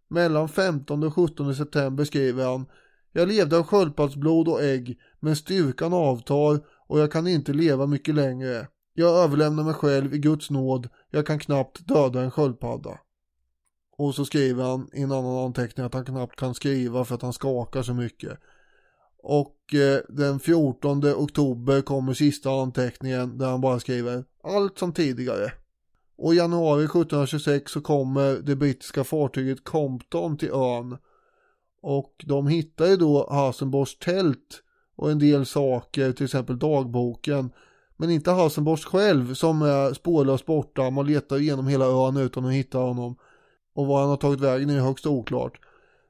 Mellan 0.07 0.49
15 0.49 1.03
och 1.03 1.13
17 1.13 1.55
september 1.55 2.03
skriver 2.03 2.45
han 2.45 2.65
Jag 3.11 3.27
levde 3.27 3.57
av 3.57 3.63
sköldpaddsblod 3.63 4.47
och 4.47 4.63
ägg 4.63 4.99
men 5.19 5.35
styrkan 5.35 5.93
avtar 5.93 6.59
och 6.87 6.99
jag 6.99 7.11
kan 7.11 7.27
inte 7.27 7.53
leva 7.53 7.85
mycket 7.85 8.15
längre. 8.15 8.67
Jag 8.93 9.23
överlämnar 9.23 9.63
mig 9.63 9.73
själv 9.73 10.13
i 10.13 10.17
Guds 10.17 10.49
nåd. 10.49 10.89
Jag 11.09 11.27
kan 11.27 11.39
knappt 11.39 11.87
döda 11.87 12.21
en 12.21 12.31
sköldpadda. 12.31 12.99
Och 13.97 14.15
så 14.15 14.25
skriver 14.25 14.63
han 14.63 14.89
i 14.93 15.01
en 15.01 15.11
annan 15.11 15.45
anteckning 15.45 15.85
att 15.85 15.93
han 15.93 16.05
knappt 16.05 16.39
kan 16.39 16.53
skriva 16.53 17.05
för 17.05 17.15
att 17.15 17.21
han 17.21 17.33
skakar 17.33 17.83
så 17.83 17.93
mycket. 17.93 18.39
Och 19.23 19.73
eh, 19.73 19.99
den 20.09 20.39
14 20.39 21.05
oktober 21.05 21.81
kommer 21.81 22.13
sista 22.13 22.49
anteckningen 22.49 23.37
där 23.37 23.49
han 23.49 23.61
bara 23.61 23.79
skriver 23.79 24.23
allt 24.43 24.79
som 24.79 24.93
tidigare. 24.93 25.51
Och 26.23 26.33
i 26.33 26.37
januari 26.37 26.83
1726 26.83 27.71
så 27.71 27.81
kommer 27.81 28.33
det 28.33 28.55
brittiska 28.55 29.03
fartyget 29.03 29.63
Compton 29.63 30.37
till 30.37 30.51
ön. 30.51 30.97
Och 31.81 32.13
de 32.25 32.47
hittar 32.47 32.85
ju 32.85 32.97
då 32.97 33.27
Hasenborgs 33.31 33.97
tält 33.97 34.63
och 34.95 35.11
en 35.11 35.19
del 35.19 35.45
saker, 35.45 36.11
till 36.11 36.25
exempel 36.25 36.59
dagboken. 36.59 37.51
Men 37.97 38.09
inte 38.09 38.31
Hasenborgs 38.31 38.85
själv 38.85 39.33
som 39.33 39.61
är 39.61 39.93
spårlöst 39.93 40.45
borta. 40.45 40.89
Man 40.89 41.07
letar 41.07 41.37
igenom 41.37 41.67
hela 41.67 41.85
ön 41.85 42.17
utan 42.17 42.45
att 42.45 42.53
hitta 42.53 42.77
honom. 42.77 43.15
Och 43.73 43.87
var 43.87 43.99
han 43.99 44.09
har 44.09 44.17
tagit 44.17 44.39
vägen 44.39 44.69
är 44.69 44.79
högst 44.79 45.05
oklart. 45.05 45.59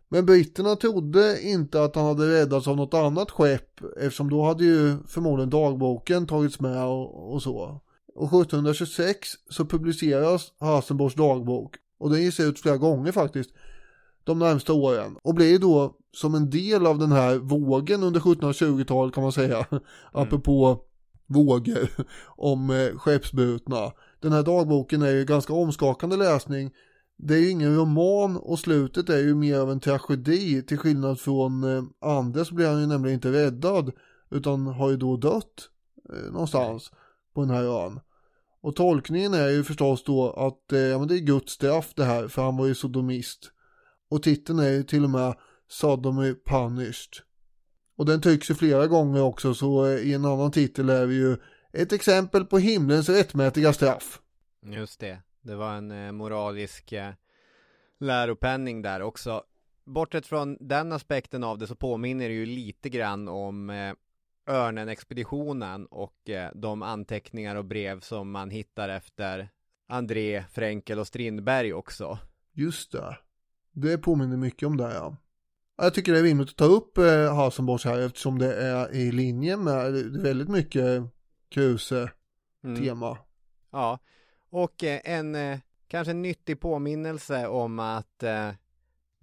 Men 0.10 0.26
britterna 0.26 0.76
trodde 0.76 1.41
inte 1.41 1.84
att 1.84 1.95
han 1.95 2.06
hade 2.06 2.41
räddats 2.41 2.68
av 2.68 2.77
något 2.77 2.94
annat 2.94 3.31
skepp 3.31 3.81
eftersom 3.98 4.30
då 4.30 4.44
hade 4.44 4.64
ju 4.64 4.98
förmodligen 5.07 5.49
dagboken 5.49 6.27
tagits 6.27 6.60
med 6.60 6.85
och, 6.85 7.34
och 7.34 7.41
så. 7.41 7.81
Och 8.15 8.27
1726 8.27 9.30
så 9.49 9.65
publiceras 9.65 10.53
Hasenborgs 10.60 11.15
dagbok. 11.15 11.76
Och 11.98 12.10
den 12.10 12.22
ges 12.22 12.40
ut 12.40 12.60
flera 12.60 12.77
gånger 12.77 13.11
faktiskt 13.11 13.49
de 14.23 14.40
närmsta 14.40 14.73
åren. 14.73 15.18
Och 15.23 15.34
blir 15.34 15.60
då 15.60 15.95
som 16.11 16.35
en 16.35 16.49
del 16.49 16.88
av 16.88 16.99
den 16.99 17.11
här 17.11 17.35
vågen 17.35 18.03
under 18.03 18.19
1720-talet 18.19 19.14
kan 19.14 19.23
man 19.23 19.31
säga. 19.31 19.65
Mm. 19.72 19.84
apropå 20.11 20.80
vågor 21.27 21.90
om 22.26 22.69
eh, 22.69 22.98
skeppsbrutna. 22.98 23.91
Den 24.19 24.31
här 24.31 24.44
dagboken 24.44 25.02
är 25.02 25.11
ju 25.11 25.26
ganska 25.26 25.53
omskakande 25.53 26.15
läsning. 26.15 26.72
Det 27.18 27.34
är 27.34 27.40
ju 27.40 27.49
ingen 27.49 27.76
roman 27.76 28.38
och 28.38 28.60
slutet 28.60 29.10
är 29.10 29.18
ju 29.18 29.35
mer 29.35 29.60
av 29.60 29.72
en 29.72 29.80
tragedi. 29.80 30.61
Till 30.61 30.77
skillnad 30.77 31.19
från 31.19 31.64
eh, 31.64 31.84
Anders 32.02 32.52
blir 32.52 32.68
han 32.68 32.81
ju 32.81 32.88
nämligen 32.88 33.14
inte 33.14 33.31
räddad 33.31 33.91
utan 34.31 34.68
har 34.68 34.90
ju 34.90 34.98
då 34.98 35.18
dött 35.18 35.69
eh, 36.14 36.31
någonstans 36.31 36.91
på 37.34 37.41
den 37.41 37.49
här 37.49 37.85
ön. 37.85 37.99
Och 38.61 38.76
tolkningen 38.76 39.34
är 39.34 39.49
ju 39.49 39.64
förstås 39.64 40.03
då 40.03 40.31
att 40.31 40.72
eh, 40.72 40.80
ja, 40.80 40.99
men 40.99 41.07
det 41.07 41.15
är 41.15 41.19
Guds 41.19 41.53
straff 41.53 41.93
det 41.95 42.03
här 42.03 42.27
för 42.27 42.41
han 42.41 42.57
var 42.57 42.65
ju 42.65 42.76
sodomist. 42.76 43.51
Och 44.10 44.23
titeln 44.23 44.60
är 44.60 44.69
ju 44.69 44.84
till 44.84 45.03
och 45.03 45.10
med 45.10 45.35
Sodomy 45.68 46.35
Punished. 46.45 47.14
Och 47.97 48.05
den 48.05 48.22
tycks 48.22 48.51
ju 48.51 48.55
flera 48.55 48.88
gånger 48.88 49.22
också 49.22 49.53
så 49.53 49.85
eh, 49.85 49.97
i 49.97 50.14
en 50.14 50.26
annan 50.26 50.51
titel 50.51 50.89
är 50.89 51.05
vi 51.05 51.15
ju 51.15 51.38
ett 51.73 51.93
exempel 51.93 52.45
på 52.45 52.57
himlens 52.57 53.10
rättmätiga 53.10 53.73
straff. 53.73 54.22
Just 54.65 54.99
det. 54.99 55.22
Det 55.41 55.55
var 55.55 55.73
en 55.73 55.91
eh, 55.91 56.11
moralisk 56.11 56.91
eh, 56.91 57.14
läropenning 57.99 58.81
där 58.81 59.01
också. 59.01 59.43
Bortsett 59.85 60.27
från 60.27 60.57
den 60.60 60.91
aspekten 60.91 61.43
av 61.43 61.57
det 61.57 61.68
så 61.68 61.76
påminner 61.76 62.30
det 62.30 62.35
ju 62.35 62.45
lite 62.45 62.89
grann 62.89 63.27
om 63.27 63.69
eh, 63.69 63.93
Örnen-expeditionen 64.48 65.86
och 65.86 66.30
eh, 66.30 66.52
de 66.56 66.82
anteckningar 66.82 67.56
och 67.56 67.65
brev 67.65 67.99
som 67.99 68.32
man 68.32 68.49
hittar 68.49 68.90
efter 68.90 69.49
André, 69.88 70.44
Fränkel 70.52 70.99
och 70.99 71.07
Strindberg 71.07 71.74
också. 71.74 72.20
Just 72.53 72.91
det. 72.91 73.18
Det 73.72 73.98
påminner 73.98 74.38
mycket 74.38 74.68
om 74.68 74.78
det 74.78 74.94
ja. 74.94 75.18
Jag 75.76 75.94
tycker 75.94 76.14
det 76.14 76.20
är 76.20 76.24
rimligt 76.24 76.49
att 76.49 76.56
ta 76.56 76.65
upp 76.65 76.98
eh, 76.98 77.03
här 77.03 77.99
eftersom 77.99 78.40
det 78.40 78.56
är 78.56 78.91
i 78.94 79.11
linje 79.11 79.57
med 79.57 79.94
väldigt 80.22 80.49
mycket 80.49 81.03
Kruse-tema. 81.49 83.07
Mm. 83.10 83.24
Ja, 83.72 83.99
och 84.49 84.84
eh, 84.84 85.02
en 85.03 85.36
eh, 85.36 85.60
kanske 85.88 86.14
nyttig 86.14 86.60
påminnelse 86.60 87.48
om 87.48 87.80
att 87.80 88.24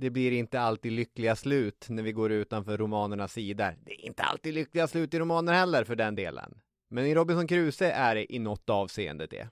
det 0.01 0.11
blir 0.11 0.33
inte 0.33 0.61
alltid 0.61 0.93
lyckliga 0.93 1.37
slut 1.37 1.87
när 1.89 2.03
vi 2.03 2.13
går 2.13 2.33
utanför 2.33 2.79
romanernas 2.79 3.33
sidor. 3.33 3.77
Det 3.85 3.93
är 3.93 4.07
inte 4.07 4.23
alltid 4.23 4.55
lyckliga 4.55 4.89
slut 4.89 5.15
i 5.15 5.19
romaner 5.19 5.53
heller 5.53 5.85
för 5.85 5.97
den 5.97 6.15
delen. 6.15 6.55
Men 6.91 7.07
i 7.07 7.15
Robinson 7.15 7.47
Crusoe 7.47 7.93
är 7.93 8.15
det 8.15 8.35
i 8.35 8.39
något 8.39 8.71
avseende 8.71 9.27
det. 9.27 9.49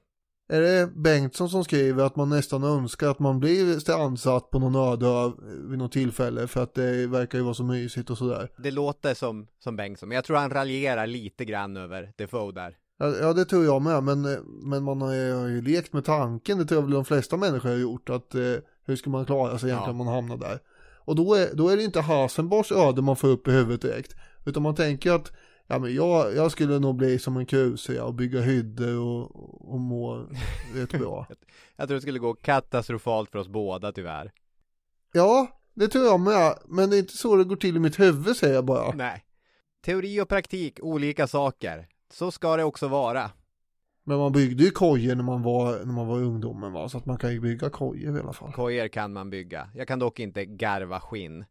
Är 0.50 0.60
det 0.60 0.86
Bengtsson 0.94 1.48
som 1.48 1.64
skriver 1.64 2.04
att 2.04 2.16
man 2.16 2.28
nästan 2.28 2.64
önskar 2.64 3.08
att 3.08 3.18
man 3.18 3.40
blir 3.40 3.78
strandsatt 3.78 4.50
på 4.50 4.58
någon 4.58 4.74
öde 4.74 5.32
vid 5.68 5.78
något 5.78 5.92
tillfälle 5.92 6.46
för 6.46 6.62
att 6.62 6.74
det 6.74 7.06
verkar 7.06 7.38
ju 7.38 7.44
vara 7.44 7.54
så 7.54 7.64
mysigt 7.64 8.10
och 8.10 8.18
sådär? 8.18 8.50
Det 8.58 8.70
låter 8.70 9.14
som, 9.14 9.46
som 9.58 9.76
Bengtsson, 9.76 10.08
men 10.08 10.16
jag 10.16 10.24
tror 10.24 10.36
han 10.36 10.50
raljerar 10.50 11.06
lite 11.06 11.44
grann 11.44 11.76
över 11.76 12.12
Defoe 12.16 12.52
där. 12.52 12.76
Ja, 12.98 13.32
det 13.32 13.44
tror 13.44 13.64
jag 13.64 13.82
med, 13.82 14.02
men, 14.02 14.22
men 14.62 14.82
man 14.84 15.02
har 15.02 15.14
ju 15.48 15.62
lekt 15.62 15.92
med 15.92 16.04
tanken, 16.04 16.58
det 16.58 16.64
tror 16.64 16.76
jag 16.76 16.82
väl 16.82 16.94
de 16.94 17.04
flesta 17.04 17.36
människor 17.36 17.68
har 17.68 17.76
gjort, 17.76 18.10
att 18.10 18.34
eh, 18.34 18.42
hur 18.88 18.96
ska 18.96 19.10
man 19.10 19.26
klara 19.26 19.58
sig 19.58 19.70
egentligen 19.70 19.96
ja. 19.96 20.00
om 20.00 20.06
man 20.06 20.14
hamnar 20.14 20.36
där? 20.36 20.58
Och 21.08 21.16
då 21.16 21.34
är, 21.34 21.54
då 21.54 21.68
är 21.68 21.76
det 21.76 21.82
inte 21.82 22.00
Hasenborgs 22.00 22.72
öde 22.72 23.02
man 23.02 23.16
får 23.16 23.28
upp 23.28 23.48
i 23.48 23.50
huvudet 23.50 23.82
direkt, 23.82 24.16
utan 24.46 24.62
man 24.62 24.74
tänker 24.74 25.12
att 25.12 25.32
ja, 25.66 25.78
men 25.78 25.94
jag, 25.94 26.34
jag 26.36 26.52
skulle 26.52 26.78
nog 26.78 26.96
bli 26.96 27.18
som 27.18 27.36
en 27.36 27.46
kruse 27.46 28.00
och 28.00 28.14
bygga 28.14 28.40
hyddor 28.40 28.98
och, 28.98 29.72
och 29.72 29.80
må 29.80 30.28
rätt 30.74 30.92
bra. 30.92 31.26
jag 31.76 31.88
tror 31.88 31.94
det 31.94 32.00
skulle 32.00 32.18
gå 32.18 32.34
katastrofalt 32.34 33.30
för 33.30 33.38
oss 33.38 33.48
båda 33.48 33.92
tyvärr. 33.92 34.32
Ja, 35.12 35.60
det 35.74 35.88
tror 35.88 36.04
jag 36.04 36.20
med, 36.20 36.58
men 36.66 36.90
det 36.90 36.96
är 36.96 36.98
inte 36.98 37.16
så 37.16 37.36
det 37.36 37.44
går 37.44 37.56
till 37.56 37.76
i 37.76 37.80
mitt 37.80 38.00
huvud 38.00 38.36
säger 38.36 38.54
jag 38.54 38.64
bara. 38.64 38.94
Nej. 38.94 39.24
Teori 39.84 40.20
och 40.20 40.28
praktik, 40.28 40.78
olika 40.82 41.26
saker. 41.26 41.88
Så 42.12 42.30
ska 42.30 42.56
det 42.56 42.64
också 42.64 42.88
vara. 42.88 43.30
Men 44.08 44.18
man 44.18 44.32
byggde 44.32 44.64
ju 44.64 44.70
kojor 44.70 45.14
när 45.14 45.24
man 45.24 45.42
var, 45.42 45.78
när 45.78 45.92
man 45.92 46.06
var 46.06 46.16
ungdomen 46.16 46.72
va, 46.72 46.88
så 46.88 46.98
att 46.98 47.06
man 47.06 47.18
kan 47.18 47.32
ju 47.32 47.40
bygga 47.40 47.70
kojor 47.70 48.16
i 48.16 48.20
alla 48.20 48.32
fall. 48.32 48.52
Kojor 48.52 48.88
kan 48.88 49.12
man 49.12 49.30
bygga. 49.30 49.68
Jag 49.74 49.88
kan 49.88 49.98
dock 49.98 50.20
inte 50.20 50.44
garva 50.44 51.00
skinn. 51.00 51.44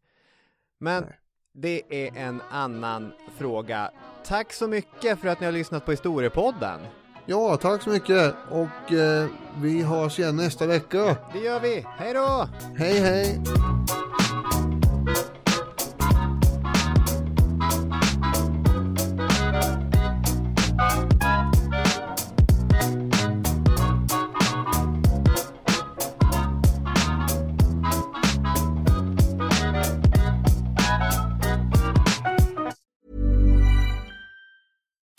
Men 0.80 1.04
Nej. 1.04 1.20
det 1.54 2.06
är 2.06 2.18
en 2.18 2.42
annan 2.52 3.12
fråga. 3.38 3.92
Tack 4.26 4.54
så 4.54 4.68
mycket 4.68 5.20
för 5.20 5.28
att 5.28 5.40
ni 5.40 5.46
har 5.46 5.54
lyssnat 5.54 5.86
på 5.86 5.92
Historiepodden. 5.92 6.80
Ja, 7.26 7.58
tack 7.58 7.82
så 7.82 7.90
mycket 7.90 8.36
och 8.50 8.94
eh, 8.94 9.28
vi 9.62 9.84
hörs 9.84 10.20
igen 10.20 10.36
nästa 10.36 10.66
vecka. 10.68 11.18
Det 11.34 11.40
gör 11.40 11.60
vi. 11.60 11.86
Hej 11.98 12.14
då! 12.14 12.48
Hej 12.76 13.00
hej! 13.00 13.42